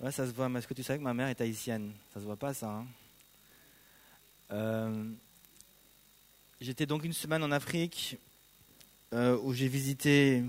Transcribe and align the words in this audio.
Ouais, 0.00 0.10
ça 0.10 0.26
se 0.26 0.32
voit. 0.32 0.48
Mais 0.48 0.58
est-ce 0.58 0.66
que 0.66 0.72
tu 0.72 0.82
savais 0.82 0.98
que 0.98 1.04
ma 1.04 1.12
mère 1.12 1.28
est 1.28 1.40
haïtienne? 1.42 1.92
Ça 2.14 2.20
se 2.20 2.24
voit 2.24 2.36
pas, 2.36 2.54
ça. 2.54 2.68
Hein 2.68 2.86
euh, 4.52 5.10
J'étais 6.58 6.86
donc 6.86 7.04
une 7.04 7.12
semaine 7.12 7.42
en 7.42 7.50
Afrique 7.50 8.16
euh, 9.12 9.38
où 9.42 9.52
j'ai 9.52 9.68
visité 9.68 10.42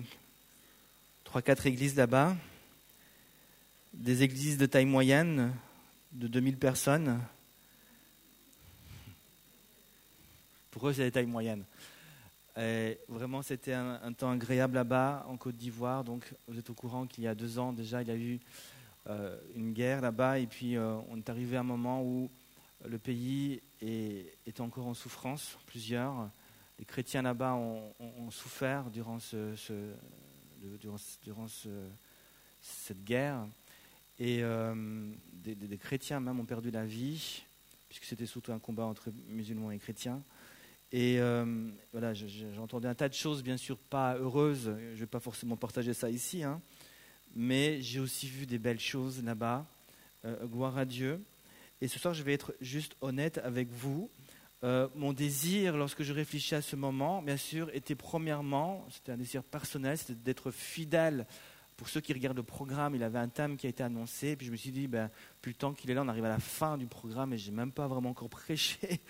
trois, 1.26 1.42
quatre 1.42 1.66
églises 1.66 1.98
là-bas. 1.98 2.38
Des 3.94 4.24
églises 4.24 4.58
de 4.58 4.66
taille 4.66 4.86
moyenne, 4.86 5.54
de 6.14 6.28
2000 6.28 6.56
personnes. 6.56 7.20
Pour 10.72 10.88
eux, 10.88 10.94
c'est 10.94 11.04
des 11.04 11.12
tailles 11.12 11.26
moyennes. 11.26 11.66
Et 12.58 12.98
vraiment, 13.10 13.42
c'était 13.42 13.74
un, 13.74 14.00
un, 14.02 14.14
temps 14.14 14.32
agréable 14.32 14.76
là-bas, 14.76 15.26
en 15.28 15.36
Côte 15.36 15.58
d'Ivoire. 15.58 16.06
Donc, 16.06 16.24
vous 16.48 16.58
êtes 16.58 16.70
au 16.70 16.74
courant 16.74 17.06
qu'il 17.06 17.26
y 17.26 17.28
a 17.28 17.36
deux 17.36 17.60
ans 17.60 17.74
déjà, 17.74 18.02
il 18.02 18.08
y 18.08 18.12
a 18.12 18.16
eu 18.16 18.40
une 19.56 19.74
guerre 19.74 20.02
là-bas, 20.02 20.40
et 20.40 20.48
puis 20.48 20.78
euh, 20.78 20.96
on 21.10 21.18
est 21.18 21.30
arrivé 21.30 21.58
à 21.58 21.62
un 21.62 21.64
moment 21.64 22.04
où 22.04 22.30
le 22.86 22.98
pays 22.98 23.62
est, 23.82 24.60
encore 24.60 24.88
en 24.88 24.94
souffrance, 24.94 25.58
plusieurs. 25.66 26.30
Les 26.80 26.86
chrétiens 26.86 27.22
là-bas 27.22 27.54
ont, 27.54 28.32
souffert 28.32 28.90
durant, 28.90 29.20
ce, 29.20 29.54
durant, 30.80 30.98
durant 31.24 31.48
ce, 31.48 31.70
cette 32.62 33.04
guerre, 33.04 33.46
et 34.20 34.44
euh, 34.44 34.76
des, 35.34 35.78
chrétiens 35.78 36.20
même 36.20 36.40
ont 36.40 36.46
perdu 36.46 36.70
la 36.70 36.86
vie, 36.86 37.44
puisque 37.90 38.06
c'était 38.06 38.26
surtout 38.26 38.52
un 38.52 38.60
combat 38.60 38.86
entre 38.86 39.10
musulmans 39.28 39.72
et 39.72 39.80
chrétiens. 39.80 40.22
Et 40.92 41.20
euh, 41.20 41.70
voilà, 41.92 42.14
j'entendais 42.14 42.88
un 42.88 42.96
tas 42.96 43.10
de 43.10 43.14
choses, 43.14 43.42
bien 43.42 43.58
sûr, 43.58 43.78
pas 43.78 44.16
heureuses. 44.16 44.76
Je 44.78 44.92
ne 44.92 44.96
vais 44.96 45.06
pas 45.08 45.20
forcément 45.20 45.56
partager 45.56 45.94
ça 45.94 46.10
ici, 46.10 46.44
hein, 46.44 46.62
mais 47.36 47.82
j'ai 47.82 48.00
aussi 48.00 48.28
vu 48.28 48.46
des 48.46 48.60
belles 48.60 48.80
choses 48.80 49.24
là-bas. 49.24 49.66
Euh, 50.24 50.46
gloire 50.46 50.78
à 50.78 50.86
Dieu. 50.86 51.24
Et 51.82 51.88
ce 51.88 51.98
soir, 51.98 52.14
je 52.14 52.22
vais 52.22 52.34
être 52.34 52.54
juste 52.62 52.96
honnête 53.02 53.40
avec 53.40 53.72
vous. 53.72 54.12
Euh, 54.64 54.88
mon 54.94 55.14
désir, 55.14 55.76
lorsque 55.76 56.04
je 56.04 56.14
réfléchis 56.14 56.54
à 56.54 56.62
ce 56.62 56.76
moment, 56.76 57.24
bien 57.24 57.38
sûr, 57.38 57.74
était 57.74 57.96
premièrement, 57.96 58.86
c'était 58.92 59.14
un 59.14 59.18
désir 59.18 59.44
personnel, 59.44 59.98
c'était 59.98 60.14
d'être 60.14 60.52
fidèle. 60.52 61.26
Pour 61.76 61.90
ceux 61.90 62.00
qui 62.00 62.14
regardent 62.14 62.38
le 62.38 62.44
programme, 62.44 62.94
il 62.94 63.02
avait 63.02 63.18
un 63.18 63.30
thème 63.30 63.58
qui 63.58 63.66
a 63.66 63.70
été 63.72 63.82
annoncé, 63.82 64.36
puis 64.36 64.46
je 64.46 64.52
me 64.52 64.58
suis 64.58 64.70
dit, 64.70 64.88
ben, 64.88 65.10
plus 65.42 65.54
le 65.54 65.58
temps 65.58 65.74
qu'il 65.74 65.90
est 65.90 65.96
là, 65.96 66.04
on 66.04 66.08
arrive 66.08 66.26
à 66.26 66.30
la 66.30 66.38
fin 66.38 66.78
du 66.78 66.86
programme 66.86 67.34
et 67.34 67.40
je 67.40 67.50
n'ai 67.50 67.56
même 67.56 67.72
pas 67.72 67.88
vraiment 67.88 68.12
encore 68.12 68.30
prêché 68.30 69.02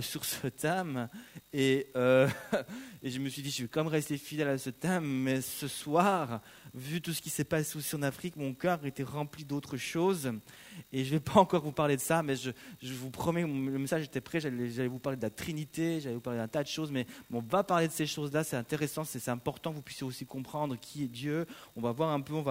sur 0.00 0.24
ce 0.24 0.46
thème. 0.48 1.08
Et, 1.52 1.88
euh, 1.96 2.28
et, 3.02 3.10
je 3.10 3.18
me 3.20 3.28
suis 3.28 3.42
dit, 3.42 3.50
je 3.50 3.62
vais 3.62 3.68
quand 3.68 3.84
même 3.84 3.92
rester 3.92 4.18
fidèle 4.18 4.48
à 4.48 4.58
ce 4.58 4.70
thème, 4.70 5.04
mais 5.04 5.40
ce 5.40 5.68
soir, 5.68 6.40
vu 6.74 7.00
tout 7.00 7.12
ce 7.12 7.22
qui 7.22 7.30
s'est 7.30 7.44
passé 7.44 7.76
aussi 7.78 7.94
en 7.94 8.02
Afrique, 8.02 8.36
mon 8.36 8.54
cœur 8.54 8.84
était 8.84 9.02
rempli 9.02 9.44
d'autres 9.44 9.76
choses. 9.76 10.32
Et 10.92 11.04
je 11.04 11.14
ne 11.14 11.18
vais 11.18 11.20
pas 11.20 11.34
encore 11.40 11.62
vous 11.62 11.72
parler 11.72 11.96
de 11.96 12.00
ça, 12.00 12.22
mais 12.22 12.36
je, 12.36 12.50
vous 12.82 13.10
promets, 13.10 13.42
le 13.42 13.78
message 13.78 14.04
était 14.04 14.20
prêt, 14.20 14.40
j'allais 14.40 14.88
vous 14.88 14.98
parler 14.98 15.16
de 15.16 15.22
la 15.22 15.30
Trinité, 15.30 16.00
j'allais 16.00 16.14
vous 16.14 16.20
parler 16.20 16.38
d'un 16.38 16.48
tas 16.48 16.62
de 16.62 16.68
choses, 16.68 16.90
mais 16.90 17.06
on 17.32 17.40
va 17.40 17.64
parler 17.64 17.88
de 17.88 17.92
ces 17.92 18.06
choses-là, 18.06 18.44
c'est 18.44 18.56
intéressant, 18.56 19.04
c'est 19.04 19.28
important 19.28 19.70
que 19.70 19.76
vous 19.76 19.82
puissiez 19.82 20.06
aussi 20.06 20.26
comprendre 20.26 20.76
qui 20.76 21.04
est 21.04 21.08
Dieu. 21.08 21.46
On 21.76 21.80
va 21.80 21.92
voir 21.92 22.10
un 22.10 22.20
peu, 22.20 22.34
on 22.34 22.42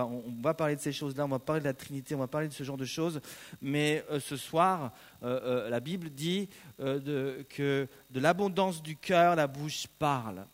va, 0.42 0.54
parler 0.54 0.76
de 0.76 0.82
ces 0.82 0.92
choses-là, 0.92 1.26
on 1.26 1.30
va 1.30 1.40
parler 1.40 1.62
de 1.62 1.66
la 1.66 1.74
Trinité, 1.74 2.16
on 2.16 2.20
va 2.20 2.28
parler 2.28 2.48
de 2.48 2.54
ce 2.54 2.64
genre 2.64 2.78
de 2.78 2.86
choses. 2.86 3.22
Mais 3.62 4.04
euh, 4.10 4.20
ce 4.20 4.38
soir, 4.38 4.92
euh, 5.24 5.40
euh, 5.44 5.70
la 5.70 5.80
Bible 5.80 6.10
dit 6.10 6.50
que 6.78 7.88
de 8.10 8.20
l'abondance 8.20 8.82
du 8.82 8.96
cœur, 8.96 9.36
la 9.36 9.48
bouche 9.48 9.88
parle. 10.00 10.46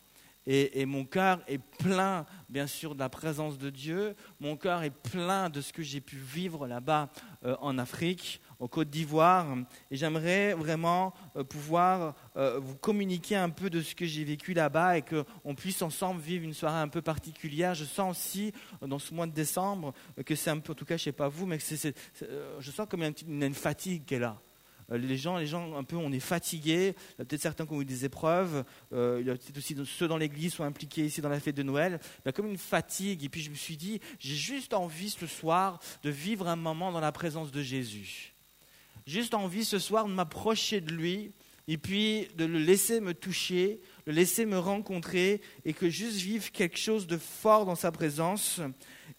Et, 0.46 0.86
mon 0.86 1.04
cœur 1.04 1.40
est 1.46 1.58
plein, 1.58 2.26
bien 2.48 2.66
sûr, 2.66 2.94
de 2.94 3.00
la 3.00 3.08
présence 3.08 3.58
de 3.58 3.70
Dieu. 3.70 4.16
Mon 4.40 4.56
cœur 4.56 4.82
est 4.82 4.90
plein 4.90 5.48
de 5.50 5.60
ce 5.60 5.72
que 5.72 5.82
j'ai 5.82 6.00
pu 6.00 6.16
vivre 6.16 6.66
là-bas 6.66 7.10
euh, 7.44 7.56
en 7.60 7.78
Afrique, 7.78 8.40
en 8.58 8.66
Côte 8.66 8.90
d'Ivoire. 8.90 9.46
Et 9.90 9.96
j'aimerais 9.96 10.54
vraiment 10.54 11.14
euh, 11.36 11.44
pouvoir 11.44 12.14
euh, 12.36 12.58
vous 12.58 12.74
communiquer 12.74 13.36
un 13.36 13.50
peu 13.50 13.70
de 13.70 13.80
ce 13.82 13.94
que 13.94 14.04
j'ai 14.04 14.24
vécu 14.24 14.52
là-bas 14.52 14.98
et 14.98 15.02
qu'on 15.02 15.54
puisse 15.54 15.80
ensemble 15.80 16.20
vivre 16.20 16.44
une 16.44 16.54
soirée 16.54 16.80
un 16.80 16.88
peu 16.88 17.02
particulière. 17.02 17.74
Je 17.74 17.84
sens 17.84 18.18
aussi, 18.18 18.52
dans 18.80 18.98
ce 18.98 19.14
mois 19.14 19.26
de 19.26 19.32
décembre, 19.32 19.94
que 20.26 20.34
c'est 20.34 20.50
un 20.50 20.58
peu, 20.58 20.72
en 20.72 20.76
tout 20.76 20.84
cas, 20.84 20.96
je 20.96 21.02
ne 21.02 21.04
sais 21.04 21.12
pas 21.12 21.28
vous, 21.28 21.46
mais 21.46 21.58
que 21.58 21.64
c'est, 21.64 21.94
je 22.58 22.70
sens 22.72 22.88
comme 22.88 23.04
une, 23.04 23.42
une 23.42 23.54
fatigue 23.54 24.04
qui 24.04 24.14
est 24.14 24.18
là 24.18 24.40
les 24.96 25.16
gens, 25.16 25.36
les 25.36 25.46
gens 25.46 25.76
un 25.76 25.84
peu, 25.84 25.96
on 25.96 26.12
est 26.12 26.20
fatigués. 26.20 26.94
Il 27.10 27.18
y 27.18 27.22
a 27.22 27.24
peut-être 27.24 27.42
certains 27.42 27.66
qui 27.66 27.72
ont 27.72 27.80
eu 27.80 27.84
des 27.84 28.04
épreuves. 28.04 28.64
Euh, 28.92 29.18
il 29.20 29.26
y 29.26 29.30
a 29.30 29.34
peut-être 29.34 29.58
aussi 29.58 29.76
ceux 29.84 30.08
dans 30.08 30.16
l'église 30.16 30.54
sont 30.54 30.64
impliqués 30.64 31.06
ici 31.06 31.20
dans 31.20 31.28
la 31.28 31.40
fête 31.40 31.56
de 31.56 31.62
Noël. 31.62 32.00
Il 32.20 32.22
y 32.26 32.28
a 32.28 32.32
comme 32.32 32.46
une 32.46 32.58
fatigue. 32.58 33.24
Et 33.24 33.28
puis 33.28 33.42
je 33.42 33.50
me 33.50 33.54
suis 33.54 33.76
dit, 33.76 34.00
j'ai 34.18 34.34
juste 34.34 34.74
envie 34.74 35.10
ce 35.10 35.26
soir 35.26 35.80
de 36.02 36.10
vivre 36.10 36.48
un 36.48 36.56
moment 36.56 36.92
dans 36.92 37.00
la 37.00 37.12
présence 37.12 37.50
de 37.50 37.62
Jésus. 37.62 38.32
Juste 39.06 39.34
envie 39.34 39.64
ce 39.64 39.78
soir 39.78 40.06
de 40.06 40.12
m'approcher 40.12 40.80
de 40.80 40.92
lui 40.92 41.32
et 41.68 41.78
puis 41.78 42.28
de 42.36 42.44
le 42.44 42.58
laisser 42.58 43.00
me 43.00 43.14
toucher, 43.14 43.80
le 44.06 44.12
laisser 44.12 44.46
me 44.46 44.58
rencontrer 44.58 45.40
et 45.64 45.72
que 45.72 45.88
juste 45.88 46.16
vivre 46.16 46.50
quelque 46.50 46.78
chose 46.78 47.06
de 47.06 47.16
fort 47.16 47.66
dans 47.66 47.74
sa 47.74 47.92
présence. 47.92 48.60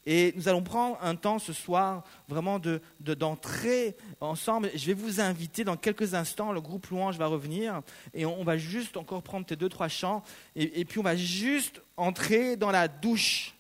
Et 0.06 0.34
nous 0.36 0.50
allons 0.50 0.64
prendre 0.64 0.98
un 1.02 1.16
temps 1.16 1.40
ce 1.40 1.54
soir 1.54 2.04
vraiment 2.28 2.60
de, 2.60 2.82
d'entrer 3.00 3.96
ensemble. 4.20 4.70
Je 4.76 4.86
vais 4.86 4.94
vous 4.94 5.22
inviter 5.22 5.64
dans 5.64 5.78
quelques 5.78 6.14
instants, 6.14 6.52
le 6.52 6.62
groupe 6.62 6.88
Louange 6.88 7.18
va 7.18 7.28
revenir 7.28 7.82
et 8.14 8.26
on, 8.26 8.44
va 8.44 8.58
juste 8.58 8.98
encore 8.98 9.24
prendre 9.24 9.46
tes 9.46 9.56
deux, 9.56 9.70
trois 9.70 9.88
chants 9.88 10.24
et, 10.56 10.82
et, 10.82 10.86
puis 10.86 11.00
on 11.00 11.04
va 11.04 11.16
juste 11.16 11.82
entrer 11.96 12.58
dans 12.58 12.72
la 12.72 12.88
douche 12.88 13.56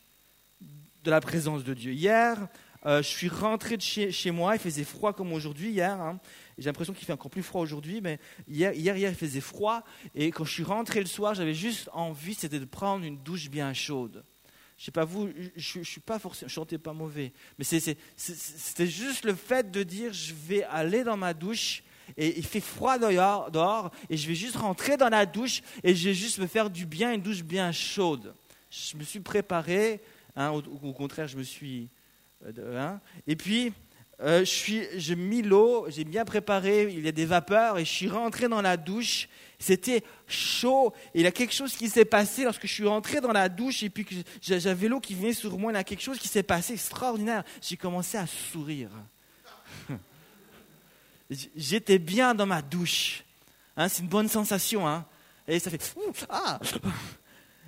de 1.03 1.11
la 1.11 1.21
présence 1.21 1.63
de 1.63 1.73
Dieu. 1.73 1.93
Hier, 1.93 2.37
euh, 2.85 3.01
je 3.01 3.07
suis 3.07 3.29
rentré 3.29 3.77
de 3.77 3.81
chez, 3.81 4.11
chez, 4.11 4.31
moi, 4.31 4.55
il 4.55 4.59
faisait 4.59 4.83
froid 4.83 5.13
comme 5.13 5.31
aujourd'hui 5.31 5.69
hier. 5.69 5.99
Hein. 5.99 6.19
J'ai 6.57 6.65
l'impression 6.65 6.93
qu'il 6.93 7.05
fait 7.05 7.13
encore 7.13 7.31
plus 7.31 7.43
froid 7.43 7.61
aujourd'hui, 7.61 8.01
mais 8.01 8.19
hier, 8.47 8.73
hier, 8.73 8.97
hier, 8.97 9.09
il 9.09 9.15
faisait 9.15 9.41
froid. 9.41 9.83
Et 10.15 10.31
quand 10.31 10.43
je 10.43 10.51
suis 10.51 10.63
rentré 10.63 10.99
le 10.99 11.05
soir, 11.05 11.33
j'avais 11.33 11.53
juste 11.53 11.89
envie, 11.93 12.33
c'était 12.33 12.59
de 12.59 12.65
prendre 12.65 13.05
une 13.05 13.17
douche 13.17 13.49
bien 13.49 13.73
chaude. 13.73 14.23
Je 14.77 14.85
sais 14.85 14.91
pas 14.91 15.05
vous, 15.05 15.29
je, 15.55 15.79
je 15.81 15.89
suis 15.89 16.01
pas 16.01 16.19
forcément, 16.19 16.49
je 16.49 16.77
pas 16.77 16.93
mauvais, 16.93 17.31
mais 17.57 17.63
c'était 17.63 18.87
juste 18.87 19.25
le 19.25 19.35
fait 19.35 19.71
de 19.71 19.83
dire 19.83 20.11
je 20.13 20.33
vais 20.33 20.63
aller 20.63 21.03
dans 21.03 21.17
ma 21.17 21.33
douche 21.33 21.83
et 22.17 22.37
il 22.37 22.45
fait 22.45 22.59
froid 22.59 22.97
dehors, 22.97 23.51
dehors 23.51 23.91
et 24.09 24.17
je 24.17 24.27
vais 24.27 24.35
juste 24.35 24.57
rentrer 24.57 24.97
dans 24.97 25.09
la 25.09 25.25
douche 25.25 25.61
et 25.83 25.95
je 25.95 26.09
vais 26.09 26.13
juste 26.13 26.39
me 26.39 26.47
faire 26.47 26.69
du 26.69 26.85
bien, 26.85 27.13
une 27.13 27.21
douche 27.21 27.43
bien 27.43 27.71
chaude. 27.71 28.33
Je 28.69 28.97
me 28.97 29.03
suis 29.03 29.19
préparé, 29.19 30.01
hein, 30.35 30.51
au, 30.51 30.57
au, 30.59 30.93
contraire 30.93 31.27
je 31.27 31.37
me 31.37 31.43
suis, 31.43 31.89
euh, 32.45 32.79
hein, 32.79 32.99
et 33.27 33.35
puis 33.35 33.73
euh, 34.23 34.45
j'ai 34.45 35.15
mis 35.15 35.41
l'eau, 35.41 35.85
j'ai 35.89 36.05
bien 36.05 36.23
préparé, 36.23 36.83
il 36.89 37.03
y 37.03 37.07
a 37.09 37.11
des 37.11 37.25
vapeurs, 37.25 37.77
et 37.77 37.85
je 37.85 37.91
suis 37.91 38.07
rentré 38.07 38.47
dans 38.47 38.61
la 38.61 38.77
douche. 38.77 39.27
C'était 39.59 40.03
chaud. 40.27 40.93
Et 41.13 41.19
il 41.19 41.23
y 41.23 41.27
a 41.27 41.31
quelque 41.31 41.53
chose 41.53 41.75
qui 41.75 41.89
s'est 41.89 42.05
passé 42.05 42.43
lorsque 42.43 42.65
je 42.65 42.73
suis 42.73 42.87
rentré 42.87 43.19
dans 43.21 43.33
la 43.33 43.49
douche, 43.49 43.83
et 43.83 43.89
puis 43.89 44.05
j'avais 44.41 44.87
l'eau 44.87 44.99
qui 44.99 45.13
venait 45.13 45.33
sur 45.33 45.57
moi. 45.57 45.71
Il 45.71 45.75
y 45.75 45.77
a 45.77 45.83
quelque 45.83 46.01
chose 46.01 46.19
qui 46.19 46.27
s'est 46.27 46.43
passé 46.43 46.73
extraordinaire. 46.73 47.43
J'ai 47.61 47.75
commencé 47.75 48.17
à 48.17 48.25
sourire. 48.25 48.89
J'étais 51.55 51.99
bien 51.99 52.33
dans 52.33 52.45
ma 52.45 52.61
douche. 52.61 53.23
Hein, 53.75 53.89
c'est 53.89 54.03
une 54.03 54.09
bonne 54.09 54.29
sensation. 54.29 54.87
Hein. 54.87 55.05
Et 55.47 55.59
ça 55.59 55.69
fait. 55.69 55.95
Ah 56.29 56.59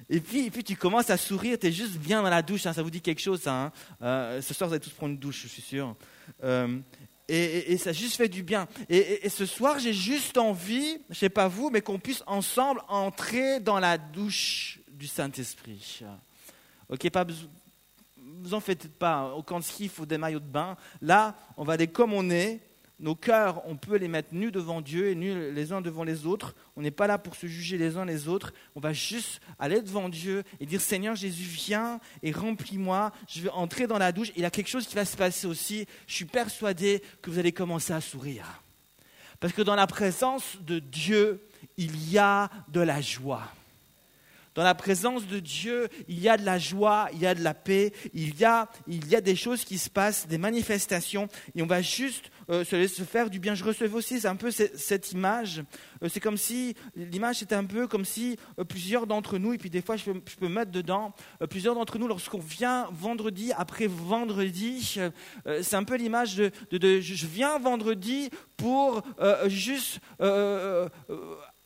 et 0.09 0.19
puis, 0.19 0.51
tu 0.63 0.75
commences 0.75 1.09
à 1.09 1.17
sourire, 1.17 1.57
tu 1.59 1.67
es 1.67 1.71
juste 1.71 1.97
bien 1.97 2.21
dans 2.21 2.29
la 2.29 2.43
douche, 2.43 2.65
hein, 2.67 2.73
ça 2.73 2.83
vous 2.83 2.91
dit 2.91 3.01
quelque 3.01 3.21
chose. 3.21 3.41
Euh, 4.01 4.41
ce 4.41 4.53
soir, 4.53 4.69
vous 4.69 4.75
allez 4.75 4.83
tous 4.83 4.91
prendre 4.91 5.13
une 5.13 5.19
douche, 5.19 5.41
je 5.43 5.47
suis 5.47 5.63
sûr. 5.63 5.95
Euh, 6.43 6.79
et, 7.27 7.43
et, 7.43 7.71
et, 7.73 7.77
ça 7.77 7.91
juste 7.91 8.17
fait 8.17 8.29
du 8.29 8.43
bien. 8.43 8.67
Et, 8.89 9.29
ce 9.29 9.45
soir, 9.45 9.79
j'ai 9.79 9.93
juste 9.93 10.37
envie, 10.37 10.99
je 11.09 11.11
ne 11.11 11.15
sais 11.15 11.29
pas 11.29 11.47
vous, 11.47 11.69
mais 11.71 11.81
qu'on 11.81 11.99
puisse 11.99 12.23
ensemble 12.27 12.81
entrer 12.87 13.59
dans 13.59 13.79
la 13.79 13.97
douche 13.97 14.79
du 14.91 15.07
Saint-Esprit. 15.07 16.01
Ok, 16.89 17.09
pas 17.09 17.23
besoin 17.23 17.49
vous 18.45 18.53
en 18.53 18.59
faites 18.59 18.87
pas. 18.87 19.33
Au 19.35 19.41
camp 19.41 19.59
de 19.59 19.63
ski, 19.63 19.85
il 19.85 19.89
faut 19.89 20.05
des 20.05 20.17
maillots 20.17 20.39
de 20.39 20.45
bain. 20.45 20.77
Là, 21.01 21.35
on 21.57 21.63
va 21.63 21.73
aller 21.73 21.87
comme 21.87 22.13
on 22.13 22.29
est, 22.29 22.59
nos 22.99 23.15
cœurs, 23.15 23.61
on 23.67 23.75
peut 23.75 23.97
les 23.97 24.07
mettre 24.07 24.33
nus 24.33 24.51
devant 24.51 24.79
Dieu 24.81 25.09
et 25.09 25.15
nus 25.15 25.51
les 25.51 25.73
uns 25.73 25.81
devant 25.81 26.03
les 26.03 26.25
autres. 26.25 26.55
On 26.75 26.81
n'est 26.81 26.91
pas 26.91 27.07
là 27.07 27.17
pour 27.17 27.35
se 27.35 27.45
juger 27.47 27.77
les 27.77 27.97
uns 27.97 28.05
les 28.05 28.27
autres. 28.27 28.53
On 28.75 28.79
va 28.79 28.93
juste 28.93 29.41
aller 29.59 29.81
devant 29.81 30.07
Dieu 30.07 30.43
et 30.59 30.65
dire 30.65 30.79
Seigneur 30.79 31.15
Jésus, 31.15 31.43
viens 31.43 31.99
et 32.23 32.31
remplis-moi. 32.31 33.11
Je 33.27 33.41
vais 33.41 33.49
entrer 33.49 33.87
dans 33.87 33.97
la 33.97 34.11
douche. 34.11 34.31
Il 34.35 34.43
y 34.43 34.45
a 34.45 34.51
quelque 34.51 34.69
chose 34.69 34.87
qui 34.87 34.95
va 34.95 35.05
se 35.05 35.17
passer 35.17 35.45
aussi. 35.45 35.85
Je 36.07 36.13
suis 36.13 36.25
persuadé 36.25 37.01
que 37.21 37.29
vous 37.29 37.39
allez 37.39 37.51
commencer 37.51 37.91
à 37.91 37.99
sourire. 37.99 38.61
Parce 39.39 39.51
que 39.51 39.61
dans 39.61 39.75
la 39.75 39.87
présence 39.87 40.57
de 40.61 40.79
Dieu, 40.79 41.41
il 41.77 42.11
y 42.11 42.17
a 42.17 42.49
de 42.69 42.79
la 42.79 43.01
joie. 43.01 43.43
Dans 44.55 44.63
la 44.63 44.73
présence 44.73 45.27
de 45.27 45.39
Dieu, 45.39 45.89
il 46.07 46.17
y 46.17 46.29
a 46.29 46.37
de 46.37 46.45
la 46.45 46.57
joie, 46.57 47.09
il 47.11 47.19
y 47.19 47.27
a 47.27 47.35
de 47.35 47.43
la 47.43 47.53
paix, 47.53 47.91
il 48.13 48.39
y 48.39 48.45
a, 48.45 48.69
il 48.87 49.05
y 49.09 49.15
a 49.15 49.19
des 49.19 49.35
choses 49.35 49.65
qui 49.65 49.77
se 49.77 49.89
passent, 49.89 50.27
des 50.27 50.37
manifestations, 50.37 51.27
et 51.55 51.61
on 51.61 51.65
va 51.65 51.81
juste 51.81 52.31
euh, 52.49 52.63
se 52.63 52.77
laisser 52.77 53.03
faire 53.03 53.29
du 53.29 53.39
bien. 53.39 53.53
Je 53.53 53.65
recevais 53.65 53.93
aussi 53.93 54.21
c'est 54.21 54.29
un 54.29 54.37
peu 54.37 54.51
cette, 54.51 55.11
image. 55.11 55.61
Euh, 56.01 56.07
c'est 56.07 56.21
comme 56.21 56.37
si, 56.37 56.73
l'image 56.95 57.39
c'était 57.39 57.55
un 57.55 57.65
peu 57.65 57.85
comme 57.85 58.05
si 58.05 58.37
euh, 58.57 58.63
plusieurs 58.63 59.07
d'entre 59.07 59.37
nous, 59.37 59.51
et 59.51 59.57
puis 59.57 59.69
des 59.69 59.81
fois 59.81 59.97
je 59.97 60.05
peux, 60.05 60.21
je 60.25 60.37
peux 60.37 60.47
mettre 60.47 60.71
dedans, 60.71 61.13
plusieurs 61.49 61.75
d'entre 61.75 61.99
nous, 61.99 62.07
lorsqu'on 62.07 62.39
vient 62.39 62.87
vendredi 62.93 63.51
après 63.57 63.87
vendredi, 63.87 64.97
c'est 65.61 65.75
un 65.75 65.83
peu 65.83 65.97
l'image 65.97 66.35
de, 66.35 66.51
de, 66.71 66.77
de, 66.77 67.01
je 67.01 67.27
viens 67.27 67.59
vendredi 67.59 68.29
pour 68.55 69.03
juste 69.47 69.99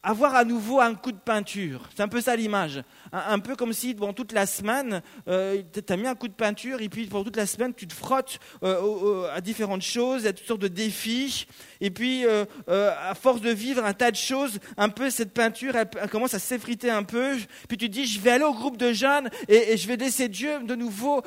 avoir 0.04 0.36
à 0.36 0.44
nouveau 0.44 0.80
un 0.80 0.96
coup 0.96 1.12
de 1.12 1.18
peinture. 1.18 1.90
C'est 1.96 2.04
un 2.04 2.08
peu 2.08 2.22
ça 2.22 2.36
l'image. 2.36 2.82
Un, 3.12 3.40
peu 3.40 3.56
comme 3.56 3.74
si 3.74 3.94
pendant 3.94 4.14
toute 4.14 4.32
la 4.32 4.46
semaine, 4.46 5.02
euh, 5.28 5.62
tu 5.74 5.94
as 5.94 5.98
mis 5.98 6.08
un 6.08 6.16
coup 6.16 6.28
de 6.28 6.34
peinture 6.34 6.82
et 6.82 6.90
puis 6.90 7.06
pendant 7.08 7.24
toute 7.24 7.38
la 7.38 7.46
semaine, 7.46 7.74
tu 7.74 7.88
te 7.88 7.94
frottes 7.94 8.40
euh, 8.64 9.28
à 9.34 9.42
différentes 9.42 9.82
choses, 9.82 10.26
à 10.28 10.34
toutes 10.34 10.48
sortes 10.48 10.62
de 10.62 10.68
défis. 10.68 11.48
Et 11.82 11.92
puis, 11.92 12.26
euh, 12.26 12.46
à 12.68 13.16
force 13.16 13.42
de 13.42 13.50
vivre 13.50 13.84
un 13.84 13.94
tas 13.94 14.12
de 14.12 14.16
choses, 14.16 14.60
un 14.78 14.90
peu 14.90 15.10
cette 15.10 15.34
peinture, 15.34 15.76
elle, 15.76 16.10
commence 16.10 16.34
à 16.34 16.40
s'effriter 16.40 16.90
un 16.90 17.04
peu. 17.04 17.38
Puis 17.68 17.78
tu 17.78 17.90
te 17.90 17.94
dis, 17.94 18.06
je 18.06 18.20
vais 18.20 18.32
aller 18.32 18.44
au 18.44 18.54
groupe 18.54 18.78
de 18.78 18.94
jeunes 18.94 19.30
et, 19.48 19.78
je 19.78 19.88
vais 19.88 19.96
laisser 19.96 20.28
Dieu 20.28 20.60
de 20.64 20.76
nouveau 20.76 21.22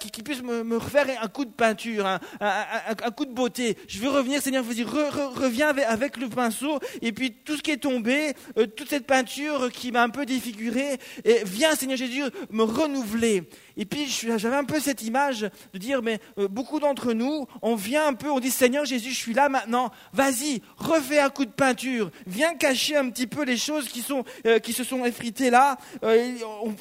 qui, 0.00 0.22
puisse 0.22 0.42
me, 0.42 0.76
refaire 0.76 1.06
un 1.22 1.28
coup 1.28 1.44
de 1.44 1.50
peinture, 1.50 2.06
un, 2.40 3.10
coup 3.10 3.26
de 3.26 3.32
beauté. 3.32 3.76
Je 3.86 4.00
veux 4.00 4.08
revenir, 4.08 4.42
Seigneur, 4.42 4.64
vous 4.64 4.74
dire, 4.74 4.90
reviens 4.90 5.68
avec 5.68 6.16
le 6.16 6.28
pinceau 6.28 6.78
et 7.00 7.12
puis 7.12 7.32
tout 7.32 7.56
ce 7.56 7.62
qui 7.62 7.70
est 7.70 7.76
tombé 7.76 8.34
euh, 8.58 8.66
toute 8.66 8.88
cette 8.88 9.06
peinture 9.06 9.70
qui 9.70 9.92
m'a 9.92 10.02
un 10.02 10.08
peu 10.08 10.26
défiguré, 10.26 10.98
et 11.24 11.42
viens 11.44 11.74
Seigneur 11.74 11.96
Jésus 11.96 12.22
me 12.50 12.62
renouveler. 12.62 13.48
Et 13.76 13.84
puis 13.84 14.06
j'avais 14.06 14.56
un 14.56 14.64
peu 14.64 14.80
cette 14.80 15.02
image 15.02 15.48
de 15.72 15.78
dire, 15.78 16.02
mais 16.02 16.20
euh, 16.38 16.48
beaucoup 16.48 16.80
d'entre 16.80 17.12
nous, 17.12 17.46
on 17.62 17.74
vient 17.74 18.06
un 18.06 18.14
peu, 18.14 18.30
on 18.30 18.40
dit 18.40 18.50
Seigneur 18.50 18.84
Jésus, 18.84 19.10
je 19.10 19.16
suis 19.16 19.34
là 19.34 19.48
maintenant, 19.48 19.90
vas-y, 20.12 20.62
refais 20.76 21.18
un 21.18 21.30
coup 21.30 21.44
de 21.44 21.50
peinture, 21.50 22.10
viens 22.26 22.54
cacher 22.54 22.96
un 22.96 23.08
petit 23.08 23.26
peu 23.26 23.44
les 23.44 23.56
choses 23.56 23.88
qui, 23.88 24.02
sont, 24.02 24.24
euh, 24.46 24.58
qui 24.58 24.72
se 24.72 24.84
sont 24.84 25.04
effritées 25.04 25.50
là, 25.50 25.78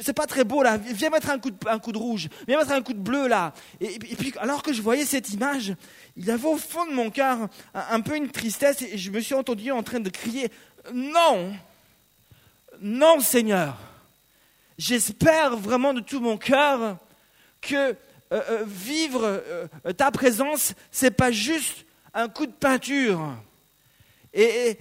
c'est 0.01 0.13
pas 0.13 0.27
très 0.27 0.43
beau 0.43 0.63
là, 0.63 0.77
viens 0.77 1.09
mettre 1.09 1.29
un 1.29 1.39
coup, 1.39 1.51
de, 1.51 1.57
un 1.67 1.79
coup 1.79 1.91
de 1.91 1.97
rouge, 1.97 2.27
viens 2.47 2.57
mettre 2.57 2.71
un 2.71 2.81
coup 2.81 2.93
de 2.93 2.99
bleu 2.99 3.27
là. 3.27 3.53
Et, 3.79 3.97
puis 3.99 4.33
alors 4.39 4.63
que 4.63 4.73
je 4.73 4.81
voyais 4.81 5.05
cette 5.05 5.31
image, 5.31 5.73
il 6.17 6.25
y 6.25 6.31
avait 6.31 6.47
au 6.47 6.57
fond 6.57 6.85
de 6.85 6.91
mon 6.91 7.09
cœur 7.09 7.47
un, 7.73 7.85
un 7.91 8.01
peu 8.01 8.15
une 8.15 8.29
tristesse 8.29 8.81
et 8.81 8.97
je 8.97 9.11
me 9.11 9.21
suis 9.21 9.35
entendu 9.35 9.71
en 9.71 9.83
train 9.83 9.99
de 9.99 10.09
crier, 10.09 10.49
non, 10.93 11.53
non 12.81 13.19
Seigneur. 13.19 13.90
J'espère 14.77 15.57
vraiment 15.57 15.93
de 15.93 15.99
tout 15.99 16.19
mon 16.19 16.37
cœur 16.37 16.97
que 17.61 17.75
euh, 17.75 18.41
euh, 18.49 18.63
vivre 18.65 19.21
euh, 19.25 19.67
ta 19.93 20.09
présence, 20.09 20.73
c'est 20.89 21.11
pas 21.11 21.31
juste 21.31 21.85
un 22.13 22.29
coup 22.29 22.45
de 22.45 22.51
peinture. 22.51 23.35
Et, 24.33 24.77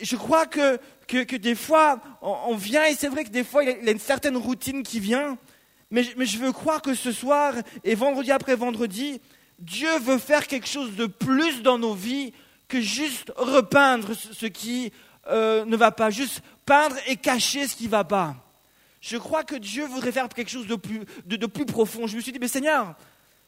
je 0.00 0.16
crois 0.16 0.46
que, 0.46 0.78
que, 1.06 1.36
des 1.36 1.54
fois, 1.54 2.00
on, 2.22 2.56
vient, 2.56 2.86
et 2.86 2.94
c'est 2.94 3.08
vrai 3.08 3.24
que 3.24 3.28
des 3.28 3.44
fois, 3.44 3.62
il 3.62 3.84
y 3.84 3.88
a 3.88 3.92
une 3.92 3.98
certaine 3.98 4.38
routine 4.38 4.82
qui 4.82 4.98
vient, 4.98 5.36
mais, 5.90 6.06
mais 6.16 6.24
je 6.24 6.38
veux 6.38 6.52
croire 6.52 6.80
que 6.80 6.94
ce 6.94 7.12
soir, 7.12 7.52
et 7.84 7.94
vendredi 7.94 8.32
après 8.32 8.56
vendredi, 8.56 9.20
Dieu 9.58 9.98
veut 9.98 10.16
faire 10.16 10.46
quelque 10.46 10.68
chose 10.68 10.96
de 10.96 11.04
plus 11.04 11.60
dans 11.62 11.78
nos 11.78 11.92
vies 11.92 12.32
que 12.68 12.80
juste 12.80 13.30
repeindre 13.36 14.14
ce 14.14 14.46
qui 14.46 14.90
ne 15.28 15.76
va 15.76 15.90
pas, 15.90 16.08
juste 16.08 16.40
peindre 16.64 16.96
et 17.06 17.16
cacher 17.16 17.68
ce 17.68 17.76
qui 17.76 17.84
ne 17.84 17.90
va 17.90 18.04
pas. 18.04 18.34
Je 19.00 19.16
crois 19.16 19.44
que 19.44 19.56
Dieu 19.56 19.86
voudrait 19.86 20.12
faire 20.12 20.28
quelque 20.28 20.50
chose 20.50 20.66
de 20.66 20.76
plus, 20.76 21.00
de, 21.24 21.46
plus 21.46 21.64
profond. 21.64 22.06
Je 22.06 22.16
me 22.16 22.20
suis 22.20 22.32
dit, 22.32 22.38
mais 22.38 22.48
Seigneur, 22.48 22.94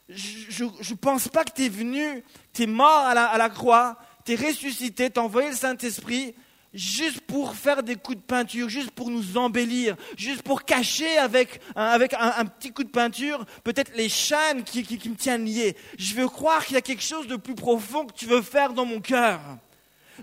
je 0.08 0.64
ne 0.64 0.94
pense 0.94 1.28
pas 1.28 1.44
que 1.44 1.52
tu 1.54 1.64
es 1.64 1.68
venu, 1.68 2.24
tu 2.52 2.62
es 2.62 2.66
mort 2.66 3.00
à 3.06 3.14
la, 3.14 3.26
à 3.26 3.38
la 3.38 3.50
croix, 3.50 3.98
tu 4.24 4.32
es 4.32 4.36
ressuscité, 4.36 5.10
tu 5.10 5.20
as 5.20 5.22
envoyé 5.22 5.50
le 5.50 5.56
Saint-Esprit 5.56 6.34
juste 6.72 7.20
pour 7.20 7.54
faire 7.54 7.82
des 7.82 7.96
coups 7.96 8.18
de 8.18 8.22
peinture, 8.22 8.68
juste 8.68 8.90
pour 8.92 9.10
nous 9.10 9.36
embellir, 9.36 9.96
juste 10.16 10.42
pour 10.42 10.64
cacher 10.64 11.18
avec, 11.18 11.60
avec 11.74 12.14
un, 12.18 12.44
petit 12.46 12.72
coup 12.72 12.84
de 12.84 12.88
peinture 12.88 13.44
peut-être 13.64 13.92
les 13.94 14.08
chaînes 14.08 14.64
qui, 14.64 14.82
qui, 14.82 15.08
me 15.08 15.16
tiennent 15.16 15.44
lié. 15.44 15.76
Je 15.98 16.14
veux 16.14 16.28
croire 16.28 16.64
qu'il 16.64 16.74
y 16.74 16.78
a 16.78 16.82
quelque 16.82 17.02
chose 17.02 17.26
de 17.26 17.36
plus 17.36 17.54
profond 17.54 18.06
que 18.06 18.14
tu 18.14 18.26
veux 18.26 18.42
faire 18.42 18.72
dans 18.72 18.86
mon 18.86 19.00
cœur. 19.00 19.40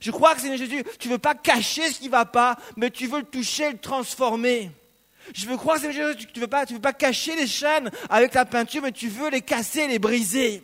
Je 0.02 0.12
crois 0.12 0.34
que 0.34 0.42
Seigneur 0.42 0.58
Jésus, 0.58 0.84
tu 1.00 1.08
ne 1.08 1.14
veux 1.14 1.20
pas 1.20 1.36
cacher 1.36 1.90
ce 1.92 2.00
qui 2.00 2.06
ne 2.06 2.12
va 2.12 2.26
pas, 2.26 2.58
mais 2.78 2.90
tu 2.90 3.08
veux 3.08 3.20
le 3.20 3.26
toucher, 3.26 3.72
le 3.72 3.78
transformer. 3.78 4.72
Je 5.34 5.46
veux 5.46 5.58
croire, 5.58 5.78
Seigneur 5.78 6.14
Jésus, 6.14 6.28
tu 6.28 6.40
ne 6.40 6.42
veux, 6.42 6.48
pas, 6.48 6.66
veux 6.66 6.80
pas 6.80 6.94
cacher 6.94 7.36
les 7.36 7.48
chaînes 7.48 7.90
avec 8.10 8.34
la 8.34 8.46
peinture, 8.46 8.82
mais 8.82 8.92
tu 8.92 9.08
veux 9.08 9.30
les 9.30 9.42
casser, 9.42 9.88
les 9.88 10.00
briser. 10.00 10.64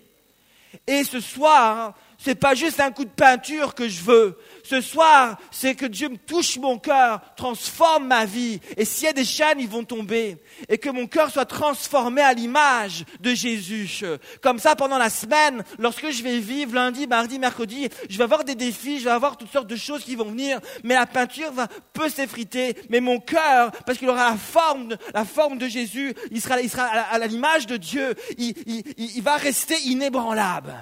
Et 0.87 1.03
ce 1.03 1.19
soir, 1.19 1.93
ce 2.17 2.29
n'est 2.29 2.35
pas 2.35 2.55
juste 2.55 2.79
un 2.79 2.91
coup 2.91 3.05
de 3.05 3.09
peinture 3.09 3.75
que 3.75 3.87
je 3.87 4.01
veux. 4.01 4.37
Ce 4.65 4.81
soir, 4.81 5.37
c'est 5.51 5.75
que 5.75 5.85
Dieu 5.85 6.09
me 6.09 6.17
touche 6.17 6.57
mon 6.57 6.79
cœur, 6.79 7.21
transforme 7.35 8.07
ma 8.07 8.25
vie. 8.25 8.59
Et 8.77 8.83
s'il 8.83 9.05
y 9.05 9.07
a 9.07 9.13
des 9.13 9.23
chaînes, 9.23 9.59
ils 9.59 9.69
vont 9.69 9.83
tomber. 9.83 10.37
Et 10.69 10.79
que 10.79 10.89
mon 10.89 11.05
cœur 11.05 11.29
soit 11.29 11.45
transformé 11.45 12.21
à 12.21 12.33
l'image 12.33 13.05
de 13.19 13.35
Jésus. 13.35 14.03
Comme 14.41 14.57
ça, 14.57 14.75
pendant 14.75 14.97
la 14.97 15.11
semaine, 15.11 15.63
lorsque 15.77 16.09
je 16.09 16.23
vais 16.23 16.39
vivre 16.39 16.73
lundi, 16.73 17.05
mardi, 17.05 17.37
mercredi, 17.37 17.89
je 18.09 18.17
vais 18.17 18.23
avoir 18.23 18.43
des 18.43 18.55
défis, 18.55 18.97
je 18.97 19.05
vais 19.05 19.11
avoir 19.11 19.37
toutes 19.37 19.51
sortes 19.51 19.67
de 19.67 19.75
choses 19.75 20.03
qui 20.03 20.15
vont 20.15 20.29
venir. 20.31 20.59
Mais 20.83 20.95
la 20.95 21.05
peinture 21.05 21.51
va, 21.51 21.67
peut 21.93 22.09
s'effriter. 22.09 22.75
Mais 22.89 23.01
mon 23.01 23.19
cœur, 23.19 23.71
parce 23.85 23.99
qu'il 23.99 24.09
aura 24.09 24.31
la 24.31 24.37
forme, 24.37 24.95
la 25.13 25.25
forme 25.25 25.59
de 25.59 25.67
Jésus, 25.67 26.15
il 26.31 26.41
sera, 26.41 26.59
il 26.59 26.71
sera 26.71 26.85
à 26.85 27.19
l'image 27.27 27.67
de 27.67 27.77
Dieu. 27.77 28.15
Il, 28.39 28.55
il, 28.65 28.83
il 28.97 29.21
va 29.21 29.35
rester 29.35 29.79
inébranlable. 29.85 30.73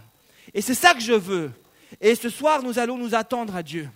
Et 0.53 0.61
c'est 0.61 0.73
ça 0.73 0.93
que 0.93 1.01
je 1.01 1.11
veux. 1.11 1.51
Et 2.01 2.15
ce 2.15 2.29
soir, 2.29 2.63
nous 2.63 2.79
allons 2.79 2.97
nous 2.97 3.15
attendre 3.15 3.55
à 3.55 3.63
Dieu. 3.63 3.89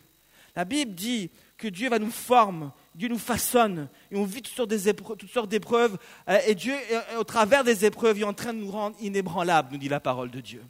La 0.56 0.66
Bible 0.66 0.94
dit 0.94 1.30
que 1.58 1.68
Dieu 1.68 1.90
va 1.90 2.00
nous 2.00 2.12
former, 2.12 2.68
Dieu 2.94 3.10
nous 3.10 3.18
façonne, 3.18 3.90
et 4.12 4.16
on 4.16 4.26
vit 4.26 4.42
toutes 4.42 4.56
sortes 4.56 5.50
d'épreuves, 5.50 5.98
euh, 6.30 6.40
et 6.48 6.56
Dieu, 6.56 6.76
au 7.18 7.24
travers 7.24 7.64
des 7.64 7.86
épreuves, 7.86 8.20
est 8.20 8.24
en 8.24 8.34
train 8.34 8.54
de 8.54 8.60
nous 8.60 8.72
rendre 8.72 8.96
inébranlables, 9.00 9.70
nous 9.72 9.78
dit 9.78 9.90
la 9.90 10.00
parole 10.00 10.32
de 10.32 10.40
Dieu. 10.40 10.64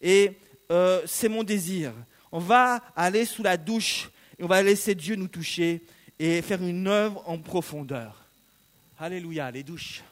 Et 0.00 0.32
euh, 0.70 1.02
c'est 1.06 1.28
mon 1.28 1.42
désir. 1.42 1.92
On 2.32 2.38
va 2.38 2.80
aller 2.94 3.24
sous 3.24 3.42
la 3.42 3.56
douche, 3.56 4.10
et 4.38 4.44
on 4.44 4.48
va 4.48 4.62
laisser 4.62 4.94
Dieu 4.94 5.16
nous 5.16 5.28
toucher, 5.28 5.82
et 6.18 6.42
faire 6.42 6.62
une 6.62 6.86
œuvre 6.86 7.22
en 7.26 7.38
profondeur. 7.38 8.24
Alléluia, 8.98 9.50
les 9.50 9.62
douches. 9.62 10.02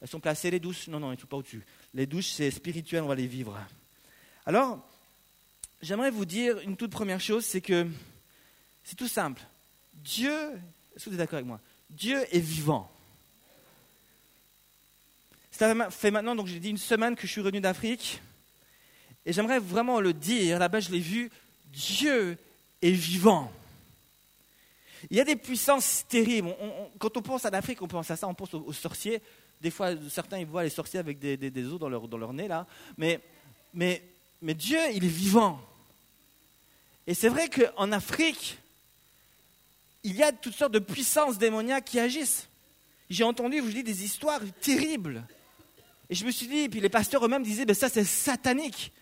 Elles 0.00 0.08
sont 0.08 0.20
placées, 0.20 0.50
les 0.50 0.60
douches? 0.60 0.88
Non, 0.88 1.00
non, 1.00 1.08
elles 1.08 1.16
ne 1.16 1.20
sont 1.20 1.26
pas 1.26 1.36
au-dessus. 1.36 1.64
Les 1.92 2.06
douches, 2.06 2.28
c'est 2.28 2.50
spirituel, 2.50 3.02
on 3.02 3.08
va 3.08 3.14
les 3.14 3.26
vivre. 3.26 3.58
Alors, 4.46 4.86
j'aimerais 5.84 6.10
vous 6.10 6.24
dire 6.24 6.58
une 6.60 6.76
toute 6.76 6.90
première 6.90 7.20
chose, 7.20 7.44
c'est 7.44 7.60
que 7.60 7.86
c'est 8.82 8.96
tout 8.96 9.08
simple. 9.08 9.42
Dieu, 9.92 10.32
est-ce 10.94 11.04
que 11.04 11.10
vous 11.10 11.14
êtes 11.14 11.20
d'accord 11.20 11.36
avec 11.36 11.46
moi? 11.46 11.60
Dieu 11.90 12.24
est 12.34 12.40
vivant. 12.40 12.90
Ça 15.50 15.72
fait 15.90 16.10
maintenant, 16.10 16.34
donc 16.34 16.46
j'ai 16.46 16.58
dit 16.58 16.70
une 16.70 16.78
semaine 16.78 17.14
que 17.14 17.26
je 17.26 17.32
suis 17.32 17.40
revenu 17.40 17.60
d'Afrique, 17.60 18.20
et 19.24 19.32
j'aimerais 19.32 19.60
vraiment 19.60 20.00
le 20.00 20.12
dire, 20.12 20.58
là-bas 20.58 20.80
je 20.80 20.90
l'ai 20.90 20.98
vu, 20.98 21.30
Dieu 21.66 22.36
est 22.82 22.90
vivant. 22.90 23.52
Il 25.10 25.16
y 25.16 25.20
a 25.20 25.24
des 25.24 25.36
puissances 25.36 26.04
terribles. 26.08 26.54
quand 26.98 27.16
on 27.16 27.22
pense 27.22 27.44
à 27.44 27.50
l'Afrique, 27.50 27.82
on 27.82 27.88
pense 27.88 28.10
à 28.10 28.16
ça, 28.16 28.26
on 28.26 28.34
pense 28.34 28.54
aux, 28.54 28.72
sorciers. 28.72 29.20
Des 29.60 29.70
fois, 29.70 29.90
certains 30.08 30.38
ils 30.38 30.46
voient 30.46 30.64
les 30.64 30.70
sorciers 30.70 30.98
avec 30.98 31.18
des, 31.18 31.36
des, 31.36 31.66
os 31.66 31.78
dans 31.78 31.88
leur, 31.88 32.08
dans 32.08 32.18
leur 32.18 32.32
nez, 32.32 32.48
là. 32.48 32.66
Mais, 32.96 33.20
mais 33.72 34.02
mais 34.44 34.52
Dieu, 34.52 34.78
il 34.92 35.02
est 35.02 35.08
vivant. 35.08 35.58
Et 37.06 37.14
c'est 37.14 37.28
vrai 37.28 37.48
qu'en 37.48 37.92
Afrique, 37.92 38.58
il 40.02 40.16
y 40.16 40.22
a 40.22 40.32
toutes 40.32 40.54
sortes 40.54 40.72
de 40.72 40.78
puissances 40.78 41.38
démoniaques 41.38 41.84
qui 41.84 42.00
agissent. 42.00 42.48
J'ai 43.10 43.24
entendu, 43.24 43.60
vous 43.60 43.70
dis, 43.70 43.82
des 43.82 44.04
histoires 44.04 44.40
terribles. 44.60 45.24
Et 46.08 46.14
je 46.14 46.24
me 46.24 46.30
suis 46.30 46.46
dit, 46.46 46.60
et 46.60 46.68
puis 46.68 46.80
les 46.80 46.88
pasteurs 46.88 47.24
eux-mêmes 47.24 47.42
disaient, 47.42 47.64
ben 47.64 47.74
ça 47.74 47.88
c'est 47.88 48.04
satanique. 48.04 48.92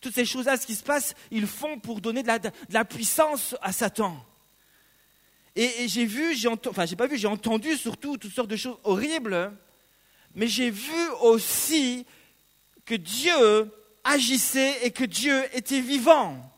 Toutes 0.00 0.14
ces 0.14 0.24
choses-là, 0.24 0.56
ce 0.56 0.66
qui 0.66 0.74
se 0.74 0.82
passe, 0.82 1.14
ils 1.30 1.46
font 1.46 1.78
pour 1.78 2.00
donner 2.00 2.22
de 2.22 2.28
la, 2.70 2.84
puissance 2.84 3.54
à 3.62 3.72
Satan. 3.72 4.16
Et, 5.54 5.86
j'ai 5.86 6.06
vu, 6.06 6.34
j'ai 6.34 6.48
enfin 6.48 6.86
j'ai 6.86 6.96
pas 6.96 7.06
vu, 7.06 7.18
j'ai 7.18 7.28
entendu 7.28 7.76
surtout 7.76 8.16
toutes 8.16 8.32
sortes 8.32 8.48
de 8.48 8.56
choses 8.56 8.78
horribles, 8.84 9.52
mais 10.34 10.48
j'ai 10.48 10.70
vu 10.70 11.08
aussi 11.20 12.06
que 12.84 12.94
Dieu 12.94 13.70
agissait 14.02 14.84
et 14.84 14.90
que 14.90 15.04
Dieu 15.04 15.44
était 15.52 15.80
vivant 15.80 16.51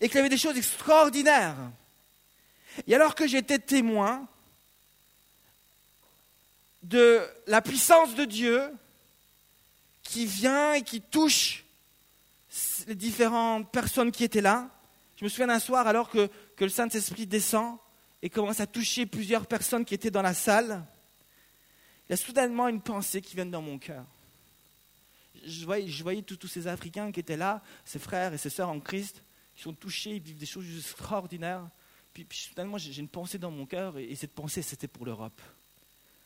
et 0.00 0.08
qu'il 0.08 0.16
y 0.16 0.20
avait 0.20 0.28
des 0.28 0.38
choses 0.38 0.56
extraordinaires. 0.56 1.56
Et 2.86 2.94
alors 2.94 3.14
que 3.14 3.26
j'étais 3.26 3.58
témoin 3.58 4.26
de 6.82 7.20
la 7.46 7.60
puissance 7.60 8.14
de 8.14 8.24
Dieu 8.24 8.62
qui 10.02 10.26
vient 10.26 10.74
et 10.74 10.82
qui 10.82 11.00
touche 11.00 11.64
les 12.86 12.94
différentes 12.94 13.70
personnes 13.70 14.10
qui 14.10 14.24
étaient 14.24 14.40
là, 14.40 14.68
je 15.16 15.24
me 15.24 15.28
souviens 15.28 15.48
d'un 15.48 15.58
soir 15.58 15.86
alors 15.86 16.08
que, 16.08 16.30
le 16.58 16.68
Saint-Esprit 16.68 17.26
descend 17.26 17.76
et 18.22 18.28
commence 18.28 18.60
à 18.60 18.66
toucher 18.66 19.06
plusieurs 19.06 19.46
personnes 19.46 19.84
qui 19.84 19.94
étaient 19.94 20.10
dans 20.10 20.22
la 20.22 20.34
salle. 20.34 20.84
il 22.06 22.12
y 22.12 22.14
a 22.14 22.16
soudainement 22.16 22.68
une 22.68 22.82
pensée 22.82 23.22
qui 23.22 23.34
vient 23.34 23.46
dans 23.46 23.62
mon 23.62 23.78
cœur. 23.78 24.04
Je 25.46 25.64
voyais, 25.64 26.22
tous 26.22 26.48
ces 26.48 26.66
Africains 26.66 27.12
qui 27.12 27.20
étaient 27.20 27.36
là, 27.38 27.62
ces 27.86 27.98
frères 27.98 28.34
et 28.34 28.38
ces 28.38 28.50
sœurs 28.50 28.68
en 28.68 28.78
Christ, 28.78 29.22
qui 29.60 29.64
sont 29.64 29.74
touchés, 29.74 30.16
ils 30.16 30.22
vivent 30.22 30.38
des 30.38 30.46
choses 30.46 30.64
extraordinaires. 30.74 31.68
Puis, 32.14 32.26
soudainement, 32.30 32.78
j'ai 32.78 32.98
une 32.98 33.08
pensée 33.08 33.38
dans 33.38 33.50
mon 33.50 33.66
cœur, 33.66 33.98
et, 33.98 34.04
et 34.04 34.16
cette 34.16 34.32
pensée, 34.32 34.62
c'était 34.62 34.88
pour 34.88 35.04
l'Europe. 35.04 35.38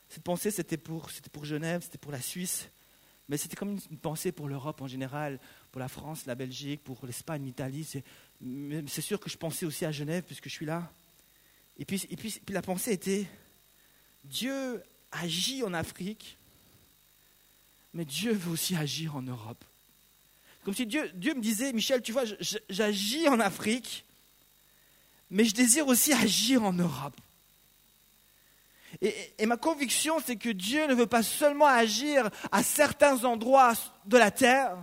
Cette 0.08 0.22
pensée, 0.22 0.52
c'était 0.52 0.76
pour, 0.76 1.10
pour 1.32 1.44
Genève, 1.44 1.82
c'était 1.82 1.98
pour 1.98 2.12
la 2.12 2.20
Suisse, 2.20 2.68
mais 3.28 3.36
c'était 3.36 3.56
comme 3.56 3.70
une, 3.70 3.80
une 3.90 3.98
pensée 3.98 4.30
pour 4.30 4.46
l'Europe 4.46 4.80
en 4.80 4.86
général, 4.86 5.40
pour 5.72 5.80
la 5.80 5.88
France, 5.88 6.26
la 6.26 6.36
Belgique, 6.36 6.84
pour 6.84 7.04
l'Espagne, 7.04 7.44
l'Italie. 7.44 7.84
C'est, 7.84 9.00
sûr 9.00 9.18
que 9.18 9.28
je 9.28 9.36
pensais 9.36 9.66
aussi 9.66 9.84
à 9.84 9.90
Genève, 9.90 10.22
puisque 10.22 10.48
je 10.48 10.54
suis 10.54 10.66
là. 10.66 10.92
Et 11.76 11.84
puis 11.84 12.40
la 12.50 12.62
pensée 12.62 12.92
était, 12.92 13.26
Dieu 14.22 14.80
agit 15.10 15.64
en 15.64 15.74
Afrique, 15.74 16.38
mais 17.94 18.04
Dieu 18.04 18.32
veut 18.32 18.52
aussi 18.52 18.76
agir 18.76 19.16
en 19.16 19.22
Europe. 19.22 19.64
Comme 20.64 20.75
si 20.75 20.87
Dieu, 20.87 21.11
Dieu 21.14 21.35
me 21.35 21.40
disait, 21.40 21.73
Michel, 21.73 22.00
tu 22.00 22.12
vois, 22.12 22.25
j'agis 22.71 23.28
en 23.28 23.38
Afrique, 23.38 24.04
mais 25.30 25.44
je 25.44 25.54
désire 25.54 25.87
aussi 25.87 26.12
agir 26.12 26.64
en 26.64 26.73
Europe. 26.73 27.21
Et, 29.02 29.14
et 29.38 29.47
ma 29.47 29.59
conviction, 29.59 30.16
c'est 30.25 30.37
que 30.37 30.49
Dieu 30.49 30.87
ne 30.87 30.94
veut 30.94 31.06
pas 31.06 31.23
seulement 31.23 31.66
agir 31.66 32.30
à 32.50 32.62
certains 32.62 33.25
endroits 33.25 33.75
de 34.06 34.16
la 34.16 34.30
terre. 34.30 34.78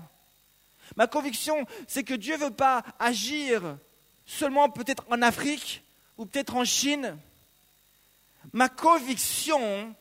Ma 0.95 1.07
conviction, 1.07 1.65
c'est 1.87 2.03
que 2.03 2.13
Dieu 2.13 2.35
ne 2.35 2.45
veut 2.45 2.51
pas 2.51 2.83
agir 2.99 3.77
seulement 4.25 4.69
peut-être 4.69 5.05
en 5.09 5.21
Afrique 5.21 5.83
ou 6.17 6.25
peut-être 6.25 6.55
en 6.55 6.65
Chine. 6.65 7.17
Ma 8.53 8.69
conviction, 8.69 9.95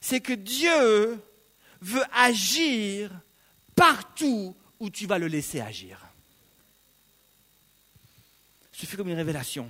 c'est 0.00 0.20
que 0.20 0.32
Dieu 0.32 1.20
veut 1.80 2.04
agir 2.12 3.10
partout 3.76 4.56
où 4.80 4.90
tu 4.90 5.06
vas 5.06 5.18
le 5.18 5.26
laisser 5.26 5.60
agir. 5.60 6.00
Ce 8.72 8.84
fut 8.86 8.96
comme 8.96 9.08
une 9.08 9.16
révélation. 9.16 9.68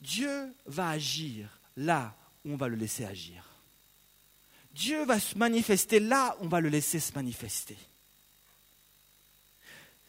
Dieu 0.00 0.52
va 0.66 0.90
agir 0.90 1.48
là 1.76 2.14
où 2.44 2.52
on 2.52 2.56
va 2.56 2.68
le 2.68 2.76
laisser 2.76 3.04
agir. 3.04 3.44
Dieu 4.72 5.04
va 5.04 5.20
se 5.20 5.36
manifester 5.36 6.00
là 6.00 6.36
où 6.40 6.46
on 6.46 6.48
va 6.48 6.60
le 6.60 6.68
laisser 6.68 7.00
se 7.00 7.12
manifester. 7.12 7.76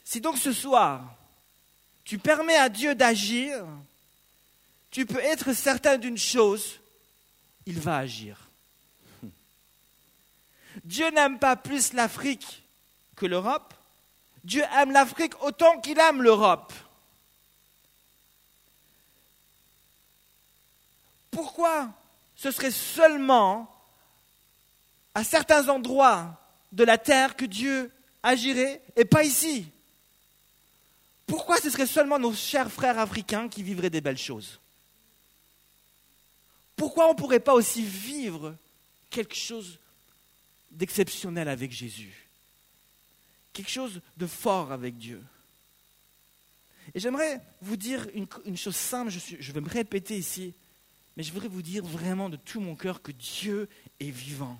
Si 0.03 0.21
donc 0.21 0.37
ce 0.37 0.53
soir, 0.53 1.15
tu 2.03 2.17
permets 2.17 2.57
à 2.57 2.69
Dieu 2.69 2.95
d'agir, 2.95 3.65
tu 4.89 5.05
peux 5.05 5.19
être 5.19 5.53
certain 5.53 5.97
d'une 5.97 6.17
chose, 6.17 6.79
il 7.65 7.79
va 7.79 7.97
agir. 7.97 8.49
Dieu 10.83 11.09
n'aime 11.11 11.39
pas 11.39 11.55
plus 11.55 11.93
l'Afrique 11.93 12.60
l'Europe. 13.25 13.73
Dieu 14.43 14.63
aime 14.75 14.91
l'Afrique 14.91 15.33
autant 15.43 15.79
qu'il 15.79 15.99
aime 15.99 16.21
l'Europe. 16.21 16.73
Pourquoi 21.29 21.89
ce 22.35 22.51
serait 22.51 22.71
seulement 22.71 23.73
à 25.13 25.23
certains 25.23 25.69
endroits 25.69 26.39
de 26.71 26.83
la 26.83 26.97
terre 26.97 27.35
que 27.35 27.45
Dieu 27.45 27.91
agirait 28.23 28.81
et 28.95 29.05
pas 29.05 29.23
ici? 29.23 29.65
Pourquoi 31.27 31.57
ce 31.61 31.69
serait 31.69 31.87
seulement 31.87 32.19
nos 32.19 32.33
chers 32.33 32.71
frères 32.71 32.99
africains 32.99 33.47
qui 33.47 33.63
vivraient 33.63 33.89
des 33.89 34.01
belles 34.01 34.17
choses? 34.17 34.59
Pourquoi 36.75 37.07
on 37.07 37.13
ne 37.13 37.17
pourrait 37.17 37.39
pas 37.39 37.53
aussi 37.53 37.83
vivre 37.83 38.55
quelque 39.09 39.35
chose 39.35 39.79
d'exceptionnel 40.71 41.47
avec 41.47 41.71
Jésus? 41.71 42.20
Quelque 43.53 43.69
chose 43.69 44.01
de 44.17 44.27
fort 44.27 44.71
avec 44.71 44.97
Dieu 44.97 45.21
Et 46.93 46.99
j'aimerais 46.99 47.41
vous 47.61 47.75
dire 47.75 48.07
une, 48.13 48.57
chose 48.57 48.75
simple, 48.75 49.11
je 49.11 49.51
vais 49.51 49.61
me 49.61 49.69
répéter 49.69 50.17
ici, 50.17 50.53
mais 51.17 51.23
je 51.23 51.31
voudrais 51.31 51.49
vous 51.49 51.61
dire 51.61 51.83
vraiment 51.83 52.29
de 52.29 52.37
tout 52.37 52.61
mon 52.61 52.75
cœur 52.75 53.01
que 53.01 53.11
Dieu 53.11 53.67
est 53.99 54.09
vivant. 54.09 54.57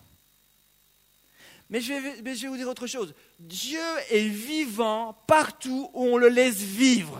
Mais 1.69 1.79
je, 1.79 1.93
vais, 1.93 2.21
mais 2.21 2.35
je 2.35 2.41
vais 2.41 2.47
vous 2.49 2.57
dire 2.57 2.67
autre 2.67 2.85
chose. 2.85 3.13
Dieu 3.39 3.79
est 4.09 4.27
vivant 4.27 5.17
partout 5.25 5.89
où 5.93 6.03
on 6.03 6.17
le 6.17 6.27
laisse 6.27 6.57
vivre. 6.57 7.17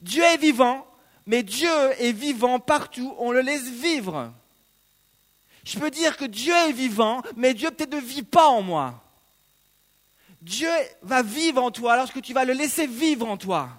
Dieu 0.00 0.22
est 0.22 0.38
vivant, 0.38 0.86
mais 1.26 1.42
Dieu 1.42 1.68
est 1.98 2.12
vivant 2.12 2.58
partout 2.58 3.14
où 3.18 3.26
on 3.26 3.30
le 3.30 3.42
laisse 3.42 3.68
vivre. 3.68 4.32
Je 5.64 5.78
peux 5.78 5.90
dire 5.90 6.16
que 6.16 6.24
Dieu 6.24 6.54
est 6.54 6.72
vivant, 6.72 7.22
mais 7.36 7.52
Dieu 7.52 7.70
peut-être 7.70 7.94
ne 7.94 8.00
vit 8.00 8.22
pas 8.22 8.48
en 8.48 8.62
moi. 8.62 9.03
Dieu 10.44 10.70
va 11.00 11.22
vivre 11.22 11.62
en 11.62 11.70
toi 11.70 11.96
lorsque 11.96 12.20
tu 12.20 12.34
vas 12.34 12.44
le 12.44 12.52
laisser 12.52 12.86
vivre 12.86 13.26
en 13.26 13.38
toi. 13.38 13.70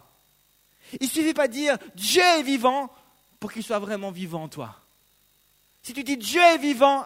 Il 1.00 1.06
ne 1.06 1.12
suffit 1.12 1.36
pas 1.36 1.48
de 1.48 1.54
dire 1.54 1.78
Dieu 1.94 2.24
est 2.24 2.42
vivant 2.42 2.92
pour 3.40 3.54
qu'il 3.54 3.64
soit 3.64 3.78
vraiment 3.78 4.10
vivant 4.10 4.44
en 4.44 4.50
toi. 4.50 4.76
Si 5.84 5.94
tu 5.94 6.04
dis 6.04 6.18
Dieu 6.18 6.42
est 6.42 6.58
vivant, 6.58 7.06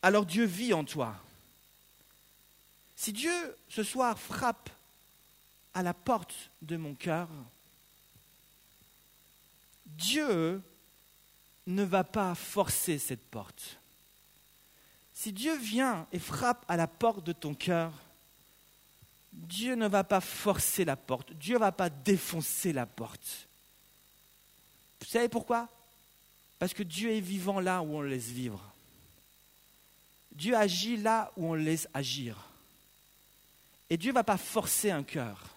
alors 0.00 0.24
Dieu 0.24 0.46
vit 0.46 0.72
en 0.72 0.84
toi. 0.84 1.14
Si 2.96 3.12
Dieu 3.12 3.32
ce 3.68 3.82
soir 3.82 4.18
frappe 4.18 4.70
à 5.74 5.82
la 5.82 5.92
porte 5.92 6.34
de 6.62 6.78
mon 6.78 6.94
cœur, 6.94 7.28
Dieu 9.84 10.62
ne 11.66 11.84
va 11.84 12.02
pas 12.02 12.34
forcer 12.34 12.98
cette 12.98 13.28
porte. 13.28 13.76
Si 15.14 15.32
Dieu 15.32 15.54
vient 15.58 16.06
et 16.12 16.18
frappe 16.18 16.64
à 16.66 16.78
la 16.78 16.86
porte 16.86 17.24
de 17.24 17.34
ton 17.34 17.52
cœur, 17.52 17.92
Dieu 19.32 19.74
ne 19.74 19.88
va 19.88 20.04
pas 20.04 20.20
forcer 20.20 20.84
la 20.84 20.96
porte, 20.96 21.32
Dieu 21.32 21.54
ne 21.54 21.60
va 21.60 21.72
pas 21.72 21.90
défoncer 21.90 22.72
la 22.72 22.86
porte. 22.86 23.48
Vous 25.00 25.06
savez 25.06 25.28
pourquoi? 25.28 25.68
Parce 26.58 26.74
que 26.74 26.82
Dieu 26.82 27.12
est 27.12 27.20
vivant 27.20 27.60
là 27.60 27.80
où 27.80 27.96
on 27.96 28.02
laisse 28.02 28.28
vivre. 28.28 28.60
Dieu 30.32 30.54
agit 30.54 30.96
là 30.96 31.32
où 31.36 31.46
on 31.46 31.54
laisse 31.54 31.88
agir. 31.94 32.36
Et 33.88 33.96
Dieu 33.96 34.10
ne 34.10 34.14
va 34.14 34.24
pas 34.24 34.36
forcer 34.36 34.90
un 34.90 35.02
cœur. 35.02 35.56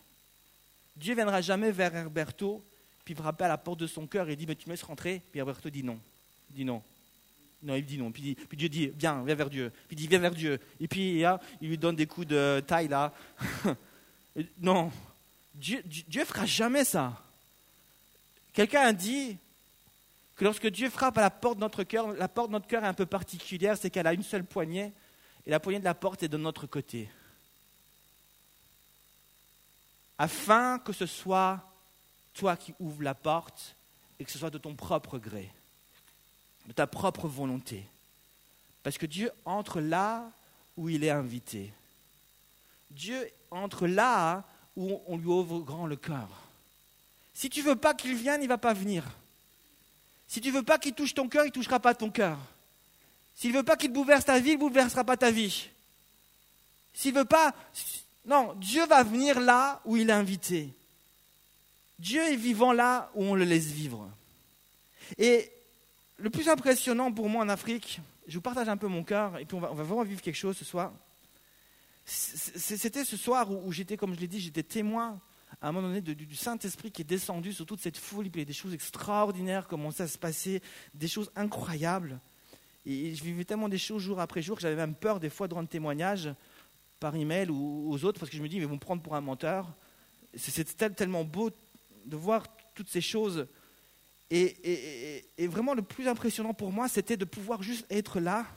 Dieu 0.95 1.13
ne 1.13 1.17
viendra 1.17 1.41
jamais 1.41 1.71
vers 1.71 1.95
Herberto, 1.95 2.63
puis 3.03 3.15
frapper 3.15 3.45
à 3.45 3.49
la 3.49 3.57
porte 3.57 3.79
de 3.79 3.87
son 3.87 4.07
cœur 4.07 4.29
et 4.29 4.35
dit 4.35 4.47
Mais 4.47 4.55
tu 4.55 4.67
me 4.67 4.73
laisses 4.73 4.83
rentrer? 4.83 5.21
Puis 5.31 5.39
Herberto 5.39 5.69
dit 5.69 5.83
non. 5.83 5.99
Dit 6.49 6.65
non. 6.65 6.81
Non, 7.63 7.75
il 7.75 7.85
dit 7.85 7.97
non. 7.97 8.11
Puis, 8.11 8.35
Dieu 8.53 8.69
dit 8.69 8.91
Viens, 8.95 9.23
viens 9.23 9.35
vers 9.35 9.49
Dieu. 9.49 9.71
Puis 9.87 9.95
il 9.95 9.99
dit 9.99 10.07
Viens 10.07 10.19
vers 10.19 10.35
Dieu. 10.35 10.59
Et 10.79 10.87
puis 10.87 11.23
il 11.61 11.67
lui 11.69 11.77
donne 11.77 11.95
des 11.95 12.07
coups 12.07 12.27
de 12.27 12.61
taille 12.65 12.87
là. 12.87 13.13
Non. 14.59 14.91
Dieu 15.53 15.83
ne 15.85 16.25
fera 16.25 16.45
jamais 16.45 16.83
ça. 16.83 17.21
Quelqu'un 18.53 18.81
a 18.81 18.93
dit 18.93 19.37
que 20.35 20.43
lorsque 20.43 20.67
Dieu 20.67 20.89
frappe 20.89 21.17
à 21.17 21.21
la 21.21 21.29
porte 21.29 21.57
de 21.57 21.61
notre 21.61 21.83
cœur, 21.83 22.13
la 22.13 22.27
porte 22.27 22.47
de 22.47 22.53
notre 22.53 22.67
cœur 22.67 22.83
est 22.83 22.87
un 22.87 22.93
peu 22.93 23.05
particulière, 23.05 23.77
c'est 23.77 23.89
qu'elle 23.89 24.07
a 24.07 24.13
une 24.13 24.23
seule 24.23 24.43
poignée, 24.43 24.91
et 25.45 25.51
la 25.51 25.59
poignée 25.59 25.79
de 25.79 25.85
la 25.85 25.93
porte 25.93 26.23
est 26.23 26.27
de 26.27 26.37
notre 26.37 26.67
côté. 26.67 27.09
Afin 30.17 30.79
que 30.79 30.93
ce 30.93 31.05
soit 31.05 31.61
toi 32.33 32.55
qui 32.55 32.73
ouvres 32.79 33.03
la 33.03 33.13
porte 33.13 33.75
et 34.19 34.25
que 34.25 34.31
ce 34.31 34.39
soit 34.39 34.49
de 34.49 34.57
ton 34.57 34.75
propre 34.75 35.17
gré, 35.19 35.51
de 36.67 36.73
ta 36.73 36.87
propre 36.87 37.27
volonté. 37.27 37.83
Parce 38.83 38.97
que 38.97 39.05
Dieu 39.05 39.31
entre 39.45 39.79
là 39.79 40.29
où 40.77 40.89
il 40.89 41.03
est 41.03 41.09
invité. 41.09 41.71
Dieu 42.91 43.29
entre 43.51 43.87
là 43.87 44.43
où 44.75 45.01
on 45.07 45.17
lui 45.17 45.27
ouvre 45.27 45.59
grand 45.59 45.87
le 45.87 45.95
cœur. 45.95 46.27
Si 47.33 47.49
tu 47.49 47.61
veux 47.61 47.75
pas 47.75 47.93
qu'il 47.93 48.15
vienne, 48.15 48.41
il 48.41 48.45
ne 48.45 48.49
va 48.49 48.57
pas 48.57 48.73
venir. 48.73 49.03
Si 50.27 50.41
tu 50.41 50.51
veux 50.51 50.63
pas 50.63 50.77
qu'il 50.77 50.93
touche 50.93 51.13
ton 51.13 51.27
cœur, 51.27 51.43
il 51.45 51.49
ne 51.49 51.53
touchera 51.53 51.79
pas 51.79 51.93
ton 51.93 52.09
cœur. 52.09 52.37
S'il 53.35 53.51
ne 53.51 53.57
veut 53.57 53.63
pas 53.63 53.75
qu'il 53.75 53.91
bouleverse 53.91 54.25
ta 54.25 54.39
vie, 54.39 54.51
il 54.51 54.55
ne 54.55 54.59
bouleversera 54.59 55.03
pas 55.03 55.17
ta 55.17 55.31
vie. 55.31 55.69
S'il 56.93 57.13
veut 57.13 57.25
pas. 57.25 57.53
Non, 58.25 58.53
Dieu 58.55 58.85
va 58.85 59.03
venir 59.03 59.39
là 59.39 59.81
où 59.85 59.97
il 59.97 60.09
est 60.09 60.13
invité. 60.13 60.69
Dieu 61.99 62.21
est 62.21 62.35
vivant 62.35 62.71
là 62.71 63.09
où 63.15 63.23
on 63.23 63.35
le 63.35 63.43
laisse 63.43 63.65
vivre. 63.65 64.09
Et 65.17 65.51
le 66.23 66.29
plus 66.29 66.47
impressionnant 66.47 67.11
pour 67.11 67.27
moi 67.27 67.43
en 67.43 67.49
Afrique, 67.49 67.99
je 68.29 68.35
vous 68.35 68.41
partage 68.41 68.69
un 68.69 68.77
peu 68.77 68.87
mon 68.87 69.03
cœur, 69.03 69.37
et 69.39 69.45
puis 69.45 69.57
on 69.57 69.59
va, 69.59 69.67
vraiment 69.67 70.03
vivre 70.03 70.21
quelque 70.21 70.37
chose 70.37 70.55
ce 70.55 70.63
soir. 70.63 70.93
C'était 72.05 73.03
ce 73.03 73.17
soir 73.17 73.51
où, 73.51 73.69
j'étais, 73.73 73.97
comme 73.97 74.15
je 74.15 74.21
l'ai 74.21 74.27
dit, 74.29 74.39
j'étais 74.39 74.63
témoin 74.63 75.19
à 75.61 75.67
un 75.67 75.71
moment 75.73 75.89
donné 75.89 76.01
du, 76.01 76.35
Saint-Esprit 76.35 76.91
qui 76.91 77.01
est 77.01 77.05
descendu 77.05 77.51
sur 77.51 77.65
toute 77.65 77.81
cette 77.81 77.97
foule, 77.97 78.27
il 78.27 78.37
y 78.37 78.41
a 78.41 78.45
des 78.45 78.53
choses 78.53 78.73
extraordinaires 78.73 79.67
commençaient 79.67 80.03
à 80.03 80.07
se 80.07 80.17
passer, 80.17 80.61
des 80.93 81.09
choses 81.09 81.29
incroyables. 81.35 82.19
Et 82.85 83.13
je 83.15 83.23
vivais 83.23 83.43
tellement 83.43 83.69
des 83.69 83.77
choses 83.77 84.01
jour 84.01 84.19
après 84.21 84.41
jour 84.41 84.55
que 84.55 84.61
j'avais 84.61 84.75
même 84.77 84.95
peur 84.95 85.19
des 85.19 85.29
fois 85.29 85.49
de 85.49 85.53
rendre 85.53 85.69
témoignage 85.69 86.33
par 87.01 87.15
email 87.17 87.49
ou 87.49 87.89
aux 87.91 88.03
autres, 88.05 88.19
parce 88.19 88.29
que 88.29 88.37
je 88.37 88.41
me 88.41 88.47
dis, 88.47 88.57
ils 88.57 88.65
vont 88.65 88.75
me 88.75 88.79
prendre 88.79 89.01
pour 89.01 89.15
un 89.15 89.21
menteur. 89.21 89.69
C'est- 90.35 90.51
C'est 90.51 90.77
tel- 90.77 90.95
tellement 90.95 91.25
beau 91.25 91.51
de 92.05 92.15
voir 92.15 92.45
toutes 92.75 92.89
ces 92.89 93.01
choses. 93.01 93.45
Et, 94.35 95.47
vraiment, 95.47 95.75
le 95.75 95.83
plus 95.83 96.07
impressionnant 96.07 96.55
pour 96.55 96.71
moi, 96.71 96.87
c'était 96.87 97.17
de 97.17 97.25
pouvoir 97.25 97.61
juste 97.61 97.85
être 97.91 98.19
là. 98.19 98.47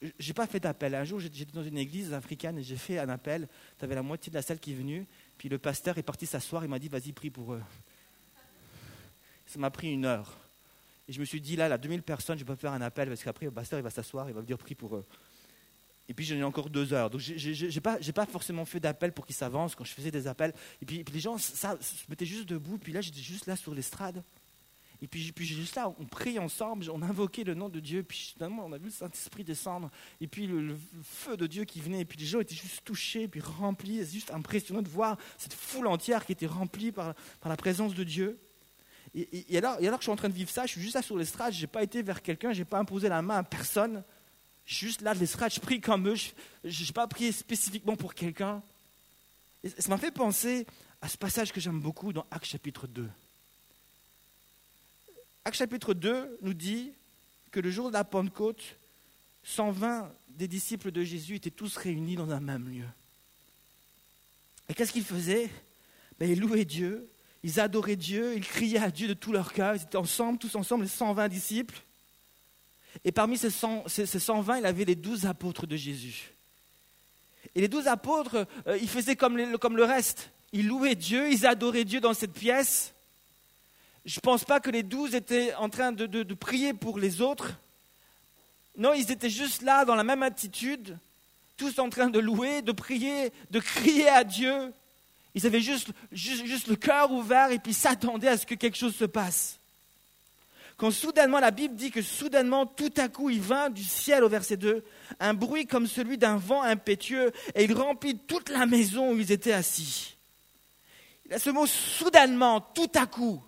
Je 0.00 0.28
n'ai 0.28 0.34
pas 0.34 0.46
fait 0.46 0.60
d'appel. 0.60 0.94
Un 0.94 1.04
jour, 1.04 1.18
j'étais 1.18 1.46
dans 1.46 1.64
une 1.64 1.78
église 1.78 2.12
africaine 2.12 2.58
et 2.58 2.62
j'ai 2.62 2.76
fait 2.76 2.98
un 2.98 3.08
appel. 3.08 3.48
Tu 3.78 3.84
avais 3.84 3.94
la 3.94 4.02
moitié 4.02 4.30
de 4.30 4.34
la 4.34 4.42
salle 4.42 4.58
qui 4.58 4.72
est 4.72 4.76
venue. 4.76 5.06
Puis 5.38 5.48
le 5.48 5.56
pasteur 5.56 5.96
est 5.96 6.02
parti 6.02 6.26
s'asseoir. 6.26 6.62
Il 6.62 6.68
m'a 6.68 6.78
dit 6.78 6.88
Vas-y, 6.88 7.12
prie 7.12 7.30
pour 7.30 7.54
eux. 7.54 7.62
Ça 9.46 9.58
m'a 9.58 9.70
pris 9.70 9.92
une 9.92 10.04
heure. 10.04 10.36
Et 11.08 11.12
je 11.12 11.20
me 11.20 11.24
suis 11.24 11.40
dit 11.40 11.56
Là, 11.56 11.68
là, 11.68 11.78
2000 11.78 12.02
personnes, 12.02 12.38
je 12.38 12.44
peux 12.44 12.54
faire 12.54 12.72
un 12.72 12.82
appel 12.82 13.08
parce 13.08 13.24
qu'après, 13.24 13.46
le 13.46 13.52
pasteur, 13.52 13.78
il 13.78 13.82
va 13.82 13.90
s'asseoir. 13.90 14.28
Il 14.28 14.34
va 14.34 14.42
me 14.42 14.46
dire 14.46 14.58
Prie 14.58 14.74
pour 14.74 14.96
eux. 14.96 15.04
Et 16.08 16.14
puis 16.14 16.24
j'en 16.24 16.36
ai 16.36 16.42
encore 16.42 16.68
deux 16.68 16.92
heures. 16.92 17.08
Donc 17.08 17.20
je 17.20 17.74
n'ai 17.74 18.12
pas, 18.12 18.26
forcément 18.26 18.64
fait 18.64 18.80
d'appel 18.80 19.12
pour 19.12 19.26
qu'ils 19.26 19.34
s'avancent 19.34 19.74
quand 19.74 19.84
je 19.84 19.92
faisais 19.92 20.10
des 20.10 20.26
appels. 20.26 20.52
Et 20.82 20.84
puis, 20.84 21.04
les 21.12 21.20
gens 21.20 21.38
ça, 21.38 21.76
se 21.80 22.04
mettaient 22.08 22.26
juste 22.26 22.48
debout. 22.48 22.78
Puis 22.78 22.92
là, 22.92 23.00
j'étais 23.00 23.20
juste 23.20 23.46
là 23.46 23.56
sur 23.56 23.74
l'estrade. 23.74 24.22
Et 25.00 25.06
puis, 25.06 25.32
puis 25.32 25.46
juste 25.46 25.76
là, 25.76 25.92
on 25.98 26.04
prie 26.04 26.38
ensemble, 26.38 26.88
on 26.90 27.02
invoquait 27.02 27.44
le 27.44 27.54
nom 27.54 27.68
de 27.68 27.80
Dieu. 27.80 28.02
Puis 28.02 28.32
finalement, 28.34 28.66
on 28.66 28.72
a 28.72 28.78
vu 28.78 28.86
le 28.86 28.90
Saint-Esprit 28.90 29.44
descendre. 29.44 29.90
Et 30.20 30.26
puis 30.26 30.46
le, 30.46 30.76
feu 31.02 31.36
de 31.36 31.46
Dieu 31.46 31.64
qui 31.64 31.80
venait. 31.80 32.00
Et 32.00 32.04
puis 32.04 32.18
les 32.18 32.26
gens 32.26 32.40
étaient 32.40 32.54
juste 32.54 32.84
touchés, 32.84 33.26
puis 33.26 33.40
remplis. 33.40 33.98
C'est 34.04 34.12
juste 34.12 34.30
impressionnant 34.30 34.82
de 34.82 34.88
voir 34.88 35.16
cette 35.38 35.54
foule 35.54 35.86
entière 35.86 36.26
qui 36.26 36.32
était 36.32 36.46
remplie 36.46 36.92
par, 36.92 37.14
la 37.44 37.56
présence 37.56 37.94
de 37.94 38.04
Dieu. 38.04 38.38
Et, 39.14 39.54
et, 39.54 39.58
alors, 39.58 39.76
et 39.80 39.86
alors 39.86 39.98
que 39.98 40.02
je 40.02 40.06
suis 40.06 40.12
en 40.12 40.16
train 40.16 40.28
de 40.28 40.34
vivre 40.34 40.50
ça, 40.50 40.66
je 40.66 40.72
suis 40.72 40.80
juste 40.82 40.94
là 40.96 41.02
sur 41.02 41.16
l'estrade. 41.16 41.54
Je 41.54 41.62
n'ai 41.62 41.66
pas 41.66 41.82
été 41.82 42.02
vers 42.02 42.20
quelqu'un, 42.20 42.52
je 42.52 42.58
n'ai 42.58 42.64
pas 42.64 42.78
imposé 42.78 43.08
la 43.08 43.22
main 43.22 43.38
à 43.38 43.42
personne 43.42 44.04
juste 44.66 45.02
là, 45.02 45.14
les 45.14 45.26
je 45.26 45.60
prie 45.60 45.80
comme 45.80 46.08
eux, 46.08 46.16
je 46.64 46.84
n'ai 46.84 46.92
pas 46.92 47.06
prié 47.06 47.32
spécifiquement 47.32 47.96
pour 47.96 48.14
quelqu'un. 48.14 48.62
ça 49.78 49.88
m'a 49.88 49.98
fait 49.98 50.10
penser 50.10 50.66
à 51.00 51.08
ce 51.08 51.18
passage 51.18 51.52
que 51.52 51.60
j'aime 51.60 51.80
beaucoup 51.80 52.12
dans 52.12 52.26
Actes 52.30 52.46
chapitre 52.46 52.86
2. 52.86 53.08
Actes 55.44 55.58
chapitre 55.58 55.92
2 55.92 56.38
nous 56.42 56.54
dit 56.54 56.92
que 57.50 57.60
le 57.60 57.70
jour 57.70 57.88
de 57.88 57.92
la 57.92 58.04
Pentecôte, 58.04 58.76
120 59.44 60.10
des 60.30 60.48
disciples 60.48 60.90
de 60.90 61.04
Jésus 61.04 61.36
étaient 61.36 61.50
tous 61.50 61.76
réunis 61.76 62.16
dans 62.16 62.30
un 62.30 62.40
même 62.40 62.68
lieu. 62.68 62.86
Et 64.68 64.74
qu'est-ce 64.74 64.92
qu'ils 64.92 65.04
faisaient? 65.04 65.50
Ben, 66.18 66.30
Ils 66.30 66.40
louaient 66.40 66.64
Dieu, 66.64 67.10
ils 67.42 67.60
adoraient 67.60 67.96
Dieu, 67.96 68.34
ils 68.36 68.46
criaient 68.46 68.78
à 68.78 68.90
Dieu 68.90 69.06
de 69.06 69.14
tout 69.14 69.32
leur 69.32 69.52
cœur, 69.52 69.76
ils 69.76 69.82
étaient 69.82 69.96
ensemble, 69.96 70.38
tous 70.38 70.54
ensemble, 70.56 70.84
les 70.84 70.88
120 70.88 71.28
disciples. 71.28 71.82
Et 73.04 73.12
parmi 73.12 73.36
ces, 73.36 73.50
120, 73.50 74.58
il 74.58 74.66
avait 74.66 74.84
les 74.84 74.94
douze 74.94 75.26
apôtres 75.26 75.66
de 75.66 75.76
Jésus. 75.76 76.32
Et 77.54 77.60
les 77.60 77.68
douze 77.68 77.88
apôtres, 77.88 78.46
euh, 78.66 78.78
ils 78.80 78.88
faisaient 78.88 79.16
comme, 79.16 79.36
le 79.36 79.84
reste. 79.84 80.30
Ils 80.52 80.68
louaient 80.68 80.94
Dieu, 80.94 81.30
ils 81.30 81.46
adoraient 81.46 81.84
Dieu 81.84 82.00
dans 82.00 82.14
cette 82.14 82.32
pièce. 82.32 82.92
Je 84.04 84.18
ne 84.18 84.20
pense 84.20 84.44
pas 84.44 84.60
que 84.60 84.70
les 84.70 84.82
douze 84.82 85.14
étaient 85.14 85.54
en 85.54 85.68
train 85.68 85.92
de, 85.92 86.34
prier 86.34 86.74
pour 86.74 86.98
les 86.98 87.20
autres. 87.20 87.52
Non, 88.76 88.92
ils 88.92 89.10
étaient 89.10 89.30
juste 89.30 89.62
là, 89.62 89.84
dans 89.84 89.94
la 89.94 90.04
même 90.04 90.22
attitude, 90.22 90.98
tous 91.56 91.78
en 91.78 91.88
train 91.88 92.10
de 92.10 92.18
louer, 92.18 92.62
de 92.62 92.72
prier, 92.72 93.32
de 93.50 93.60
crier 93.60 94.08
à 94.08 94.24
Dieu. 94.24 94.72
Ils 95.34 95.46
avaient 95.46 95.60
juste, 95.60 95.88
juste 96.12 96.68
le 96.68 96.76
cœur 96.76 97.10
ouvert 97.10 97.50
et 97.50 97.58
puis 97.58 97.74
s'attendaient 97.74 98.28
à 98.28 98.36
ce 98.36 98.46
que 98.46 98.54
quelque 98.54 98.76
chose 98.76 98.94
se 98.94 99.04
passe 99.04 99.58
quand 100.76 100.90
soudainement, 100.90 101.38
la 101.38 101.52
Bible 101.52 101.76
dit 101.76 101.90
que 101.90 102.02
soudainement, 102.02 102.66
tout 102.66 102.92
à 102.96 103.08
coup, 103.08 103.30
il 103.30 103.40
vint 103.40 103.70
du 103.70 103.84
ciel 103.84 104.24
au 104.24 104.28
verset 104.28 104.56
2, 104.56 104.84
un 105.20 105.34
bruit 105.34 105.66
comme 105.66 105.86
celui 105.86 106.18
d'un 106.18 106.36
vent 106.36 106.62
impétueux, 106.62 107.32
et 107.54 107.64
il 107.64 107.72
remplit 107.72 108.18
toute 108.18 108.48
la 108.48 108.66
maison 108.66 109.12
où 109.12 109.18
ils 109.18 109.30
étaient 109.30 109.52
assis. 109.52 110.16
Il 111.26 111.32
a 111.32 111.38
ce 111.38 111.50
mot 111.50 111.66
soudainement, 111.66 112.60
tout 112.60 112.90
à 112.94 113.06
coup. 113.06 113.40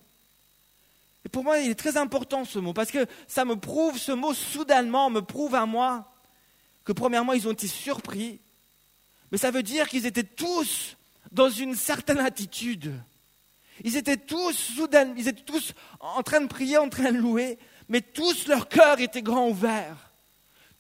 Et 1.25 1.29
pour 1.29 1.43
moi, 1.43 1.59
il 1.59 1.71
est 1.71 1.75
très 1.75 1.97
important 1.97 2.45
ce 2.45 2.61
mot, 2.61 2.73
parce 2.73 2.93
que 2.93 3.07
ça 3.27 3.45
me 3.45 3.57
prouve, 3.57 3.99
ce 3.99 4.13
mot 4.13 4.33
soudainement 4.33 5.11
me 5.11 5.21
prouve 5.21 5.57
à 5.57 5.67
moi 5.67 6.13
que 6.85 6.93
premièrement, 6.93 7.33
ils 7.33 7.49
ont 7.49 7.53
été 7.53 7.67
surpris, 7.67 8.39
mais 9.33 9.39
ça 9.39 9.51
veut 9.51 9.65
dire 9.65 9.89
qu'ils 9.89 10.07
étaient 10.07 10.23
tous 10.23 10.97
dans 11.33 11.51
une 11.51 11.75
certaine 11.75 12.21
attitude. 12.21 12.95
Ils 13.85 13.97
étaient 13.97 14.17
tous 14.17 14.53
soudain, 14.53 15.13
ils 15.17 15.29
étaient 15.29 15.43
tous 15.43 15.73
en 16.01 16.23
train 16.23 16.41
de 16.41 16.47
prier, 16.47 16.79
en 16.79 16.89
train 16.89 17.13
de 17.13 17.19
louer, 17.19 17.59
mais 17.89 18.01
tous 18.01 18.49
leur 18.49 18.69
cœur 18.69 19.01
était 19.01 19.23
grand 19.23 19.49
ouvert. 19.49 19.97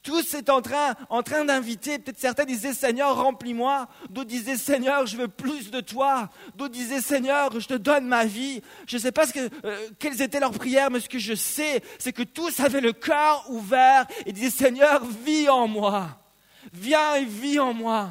Tous 0.07 0.35
étaient 0.35 0.51
en 0.51 0.63
train, 0.63 0.95
en 1.11 1.25
train 1.25 1.45
d'inviter. 1.45 1.99
Peut-être 1.99 2.21
certains 2.21 2.45
disaient 2.45 2.73
Seigneur, 2.73 3.17
remplis-moi. 3.17 3.89
D'autres 4.09 4.29
disaient 4.29 4.57
Seigneur, 4.57 5.05
je 5.05 5.17
veux 5.17 5.27
plus 5.27 5.73
de 5.73 5.81
toi. 5.81 6.31
D'autres 6.55 6.75
disaient 6.75 7.01
Seigneur, 7.01 7.59
je 7.59 7.67
te 7.67 7.75
donne 7.75 8.07
ma 8.07 8.25
vie. 8.25 8.63
Je 8.87 8.99
ne 8.99 9.03
sais 9.03 9.11
pas 9.11 9.27
ce 9.27 9.33
que, 9.33 9.51
euh, 9.65 9.89
quelles 9.99 10.23
étaient 10.23 10.39
leurs 10.39 10.53
prières, 10.53 10.93
mais 10.93 11.01
ce 11.01 11.09
que 11.09 11.19
je 11.19 11.35
sais, 11.35 11.83
c'est 11.99 12.13
que 12.13 12.23
tous 12.23 12.61
avaient 12.61 12.81
le 12.81 12.93
cœur 12.93 13.45
ouvert 13.49 14.07
et 14.27 14.33
disaient 14.33 14.51
Seigneur, 14.51 15.05
vis 15.05 15.49
en 15.49 15.67
moi. 15.67 16.21
Viens 16.73 17.17
et 17.17 17.25
vis 17.25 17.59
en 17.59 17.75
moi. 17.75 18.11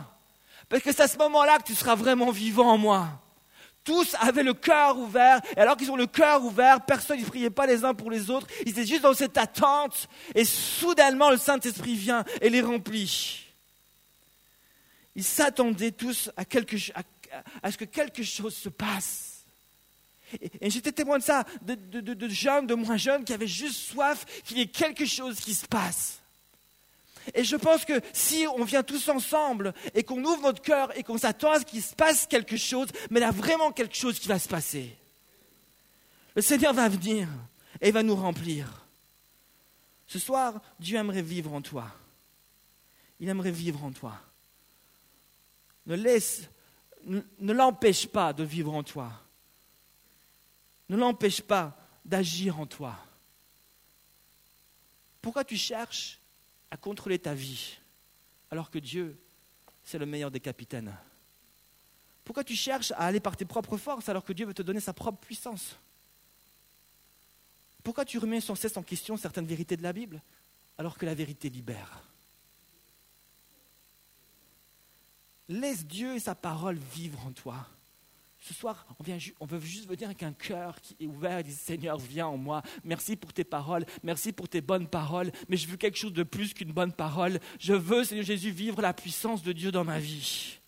Parce 0.67 0.83
que 0.83 0.91
c'est 0.91 1.03
à 1.03 1.07
ce 1.07 1.17
moment-là 1.17 1.59
que 1.59 1.63
tu 1.63 1.75
seras 1.75 1.95
vraiment 1.95 2.31
vivant 2.31 2.71
en 2.73 2.77
moi. 2.77 3.07
Tous 3.85 4.15
avaient 4.19 4.43
le 4.43 4.55
cœur 4.55 4.97
ouvert, 4.97 5.39
et 5.55 5.59
alors 5.59 5.77
qu'ils 5.77 5.91
ont 5.91 5.95
le 5.95 6.07
cœur 6.07 6.43
ouvert, 6.43 6.81
personne 6.81 7.19
ne 7.19 7.25
priait 7.25 7.51
pas 7.51 7.67
les 7.67 7.85
uns 7.85 7.93
pour 7.93 8.09
les 8.09 8.31
autres, 8.31 8.47
ils 8.65 8.71
étaient 8.71 8.85
juste 8.85 9.03
dans 9.03 9.13
cette 9.13 9.37
attente, 9.37 10.09
et 10.33 10.43
soudainement 10.43 11.29
le 11.29 11.37
Saint-Esprit 11.37 11.95
vient 11.95 12.25
et 12.41 12.49
les 12.49 12.61
remplit. 12.61 13.45
Ils 15.15 15.23
s'attendaient 15.23 15.91
tous 15.91 16.31
à, 16.35 16.43
ce 17.71 17.77
que 17.77 17.85
quelque 17.85 18.23
chose 18.23 18.55
se 18.55 18.69
passe. 18.69 19.45
Et, 20.59 20.71
j'étais 20.71 20.91
témoin 20.91 21.19
de 21.19 21.23
ça, 21.23 21.45
de, 21.61 21.75
de 21.75 22.27
jeunes, 22.27 22.65
de 22.65 22.73
moins 22.73 22.97
jeunes, 22.97 23.23
qui 23.23 23.33
avaient 23.33 23.47
juste 23.47 23.91
soif 23.91 24.25
qu'il 24.43 24.57
y 24.57 24.61
ait 24.61 24.67
quelque 24.67 25.05
chose 25.05 25.39
qui 25.39 25.53
se 25.53 25.67
passe. 25.67 26.23
Et 27.33 27.43
je 27.43 27.55
pense 27.55 27.85
que 27.85 27.99
si 28.13 28.45
on 28.55 28.63
vient 28.63 28.83
tous 28.83 29.09
ensemble 29.09 29.73
et 29.93 30.03
qu'on 30.03 30.23
ouvre 30.23 30.41
notre 30.41 30.61
cœur 30.61 30.95
et 30.97 31.03
qu'on 31.03 31.17
s'attend 31.17 31.51
à 31.51 31.59
ce 31.59 31.65
qu'il 31.65 31.81
se 31.81 31.95
passe 31.95 32.27
quelque 32.27 32.57
chose, 32.57 32.89
mais 33.09 33.19
il 33.19 33.23
y 33.23 33.25
a 33.25 33.31
vraiment 33.31 33.71
quelque 33.71 33.95
chose 33.95 34.19
qui 34.19 34.27
va 34.27 34.39
se 34.39 34.47
passer. 34.47 34.95
Le 36.35 36.41
Seigneur 36.41 36.73
va 36.73 36.89
venir 36.89 37.27
et 37.81 37.91
va 37.91 38.03
nous 38.03 38.15
remplir. 38.15 38.85
Ce 40.07 40.19
soir, 40.19 40.61
Dieu 40.79 40.97
aimerait 40.97 41.21
vivre 41.21 41.53
en 41.53 41.61
toi. 41.61 41.87
Il 43.19 43.29
aimerait 43.29 43.51
vivre 43.51 43.83
en 43.83 43.91
toi. 43.91 44.19
Ne 45.87 45.95
laisse, 45.95 46.43
ne 47.05 47.53
l'empêche 47.53 48.07
pas 48.07 48.33
de 48.33 48.43
vivre 48.43 48.73
en 48.73 48.83
toi. 48.83 49.11
Ne 50.89 50.97
l'empêche 50.97 51.41
pas 51.41 51.77
d'agir 52.03 52.59
en 52.59 52.65
toi. 52.65 52.95
Pourquoi 55.21 55.43
tu 55.43 55.57
cherches 55.57 56.19
à 56.71 56.77
contrôler 56.77 57.19
ta 57.19 57.33
vie, 57.33 57.77
alors 58.51 58.69
que 58.69 58.79
Dieu, 58.79 59.17
c'est 59.83 59.97
le 59.97 60.05
meilleur 60.05 60.31
des 60.31 60.39
capitaines. 60.39 60.95
Pourquoi 62.23 62.43
tu 62.43 62.55
cherches 62.55 62.91
à 62.91 63.05
aller 63.05 63.19
par 63.19 63.37
tes 63.37 63.45
propres 63.45 63.77
forces, 63.77 64.09
alors 64.09 64.25
que 64.25 64.33
Dieu 64.33 64.45
veut 64.45 64.53
te 64.53 64.63
donner 64.63 64.79
sa 64.79 64.93
propre 64.93 65.19
puissance? 65.19 65.75
Pourquoi 67.83 68.03
tu 68.03 68.17
remets 68.17 68.41
sans 68.41 68.55
cesse 68.55 68.77
en 68.77 68.83
question 68.83 69.15
certaines 69.15 69.45
vérités 69.45 69.77
de 69.77 69.83
la 69.83 69.93
Bible, 69.93 70.19
alors 70.77 70.97
que 70.97 71.05
la 71.05 71.13
vérité 71.13 71.49
libère? 71.49 72.01
Laisse 75.47 75.85
Dieu 75.85 76.15
et 76.15 76.19
sa 76.19 76.33
parole 76.33 76.79
vivre 76.95 77.23
en 77.27 77.31
toi. 77.31 77.67
Ce 78.47 78.53
soir, 78.53 78.85
on, 79.39 79.45
veut 79.47 79.59
juste 79.59 79.89
venir 79.89 80.05
avec 80.05 80.21
un 80.21 80.31
cœur 80.31 80.79
qui 80.79 80.95
est 80.99 81.07
ouvert 81.07 81.39
et 81.39 81.43
dit 81.43 81.51
Seigneur, 81.51 81.97
viens 81.97 82.27
en 82.27 82.37
moi. 82.37 82.61
Merci 82.83 83.15
pour 83.15 83.33
tes 83.33 83.43
paroles. 83.43 83.87
Merci 84.03 84.33
pour 84.33 84.47
tes 84.47 84.61
bonnes 84.61 84.87
paroles. 84.87 85.31
Mais 85.49 85.57
je 85.57 85.67
veux 85.67 85.77
quelque 85.77 85.97
chose 85.97 86.13
de 86.13 86.21
plus 86.21 86.53
qu'une 86.53 86.71
bonne 86.71 86.93
parole. 86.93 87.39
Je 87.57 87.73
veux, 87.73 88.03
Seigneur 88.03 88.23
Jésus, 88.23 88.51
vivre 88.51 88.83
la 88.83 88.93
puissance 88.93 89.41
de 89.41 89.51
Dieu 89.51 89.71
dans 89.71 89.83
ma 89.83 89.97
vie. 89.97 90.59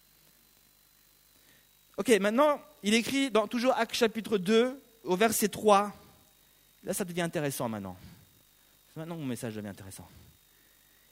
Ok, 1.97 2.09
maintenant, 2.19 2.59
il 2.81 2.95
écrit 2.95 3.29
dans 3.29 3.47
toujours 3.47 3.73
Acte 3.77 3.93
chapitre 3.93 4.39
2, 4.39 4.81
au 5.03 5.15
verset 5.15 5.49
3. 5.49 5.93
Là, 6.83 6.93
ça 6.95 7.05
devient 7.05 7.21
intéressant 7.21 7.69
maintenant. 7.69 7.95
Maintenant, 8.95 9.17
mon 9.17 9.25
message 9.25 9.53
devient 9.53 9.67
intéressant. 9.67 10.07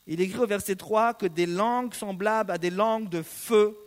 Il 0.07 0.19
écrit 0.19 0.39
au 0.39 0.47
verset 0.47 0.75
3 0.75 1.13
que 1.13 1.27
des 1.27 1.45
langues 1.45 1.93
semblables 1.93 2.49
à 2.49 2.57
des 2.57 2.71
langues 2.71 3.09
de 3.09 3.21
feu 3.21 3.77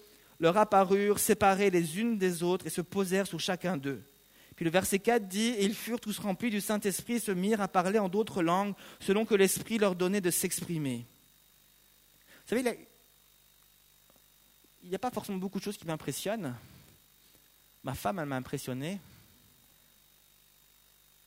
leur 0.40 0.56
apparurent 0.56 1.18
séparées 1.18 1.70
les 1.70 1.98
unes 1.98 2.18
des 2.18 2.42
autres 2.42 2.66
et 2.66 2.70
se 2.70 2.80
posèrent 2.80 3.26
sur 3.26 3.40
chacun 3.40 3.76
d'eux. 3.76 4.02
Puis 4.56 4.64
le 4.64 4.70
verset 4.70 4.98
4 4.98 5.28
dit, 5.28 5.50
et 5.50 5.64
ils 5.64 5.74
furent 5.74 6.00
tous 6.00 6.18
remplis 6.18 6.50
du 6.50 6.60
Saint-Esprit 6.60 7.14
et 7.14 7.20
se 7.20 7.30
mirent 7.30 7.60
à 7.60 7.68
parler 7.68 7.98
en 7.98 8.08
d'autres 8.08 8.42
langues, 8.42 8.74
selon 9.00 9.24
que 9.24 9.34
l'Esprit 9.34 9.78
leur 9.78 9.94
donnait 9.94 10.20
de 10.20 10.30
s'exprimer. 10.30 11.06
Vous 12.46 12.56
savez, 12.56 12.78
il 14.82 14.88
n'y 14.88 14.94
a 14.94 14.98
pas 14.98 15.10
forcément 15.10 15.38
beaucoup 15.38 15.58
de 15.58 15.64
choses 15.64 15.76
qui 15.76 15.86
m'impressionnent. 15.86 16.56
Ma 17.84 17.94
femme, 17.94 18.18
elle 18.18 18.26
m'a 18.26 18.36
impressionné. 18.36 19.00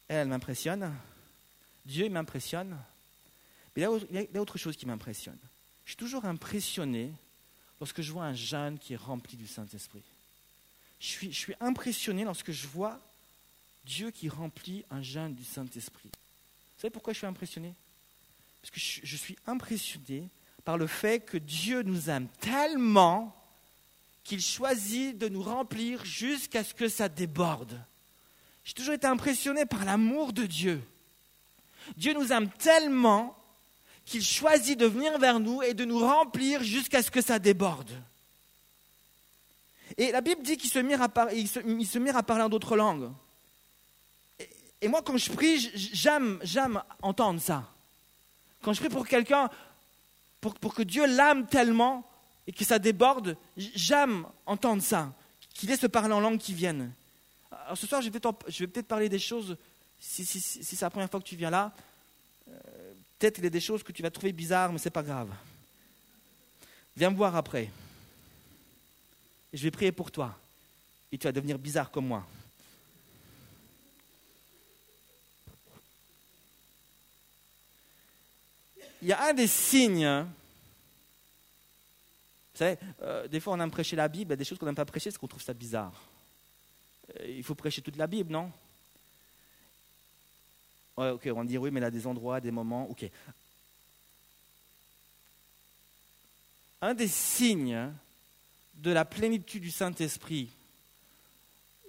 Elle, 0.10 0.18
elle 0.18 0.28
m'impressionne. 0.28 0.94
Dieu, 1.86 2.06
il 2.06 2.12
m'impressionne. 2.12 2.78
Mais 3.76 3.84
il 4.12 4.30
y 4.34 4.38
a 4.38 4.42
autre 4.42 4.58
chose 4.58 4.76
qui 4.76 4.86
m'impressionne. 4.86 5.40
Je 5.86 5.92
suis 5.92 5.98
toujours 5.98 6.26
impressionné 6.26 7.14
lorsque 7.82 8.04
je 8.04 8.12
vois 8.12 8.26
un 8.26 8.36
jeune 8.36 8.78
qui 8.78 8.94
est 8.94 8.98
rempli 8.98 9.36
du 9.36 9.48
Saint-Esprit. 9.48 10.04
Je 11.00 11.30
suis, 11.32 11.56
impressionné 11.60 12.24
lorsque 12.24 12.52
je 12.52 12.68
vois 12.68 13.00
Dieu 13.84 14.12
qui 14.12 14.30
remplit 14.30 14.86
un 14.92 15.02
jeûne 15.02 15.34
du 15.34 15.44
Saint-Esprit. 15.44 16.10
Vous 16.14 16.82
savez 16.82 16.92
pourquoi 16.92 17.12
je 17.14 17.18
suis 17.18 17.28
impressionné? 17.28 17.74
Parce 18.62 18.70
que 18.70 18.80
je 18.80 19.18
suis 19.18 19.36
impressionné 19.48 20.30
par 20.64 20.78
le 20.78 20.86
fait 20.86 21.22
que 21.22 21.38
Dieu 21.38 21.82
nous 21.82 22.12
aime 22.12 22.28
tellement 22.40 23.36
qu'il 24.24 24.42
choisit 24.42 25.18
de 25.18 25.28
nous 25.28 25.42
remplir 25.42 26.06
jusqu'à 26.06 26.64
ce 26.64 26.76
que 26.76 26.88
ça 26.88 27.10
déborde. 27.10 27.82
J'ai 28.64 28.74
toujours 28.74 28.94
été 28.94 29.08
impressionné 29.08 29.66
par 29.66 29.86
l'amour 29.86 30.34
de 30.34 30.46
Dieu. 30.46 30.84
Dieu 31.98 32.14
nous 32.14 32.32
aime 32.32 32.52
tellement 32.52 33.36
qu'il 34.12 34.26
choisit 34.26 34.78
de 34.78 34.86
venir 34.86 35.18
vers 35.18 35.40
nous 35.40 35.62
et 35.62 35.74
de 35.74 35.86
nous 35.86 36.00
remplir 36.00 36.62
jusqu'à 36.64 37.02
ce 37.02 37.10
que 37.10 37.22
ça 37.22 37.40
déborde. 37.40 37.90
Et 39.98 40.12
la 40.12 40.20
Bible 40.20 40.42
dit 40.42 40.58
qu'ils 40.58 40.70
se 40.70 40.80
mirent 40.80 41.02
à, 41.02 42.24
parler 42.24 42.44
en 42.44 42.50
d'autres 42.50 42.76
langues. 42.76 43.10
Et, 44.82 44.90
moi, 44.90 45.02
quand 45.02 45.16
je 45.16 45.32
prie, 45.32 45.60
j'aime, 45.74 46.40
j'aime 46.44 46.82
entendre 47.02 47.40
ça. 47.40 47.64
Quand 48.62 48.74
je 48.74 48.82
prie 48.82 48.90
pour 48.90 49.08
quelqu'un, 49.08 49.50
pour, 50.42 50.74
que 50.74 50.84
Dieu 50.84 51.06
l'âme 51.06 51.48
tellement 51.48 52.06
et 52.48 52.52
que 52.52 52.66
ça 52.66 52.80
déborde, 52.80 53.38
j'aime 53.56 54.26
entendre 54.46 54.84
ça, 54.84 55.14
qu'il 55.54 55.72
ait 55.72 55.78
ce 55.78 55.88
parler 55.88 56.14
en 56.14 56.20
langue 56.20 56.40
qui 56.40 56.54
vienne. 56.54 56.92
Alors 57.52 57.78
ce 57.78 57.88
soir, 57.88 58.02
je 58.02 58.10
vais 58.10 58.20
peut-être, 58.68 58.88
parler 58.88 59.08
des 59.08 59.20
choses, 59.20 59.56
si, 60.00 60.26
c'est 60.26 60.82
la 60.82 60.90
première 60.90 61.10
fois 61.10 61.22
que 61.22 61.26
tu 61.26 61.38
viens 61.38 61.50
là, 61.50 61.72
peut-être 63.22 63.36
qu'il 63.36 63.44
y 63.44 63.48
a 63.48 63.52
des 63.52 63.60
choses 63.60 63.84
que 63.84 63.92
tu 63.92 64.02
vas 64.02 64.10
trouver 64.10 64.34
bizarres, 64.34 64.74
mais 64.74 64.80
ce 64.80 64.86
n'est 64.86 64.92
pas 64.92 65.04
grave. 65.04 65.30
Viens 66.98 67.12
me 67.12 67.16
voir 67.16 67.36
après. 67.36 67.70
je 69.54 69.62
vais 69.62 69.70
prier 69.70 69.92
pour 69.92 70.10
toi. 70.10 70.36
Et 71.12 71.20
tu 71.20 71.28
vas 71.28 71.32
devenir 71.32 71.60
bizarre 71.60 71.92
comme 71.92 72.08
moi. 72.08 72.26
Il 79.04 79.08
y 79.08 79.14
a 79.14 79.30
un 79.30 79.34
des 79.34 79.48
signes 79.48 80.26
vous 82.54 82.58
savez, 82.58 82.78
euh, 83.02 83.28
des 83.28 83.40
fois 83.40 83.54
on 83.54 83.60
aime 83.60 83.72
prêcher 83.72 83.96
la 83.96 84.08
Bible, 84.08 84.30
il 84.30 84.32
y 84.32 84.34
a 84.34 84.36
des 84.36 84.44
choses 84.44 84.58
qu'on 84.58 84.66
n'aime 84.66 84.76
pas 84.76 84.86
prêcher 84.86 85.10
parce 85.10 85.18
qu'on 85.18 85.28
trouve 85.28 85.42
ça 85.42 85.54
bizarre. 85.54 85.94
Euh, 87.20 87.28
il 87.28 87.44
faut 87.44 87.56
prêcher 87.56 87.82
toute 87.82 87.96
la 87.96 88.08
Bible, 88.08 88.32
non? 88.32 88.52
Ok, 91.10 91.28
on 91.32 91.34
va 91.34 91.44
dire 91.44 91.62
oui, 91.62 91.72
mais 91.72 91.84
a 91.84 91.92
des 91.92 92.06
endroits, 92.06 92.40
des 92.40 92.52
moments, 92.52 92.90
ok. 92.90 93.10
Un 96.82 96.94
des 96.94 97.08
signes 97.08 97.92
de 98.76 98.92
la 98.92 99.06
plénitude 99.06 99.62
du 99.62 99.72
Saint-Esprit, 99.72 100.50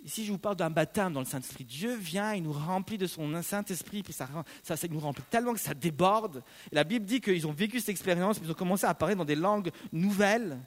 ici 0.04 0.24
je 0.24 0.32
vous 0.32 0.38
parle 0.38 0.56
d'un 0.56 0.70
baptême 0.70 1.12
dans 1.12 1.20
le 1.20 1.26
Saint-Esprit. 1.26 1.64
Dieu 1.64 1.94
vient, 1.94 2.34
il 2.34 2.42
nous 2.42 2.52
remplit 2.52 2.98
de 2.98 3.06
son 3.06 3.42
Saint-Esprit, 3.42 4.02
puis 4.02 4.12
ça, 4.12 4.28
nous 4.90 5.00
remplit 5.00 5.24
tellement 5.30 5.54
que 5.54 5.60
ça 5.60 5.74
déborde. 5.74 6.42
La 6.70 6.84
Bible 6.84 7.06
dit 7.06 7.20
qu'ils 7.20 7.46
ont 7.46 7.52
vécu 7.52 7.80
cette 7.80 7.90
expérience, 7.90 8.38
puis 8.38 8.48
ils 8.48 8.50
ont 8.50 8.54
commencé 8.54 8.84
à 8.84 8.94
parler 8.94 9.14
dans 9.14 9.24
des 9.24 9.36
langues 9.36 9.70
nouvelles. 9.92 10.58